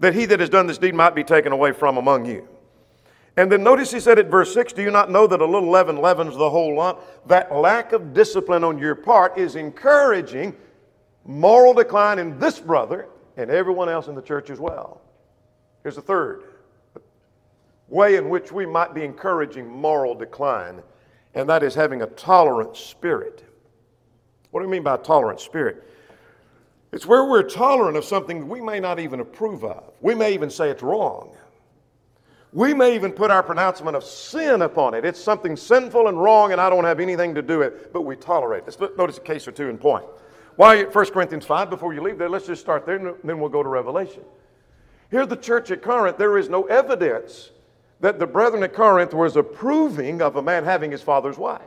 That 0.01 0.15
he 0.15 0.25
that 0.27 0.41
has 0.41 0.49
done 0.49 0.67
this 0.67 0.79
deed 0.79 0.95
might 0.95 1.15
be 1.15 1.25
taken 1.25 1.53
away 1.53 1.73
from 1.73 1.97
among 1.97 2.27
you. 2.27 2.49
And 3.37 3.53
then 3.53 3.63
notice 3.63 3.93
he 3.93 4.01
said 4.01 4.19
at 4.19 4.27
verse 4.27 4.53
6 4.53 4.73
Do 4.73 4.83
you 4.83 4.91
not 4.91 5.11
know 5.11 5.29
that 5.29 5.41
a 5.41 5.47
little 5.47 5.71
leaven 5.71 6.01
leavens 6.01 6.37
the 6.37 6.51
whole 6.51 6.77
lump? 6.77 7.01
That 7.27 7.55
lack 7.55 7.93
of 7.93 8.13
discipline 8.13 8.65
on 8.65 8.79
your 8.79 8.97
part 8.97 9.39
is 9.39 9.55
encouraging 9.55 10.57
moral 11.25 11.73
decline 11.73 12.19
in 12.19 12.37
this 12.41 12.59
brother 12.59 13.09
and 13.37 13.49
everyone 13.51 13.89
else 13.89 14.09
in 14.09 14.17
the 14.17 14.23
church 14.23 14.51
as 14.51 14.59
well. 14.59 15.01
Here's 15.85 15.95
the 15.95 16.03
third 16.03 16.43
way 17.89 18.17
in 18.17 18.29
which 18.29 18.53
we 18.53 18.67
might 18.67 18.95
be 18.95 19.05
encouraging 19.05 19.69
moral 19.69 20.15
decline, 20.15 20.83
and 21.35 21.49
that 21.49 21.63
is 21.63 21.75
having 21.75 22.03
a 22.03 22.07
tolerant 22.07 22.77
spirit. 22.77 23.45
What 24.51 24.61
do 24.61 24.67
you 24.67 24.71
mean 24.71 24.83
by 24.83 24.97
tolerant 24.99 25.41
spirit? 25.41 25.85
It's 26.93 27.07
where 27.07 27.25
we're 27.25 27.43
tolerant 27.43 27.97
of 27.97 28.05
something 28.05 28.49
we 28.49 28.61
may 28.61 28.81
not 28.81 28.99
even 28.99 29.21
approve 29.21 29.63
of. 29.65 29.93
We 30.01 30.15
may 30.15 30.33
even 30.33 30.49
say 30.51 30.71
it's 30.71 30.83
wrong. 30.83 31.37
We 32.53 32.73
may 32.73 32.95
even 32.95 33.13
put 33.13 33.31
our 33.31 33.43
pronouncement 33.43 33.95
of 33.95 34.03
sin 34.05 34.63
upon 34.63 34.95
it. 34.95 35.05
It's 35.05 35.23
something 35.23 35.55
sinful 35.55 36.09
and 36.09 36.21
wrong, 36.21 36.53
and 36.53 36.61
I 36.61 36.71
don't 36.71 36.85
have 36.85 36.99
anything 36.99 37.35
to 37.35 37.43
do 37.43 37.59
with 37.59 37.75
it, 37.75 37.93
but 37.93 38.03
we 38.03 38.17
tolerate 38.17 38.65
it. 38.67 38.77
Let's 38.81 38.97
notice 38.97 39.19
a 39.19 39.21
case 39.21 39.47
or 39.47 39.53
two 39.53 39.69
in 39.69 39.77
point. 39.77 40.07
Why 40.57 40.85
1 40.85 41.07
Corinthians 41.11 41.45
5, 41.45 41.69
before 41.69 41.93
you 41.93 42.01
leave 42.01 42.17
there, 42.17 42.31
let's 42.31 42.47
just 42.47 42.63
start 42.63 42.87
there, 42.87 42.97
and 42.97 43.15
then 43.23 43.39
we'll 43.39 43.51
go 43.51 43.63
to 43.63 43.69
Revelation. 43.69 44.23
Here, 45.11 45.27
the 45.27 45.37
church 45.37 45.71
at 45.71 45.83
Corinth, 45.83 46.17
there 46.17 46.39
is 46.39 46.49
no 46.49 46.65
evidence 46.65 47.51
that 48.01 48.19
the 48.19 48.27
brethren 48.27 48.63
at 48.63 48.73
Corinth 48.73 49.13
was 49.13 49.37
approving 49.37 50.23
of 50.23 50.37
a 50.37 50.43
man 50.43 50.65
having 50.65 50.91
his 50.91 51.03
father's 51.03 51.37
wife. 51.37 51.63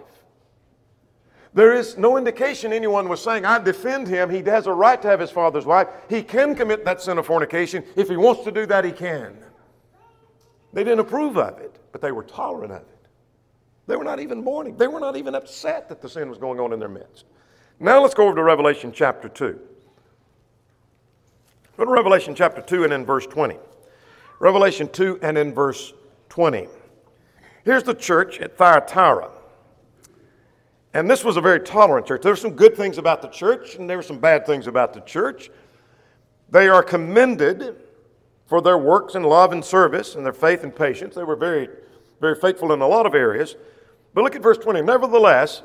There 1.54 1.74
is 1.74 1.98
no 1.98 2.18
indication 2.18 2.72
anyone 2.72 3.10
was 3.10 3.22
saying, 3.22 3.46
I 3.46 3.60
defend 3.60 4.08
him. 4.08 4.30
He 4.30 4.42
has 4.44 4.68
a 4.68 4.74
right 4.74 5.02
to 5.02 5.08
have 5.10 5.20
his 5.20 5.32
father's 5.32 5.66
wife. 5.66 5.90
He 6.08 6.24
can 6.24 6.56
commit 6.56 6.86
that 6.86 7.02
sin 7.02 7.18
of 7.18 7.26
fornication. 7.26 7.84
If 7.98 8.08
he 8.08 8.16
wants 8.16 8.46
to 8.46 8.52
do 8.52 8.66
that, 8.68 8.86
he 8.86 8.94
can. 8.94 9.38
They 10.72 10.86
didn't 10.86 11.00
approve 11.00 11.38
of 11.38 11.60
it, 11.60 11.76
but 11.92 12.02
they 12.02 12.14
were 12.14 12.24
tolerant 12.24 12.72
of 12.72 12.82
it. 12.82 12.88
They 13.88 13.98
were 13.98 14.06
not 14.06 14.22
even 14.22 14.42
mourning. 14.42 14.78
They 14.78 14.88
were 14.88 15.02
not 15.02 15.18
even 15.18 15.36
upset 15.36 15.90
that 15.90 16.02
the 16.02 16.08
sin 16.08 16.30
was 16.30 16.38
going 16.38 16.62
on 16.62 16.72
in 16.72 16.80
their 16.80 16.88
midst. 16.88 17.26
Now 17.80 18.02
let's 18.02 18.14
go 18.14 18.28
over 18.28 18.36
to 18.36 18.44
Revelation 18.44 18.94
chapter 18.94 19.28
2. 19.28 19.60
Go 21.76 21.86
to 21.86 21.92
Revelation 21.92 22.34
chapter 22.34 22.62
2 22.62 22.86
and 22.86 22.94
in 22.94 23.06
verse 23.06 23.26
20. 23.26 23.58
Revelation 24.40 24.88
2 24.88 25.20
and 25.22 25.38
in 25.38 25.54
verse 25.54 25.92
20. 26.32 26.66
Here's 27.66 27.84
the 27.84 27.94
church 27.94 28.40
at 28.40 28.56
Thyatira. 28.56 29.32
And 30.94 31.12
this 31.12 31.26
was 31.26 31.36
a 31.36 31.42
very 31.42 31.60
tolerant 31.60 32.08
church. 32.08 32.22
There 32.22 32.32
were 32.32 32.38
some 32.38 32.56
good 32.56 32.78
things 32.78 32.98
about 32.98 33.22
the 33.22 33.28
church, 33.28 33.76
and 33.76 33.90
there 33.90 33.98
were 33.98 34.04
some 34.04 34.18
bad 34.18 34.46
things 34.46 34.66
about 34.66 34.94
the 34.94 35.02
church. 35.02 35.52
They 36.50 36.70
are 36.70 36.84
commended 36.84 37.76
for 38.46 38.62
their 38.62 38.78
works 38.78 39.16
and 39.16 39.26
love 39.26 39.52
and 39.52 39.64
service 39.64 40.16
and 40.16 40.26
their 40.26 40.32
faith 40.32 40.64
and 40.64 40.74
patience. 40.74 41.16
They 41.16 41.24
were 41.26 41.36
very, 41.36 41.68
very 42.22 42.36
faithful 42.36 42.72
in 42.72 42.80
a 42.80 42.88
lot 42.88 43.06
of 43.06 43.14
areas. 43.14 43.58
But 44.14 44.24
look 44.24 44.34
at 44.34 44.42
verse 44.42 44.58
20. 44.58 44.84
Nevertheless, 44.84 45.64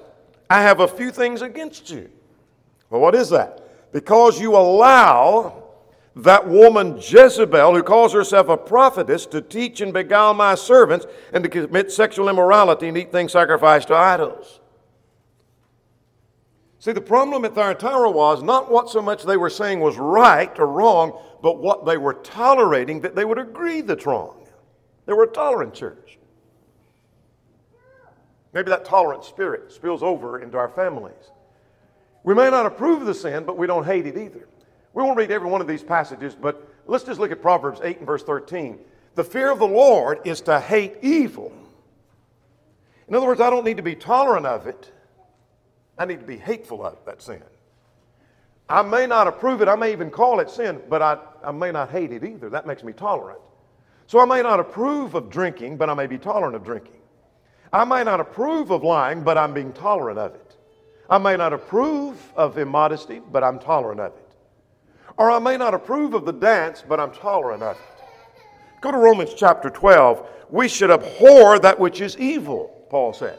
I 0.51 0.63
have 0.63 0.81
a 0.81 0.89
few 0.89 1.13
things 1.13 1.43
against 1.43 1.91
you. 1.91 2.11
Well, 2.91 3.01
what 3.01 3.15
is 3.15 3.31
that? 3.31 3.93
Because 3.93 4.41
you 4.41 4.57
allow 4.57 5.66
that 6.17 6.49
woman 6.49 6.97
Jezebel, 6.97 7.75
who 7.75 7.83
calls 7.83 8.15
herself 8.15 8.49
a 8.49 8.57
prophetess, 8.57 9.27
to 9.27 9.43
teach 9.43 9.83
and 9.83 9.93
beguile 9.93 10.33
my 10.33 10.55
servants 10.55 11.07
and 11.33 11.45
to 11.45 11.51
commit 11.51 11.93
sexual 11.93 12.31
immorality 12.31 12.89
and 12.89 12.97
eat 12.97 13.13
things 13.13 13.33
sacrificed 13.33 13.89
to 13.89 13.95
idols. 13.95 14.61
See, 16.79 16.93
the 16.93 17.03
problem 17.03 17.45
at 17.45 17.55
Thyatira 17.55 18.11
was 18.11 18.43
not 18.43 18.71
what 18.71 18.89
so 18.89 19.03
much 19.03 19.25
they 19.25 19.37
were 19.37 19.51
saying 19.51 19.81
was 19.81 19.99
right 19.99 20.59
or 20.59 20.67
wrong, 20.67 21.21
but 21.43 21.59
what 21.59 21.85
they 21.85 21.99
were 21.99 22.15
tolerating 22.15 23.01
that 23.03 23.15
they 23.15 23.25
would 23.25 23.39
agree 23.39 23.83
that's 23.83 24.07
wrong. 24.07 24.47
They 25.05 25.13
were 25.13 25.25
a 25.25 25.33
tolerant 25.33 25.75
church. 25.75 26.19
Maybe 28.55 28.71
that 28.71 28.87
tolerant 28.87 29.25
spirit 29.25 29.71
spills 29.71 30.03
over 30.03 30.41
into 30.41 30.57
our 30.57 30.71
families. 30.71 31.13
We 32.25 32.35
may 32.35 32.49
not 32.49 32.65
approve 32.65 33.05
the 33.05 33.15
sin, 33.15 33.45
but 33.45 33.59
we 33.59 33.67
don't 33.67 33.85
hate 33.85 34.07
it 34.07 34.17
either. 34.17 34.49
We 34.97 35.03
won't 35.03 35.19
read 35.19 35.31
every 35.31 35.51
one 35.51 35.61
of 35.61 35.67
these 35.67 35.83
passages, 35.83 36.35
but 36.35 36.67
let's 36.87 37.05
just 37.05 37.21
look 37.21 37.31
at 37.31 37.43
Proverbs 37.43 37.81
8 37.85 37.99
and 37.99 38.07
verse 38.07 38.23
13. 38.23 38.79
The 39.15 39.25
fear 39.25 39.51
of 39.51 39.59
the 39.59 39.67
Lord 39.67 40.21
is 40.25 40.41
to 40.43 40.59
hate 40.59 40.97
evil. 41.03 41.53
In 43.07 43.15
other 43.15 43.27
words, 43.27 43.43
I 43.43 43.51
don't 43.51 43.67
need 43.67 43.77
to 43.77 43.83
be 43.83 43.95
tolerant 43.95 44.47
of 44.47 44.67
it, 44.67 44.91
I 45.99 46.07
need 46.07 46.21
to 46.21 46.27
be 46.27 46.39
hateful 46.39 46.83
of 46.83 46.97
that 47.05 47.21
sin. 47.21 47.43
I 48.71 48.81
may 48.81 49.07
not 49.07 49.27
approve 49.27 49.61
it, 49.61 49.69
I 49.69 49.77
may 49.77 49.93
even 49.93 50.11
call 50.11 50.41
it 50.41 50.49
sin, 50.49 50.81
but 50.89 51.03
I, 51.03 51.19
I 51.45 51.53
may 51.53 51.73
not 51.73 51.91
hate 51.91 52.11
it 52.11 52.25
either. 52.25 52.49
That 52.49 52.67
makes 52.67 52.83
me 52.83 52.95
tolerant. 52.95 53.41
So 54.07 54.19
I 54.19 54.25
may 54.25 54.41
not 54.41 54.61
approve 54.61 55.15
of 55.15 55.29
drinking, 55.29 55.77
but 55.77 55.91
I 55.91 55.95
may 55.95 56.07
be 56.07 56.17
tolerant 56.17 56.57
of 56.57 56.65
drinking. 56.65 56.97
I 57.71 57.85
may 57.85 58.03
not 58.03 58.21
approve 58.21 58.71
of 58.71 58.83
lying, 58.83 59.23
but 59.23 59.37
I'm 59.37 59.53
being 59.53 59.75
tolerant 59.75 60.19
of 60.19 60.35
it. 60.35 60.57
I 61.11 61.19
may 61.19 61.37
not 61.37 61.53
approve 61.53 62.33
of 62.35 62.57
immodesty, 62.57 63.21
but 63.31 63.45
I'm 63.45 63.59
tolerant 63.59 64.01
of 64.01 64.17
it. 64.17 64.26
Or 65.17 65.31
I 65.31 65.39
may 65.39 65.57
not 65.57 65.75
approve 65.75 66.15
of 66.15 66.25
the 66.25 66.33
dance, 66.33 66.85
but 66.87 67.01
I'm 67.01 67.11
tolerant 67.11 67.63
of 67.63 67.77
it. 67.77 67.83
Go 68.81 68.91
to 68.91 68.99
Romans 68.99 69.33
chapter 69.35 69.71
12. 69.71 70.29
We 70.51 70.69
should 70.69 70.91
abhor 70.91 71.59
that 71.59 71.79
which 71.79 72.01
is 72.01 72.17
evil, 72.19 72.87
Paul 72.91 73.13
said. 73.13 73.39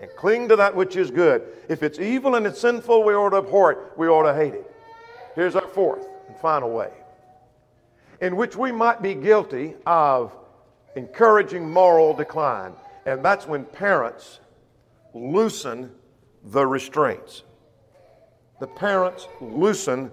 and 0.00 0.08
cling 0.16 0.48
to 0.48 0.56
that 0.56 0.74
which 0.74 0.94
is 0.96 1.10
good. 1.10 1.42
If 1.68 1.82
it's 1.82 1.98
evil 1.98 2.36
and 2.36 2.46
it's 2.46 2.60
sinful, 2.60 3.02
we 3.02 3.14
ought 3.14 3.30
to 3.30 3.38
abhor 3.38 3.72
it. 3.72 3.78
We 3.96 4.06
ought 4.06 4.30
to 4.30 4.34
hate 4.34 4.54
it. 4.54 4.70
Here's 5.34 5.56
our 5.56 5.66
fourth 5.66 6.06
and 6.28 6.36
final 6.36 6.70
way 6.70 6.90
in 8.20 8.36
which 8.36 8.56
we 8.56 8.72
might 8.72 9.00
be 9.02 9.14
guilty 9.14 9.74
of 9.86 10.32
encouraging 10.96 11.68
moral 11.68 12.14
decline. 12.14 12.72
And 13.06 13.24
that's 13.24 13.46
when 13.46 13.64
parents 13.64 14.40
loosen 15.14 15.92
the 16.44 16.66
restraints. 16.66 17.44
The 18.60 18.66
parents 18.66 19.28
loosen 19.40 20.10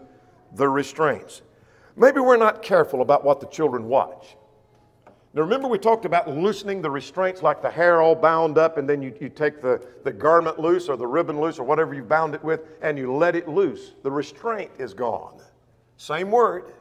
the 0.55 0.67
restraints. 0.67 1.41
Maybe 1.95 2.19
we're 2.19 2.37
not 2.37 2.61
careful 2.61 3.01
about 3.01 3.23
what 3.23 3.39
the 3.39 3.47
children 3.47 3.87
watch. 3.87 4.35
Now, 5.33 5.41
remember, 5.41 5.67
we 5.67 5.77
talked 5.77 6.05
about 6.05 6.29
loosening 6.29 6.81
the 6.81 6.89
restraints, 6.89 7.43
like 7.43 7.61
the 7.61 7.69
hair 7.69 8.01
all 8.01 8.15
bound 8.15 8.57
up, 8.57 8.77
and 8.77 8.87
then 8.87 9.01
you, 9.01 9.13
you 9.19 9.27
take 9.27 9.61
the, 9.61 9.81
the 10.05 10.11
garment 10.11 10.59
loose 10.59 10.87
or 10.87 10.95
the 10.95 11.07
ribbon 11.07 11.41
loose 11.41 11.59
or 11.59 11.65
whatever 11.65 11.93
you 11.93 12.03
bound 12.03 12.35
it 12.35 12.43
with, 12.43 12.61
and 12.81 12.97
you 12.97 13.13
let 13.13 13.35
it 13.35 13.49
loose. 13.49 13.91
The 14.03 14.11
restraint 14.11 14.71
is 14.79 14.93
gone. 14.93 15.41
Same 15.97 16.31
word. 16.31 16.73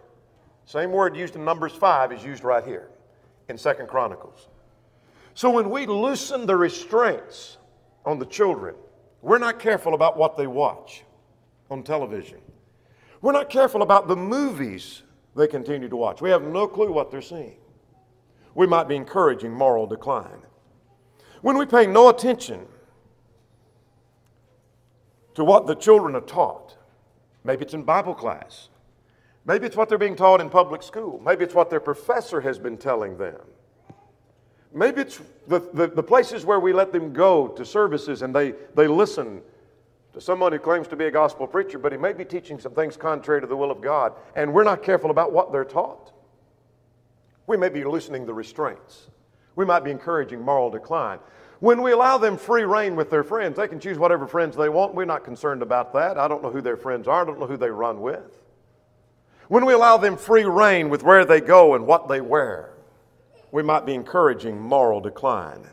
Same 0.67 0.93
word 0.93 1.17
used 1.17 1.35
in 1.35 1.45
Numbers 1.45 1.73
5 1.73 2.13
is 2.13 2.25
used 2.25 2.45
right 2.45 2.65
here 2.65 2.89
in 3.49 3.59
Second 3.59 3.89
Chronicles. 3.89 4.49
So 5.35 5.51
when 5.51 5.69
we 5.69 5.87
loosen 5.87 6.47
the 6.47 6.57
restraints 6.57 7.59
on 8.07 8.21
the 8.21 8.27
children, 8.27 8.77
we're 9.21 9.39
not 9.39 9.59
careful 9.59 9.95
about 9.95 10.17
what 10.17 10.37
they 10.37 10.47
watch 10.47 11.03
on 11.71 11.83
television. 11.83 12.39
We're 13.25 13.33
not 13.33 13.49
careful 13.49 13.81
about 13.81 14.07
the 14.07 14.17
movies 14.17 15.03
they 15.35 15.47
continue 15.47 15.89
to 15.89 15.97
watch. 15.97 16.21
We 16.21 16.29
have 16.29 16.43
no 16.43 16.67
clue 16.69 16.93
what 16.93 17.11
they're 17.11 17.23
seeing. 17.23 17.57
We 18.55 18.67
might 18.67 18.87
be 18.87 18.97
encouraging 18.97 19.51
moral 19.51 19.87
decline. 19.87 20.43
When 21.41 21.57
we 21.57 21.65
pay 21.65 21.87
no 21.87 22.11
attention 22.11 22.67
to 25.37 25.43
what 25.43 25.67
the 25.67 25.75
children 25.75 26.15
are 26.15 26.21
taught, 26.21 26.77
maybe 27.45 27.65
it's 27.65 27.73
in 27.73 27.83
Bible 27.83 28.15
class, 28.15 28.69
maybe 29.47 29.65
it's 29.65 29.75
what 29.75 29.89
they're 29.89 29.97
being 29.97 30.17
taught 30.17 30.43
in 30.43 30.51
public 30.51 30.83
school, 30.83 31.19
maybe 31.25 31.45
it's 31.45 31.55
what 31.55 31.71
their 31.71 31.81
professor 31.81 32.43
has 32.43 32.59
been 32.59 32.77
telling 32.77 33.17
them. 33.17 33.41
Maybe 34.75 35.01
it's 35.01 35.23
the, 35.49 35.61
the, 35.73 35.87
the, 35.87 36.03
places 36.03 36.45
where 36.45 36.61
we 36.61 36.75
let 36.75 36.93
them 36.93 37.15
go 37.15 37.49
to 37.49 37.65
services 37.65 38.21
and 38.21 38.37
they, 38.37 38.53
they 38.75 38.87
listen 38.87 39.41
to 40.15 40.21
someone 40.21 40.53
who 40.53 40.59
claims 40.61 40.87
to 40.89 40.97
be 40.97 41.07
a 41.07 41.11
gospel 41.11 41.47
preacher, 41.47 41.79
but 41.79 41.93
he 41.93 41.99
may 41.99 42.13
be 42.13 42.25
teaching 42.25 42.59
some 42.59 42.73
things 42.73 42.97
contrary 42.97 43.41
to 43.41 43.47
the 43.47 43.57
will 43.57 43.73
of 43.73 43.81
God, 43.81 44.13
and 44.37 44.53
we're 44.53 44.65
not 44.65 44.83
careful 44.83 45.11
about 45.11 45.33
what 45.33 45.51
they're 45.51 45.65
taught. 45.65 46.13
We 47.49 47.57
may 47.57 47.69
be 47.69 47.85
loosening 47.85 48.25
the 48.25 48.33
restraints. 48.33 49.11
We 49.57 49.65
might 49.65 49.85
be 49.85 49.91
encouraging 49.91 50.41
moral 50.41 50.71
decline. 50.71 51.19
When 51.59 51.83
we 51.83 51.93
allow 51.93 52.19
them 52.19 52.37
free 52.37 52.63
rein 52.63 52.95
with 52.95 53.11
their 53.11 53.25
friends, 53.25 53.57
they 53.57 53.69
can 53.69 53.81
choose 53.81 53.99
whatever 53.99 54.27
friends 54.27 54.57
they 54.57 54.69
want. 54.69 54.95
We're 54.95 55.05
not 55.05 55.25
concerned 55.25 55.63
about 55.63 55.93
that. 55.95 56.17
I 56.17 56.29
don't 56.29 56.43
know 56.43 56.51
who 56.51 56.61
their 56.61 56.77
friends 56.77 57.09
are, 57.09 57.23
I 57.23 57.25
don't 57.25 57.41
know 57.41 57.47
who 57.47 57.57
they 57.57 57.71
run 57.71 58.01
with. 58.01 58.41
When 59.49 59.67
we 59.67 59.75
allow 59.75 59.97
them 59.97 60.17
free 60.17 60.45
rein 60.45 60.91
with 60.91 61.03
where 61.03 61.25
they 61.25 61.41
go 61.41 61.75
and 61.75 61.87
what 61.87 62.09
they 62.09 62.21
wear, 62.21 62.71
we 63.51 63.63
might 63.63 63.85
be 63.85 63.95
encouraging 63.95 64.61
moral 64.61 65.01
decline. 65.01 65.67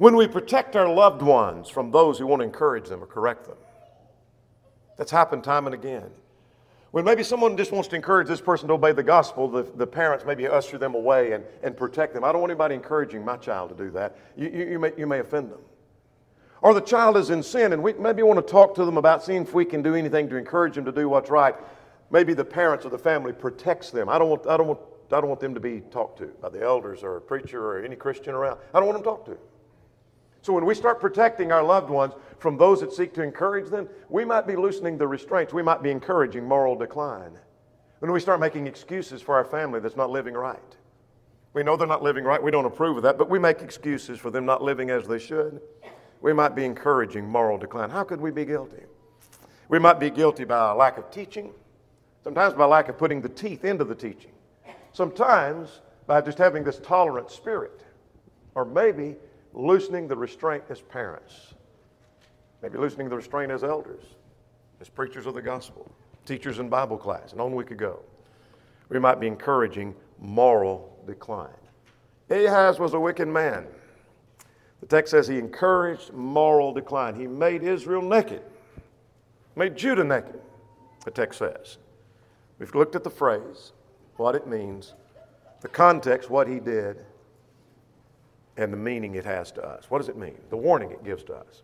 When 0.00 0.16
we 0.16 0.26
protect 0.26 0.76
our 0.76 0.88
loved 0.88 1.20
ones 1.20 1.68
from 1.68 1.90
those 1.90 2.18
who 2.18 2.26
want 2.26 2.40
to 2.40 2.44
encourage 2.44 2.88
them 2.88 3.02
or 3.02 3.06
correct 3.06 3.44
them, 3.44 3.58
that's 4.96 5.10
happened 5.10 5.44
time 5.44 5.66
and 5.66 5.74
again. 5.74 6.10
When 6.90 7.04
maybe 7.04 7.22
someone 7.22 7.54
just 7.54 7.70
wants 7.70 7.86
to 7.88 7.96
encourage 7.96 8.26
this 8.26 8.40
person 8.40 8.68
to 8.68 8.74
obey 8.74 8.92
the 8.92 9.02
gospel, 9.02 9.46
the, 9.46 9.62
the 9.62 9.86
parents 9.86 10.24
maybe 10.26 10.48
usher 10.48 10.78
them 10.78 10.94
away 10.94 11.32
and, 11.32 11.44
and 11.62 11.76
protect 11.76 12.14
them. 12.14 12.24
I 12.24 12.32
don't 12.32 12.40
want 12.40 12.50
anybody 12.50 12.76
encouraging 12.76 13.22
my 13.22 13.36
child 13.36 13.76
to 13.76 13.84
do 13.84 13.90
that. 13.90 14.16
You, 14.38 14.48
you, 14.48 14.64
you, 14.70 14.78
may, 14.78 14.92
you 14.96 15.06
may 15.06 15.18
offend 15.18 15.50
them. 15.50 15.60
Or 16.62 16.72
the 16.72 16.80
child 16.80 17.18
is 17.18 17.28
in 17.28 17.42
sin, 17.42 17.74
and 17.74 17.82
we 17.82 17.92
maybe 17.92 18.22
want 18.22 18.38
to 18.38 18.50
talk 18.50 18.74
to 18.76 18.86
them 18.86 18.96
about 18.96 19.22
seeing 19.22 19.42
if 19.42 19.52
we 19.52 19.66
can 19.66 19.82
do 19.82 19.94
anything 19.94 20.30
to 20.30 20.36
encourage 20.36 20.76
them 20.76 20.86
to 20.86 20.92
do 20.92 21.10
what's 21.10 21.28
right. 21.28 21.56
Maybe 22.10 22.32
the 22.32 22.46
parents 22.46 22.86
or 22.86 22.88
the 22.88 22.98
family 22.98 23.34
protects 23.34 23.90
them. 23.90 24.08
I 24.08 24.18
don't 24.18 24.30
want, 24.30 24.46
I 24.46 24.56
don't 24.56 24.66
want 24.66 24.80
I 25.12 25.20
don't 25.20 25.28
want 25.28 25.40
them 25.40 25.52
to 25.52 25.60
be 25.60 25.80
talked 25.90 26.20
to 26.20 26.28
by 26.40 26.48
the 26.48 26.62
elders 26.62 27.02
or 27.02 27.16
a 27.16 27.20
preacher 27.20 27.62
or 27.62 27.84
any 27.84 27.96
Christian 27.96 28.32
around. 28.32 28.60
I 28.72 28.78
don't 28.78 28.88
want 28.88 28.96
them 28.96 29.04
talked 29.04 29.26
to. 29.26 29.36
So 30.42 30.52
when 30.52 30.64
we 30.64 30.74
start 30.74 31.00
protecting 31.00 31.52
our 31.52 31.62
loved 31.62 31.90
ones 31.90 32.14
from 32.38 32.56
those 32.56 32.80
that 32.80 32.92
seek 32.92 33.12
to 33.14 33.22
encourage 33.22 33.68
them, 33.68 33.88
we 34.08 34.24
might 34.24 34.46
be 34.46 34.56
loosening 34.56 34.96
the 34.96 35.06
restraints. 35.06 35.52
We 35.52 35.62
might 35.62 35.82
be 35.82 35.90
encouraging 35.90 36.44
moral 36.44 36.76
decline. 36.76 37.38
When 37.98 38.10
we 38.10 38.20
start 38.20 38.40
making 38.40 38.66
excuses 38.66 39.20
for 39.20 39.34
our 39.34 39.44
family 39.44 39.80
that's 39.80 39.96
not 39.96 40.10
living 40.10 40.34
right. 40.34 40.58
We 41.52 41.62
know 41.62 41.76
they're 41.76 41.86
not 41.86 42.02
living 42.02 42.24
right. 42.24 42.42
We 42.42 42.50
don't 42.50 42.64
approve 42.64 42.96
of 42.96 43.02
that, 43.02 43.18
but 43.18 43.28
we 43.28 43.38
make 43.38 43.60
excuses 43.60 44.18
for 44.18 44.30
them 44.30 44.46
not 44.46 44.62
living 44.62 44.88
as 44.88 45.06
they 45.06 45.18
should. 45.18 45.60
We 46.22 46.32
might 46.32 46.54
be 46.54 46.64
encouraging 46.64 47.28
moral 47.28 47.58
decline. 47.58 47.90
How 47.90 48.04
could 48.04 48.20
we 48.20 48.30
be 48.30 48.44
guilty? 48.44 48.84
We 49.68 49.78
might 49.78 50.00
be 50.00 50.10
guilty 50.10 50.44
by 50.44 50.70
a 50.70 50.74
lack 50.74 50.96
of 50.96 51.10
teaching, 51.10 51.52
sometimes 52.24 52.54
by 52.54 52.64
lack 52.64 52.88
of 52.88 52.96
putting 52.96 53.20
the 53.20 53.28
teeth 53.28 53.64
into 53.64 53.84
the 53.84 53.94
teaching. 53.94 54.32
Sometimes 54.92 55.80
by 56.06 56.20
just 56.20 56.38
having 56.38 56.64
this 56.64 56.78
tolerant 56.78 57.30
spirit, 57.30 57.84
or 58.54 58.64
maybe 58.64 59.16
loosening 59.52 60.08
the 60.08 60.16
restraint 60.16 60.64
as 60.68 60.80
parents, 60.80 61.54
maybe 62.62 62.78
loosening 62.78 63.08
the 63.08 63.16
restraint 63.16 63.50
as 63.50 63.64
elders, 63.64 64.04
as 64.80 64.88
preachers 64.88 65.26
of 65.26 65.34
the 65.34 65.42
gospel, 65.42 65.90
teachers 66.24 66.58
in 66.58 66.68
Bible 66.68 66.96
class, 66.96 67.32
and 67.32 67.40
on 67.40 67.54
we 67.54 67.64
could 67.64 67.78
go. 67.78 68.00
We 68.88 68.98
might 68.98 69.20
be 69.20 69.26
encouraging 69.26 69.94
moral 70.18 70.96
decline. 71.06 71.50
Ahaz 72.30 72.78
was 72.78 72.94
a 72.94 73.00
wicked 73.00 73.28
man. 73.28 73.66
The 74.80 74.86
text 74.86 75.10
says 75.10 75.28
he 75.28 75.38
encouraged 75.38 76.12
moral 76.12 76.72
decline. 76.72 77.14
He 77.14 77.26
made 77.26 77.62
Israel 77.62 78.02
naked, 78.02 78.42
made 79.56 79.76
Judah 79.76 80.04
naked, 80.04 80.40
the 81.04 81.10
text 81.10 81.38
says. 81.38 81.78
We've 82.58 82.74
looked 82.74 82.94
at 82.94 83.04
the 83.04 83.10
phrase 83.10 83.72
what 84.16 84.34
it 84.34 84.46
means, 84.46 84.94
the 85.60 85.68
context, 85.68 86.30
what 86.30 86.46
he 86.46 86.60
did, 86.60 87.04
and 88.56 88.72
the 88.72 88.76
meaning 88.76 89.14
it 89.14 89.24
has 89.24 89.50
to 89.52 89.64
us. 89.64 89.86
What 89.88 89.98
does 89.98 90.08
it 90.08 90.16
mean? 90.16 90.36
The 90.50 90.56
warning 90.56 90.90
it 90.90 91.04
gives 91.04 91.22
to 91.24 91.34
us. 91.34 91.62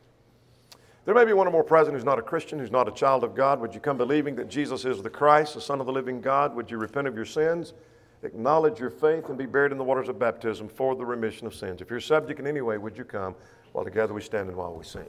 There 1.05 1.15
may 1.15 1.25
be 1.25 1.33
one 1.33 1.47
or 1.47 1.51
more 1.51 1.63
present 1.63 1.95
who's 1.95 2.05
not 2.05 2.19
a 2.19 2.23
Christian, 2.23 2.59
who's 2.59 2.73
not 2.73 2.89
a 2.89 2.93
child 2.93 3.23
of 3.23 3.35
God. 3.35 3.61
Would 3.61 3.75
you 3.75 3.81
come 3.81 3.97
believing 3.97 4.35
that 4.37 4.49
Jesus 4.49 4.85
is 4.85 5.03
the 5.03 5.11
Christ, 5.11 5.55
the 5.55 5.61
Son 5.61 5.79
of 5.79 5.87
the 5.87 5.93
living 5.93 6.21
God? 6.21 6.55
Would 6.57 6.69
you 6.71 6.79
repent 6.79 7.07
of 7.07 7.15
your 7.15 7.25
sins, 7.25 7.75
acknowledge 8.25 8.81
your 8.81 8.91
faith, 8.91 9.29
and 9.29 9.39
be 9.39 9.47
buried 9.47 9.71
in 9.71 9.79
the 9.79 9.85
waters 9.85 10.09
of 10.09 10.19
baptism 10.19 10.69
for 10.69 10.97
the 10.97 11.05
remission 11.05 11.47
of 11.47 11.55
sins? 11.55 11.81
If 11.81 11.91
you're 11.91 12.01
subject 12.01 12.41
in 12.41 12.47
any 12.47 12.61
way, 12.61 12.77
would 12.77 12.99
you 12.99 13.05
come 13.05 13.37
while 13.73 13.85
together 13.85 14.15
we 14.15 14.21
stand 14.21 14.49
and 14.49 14.57
while 14.57 14.75
we 14.75 14.85
sing? 14.85 15.07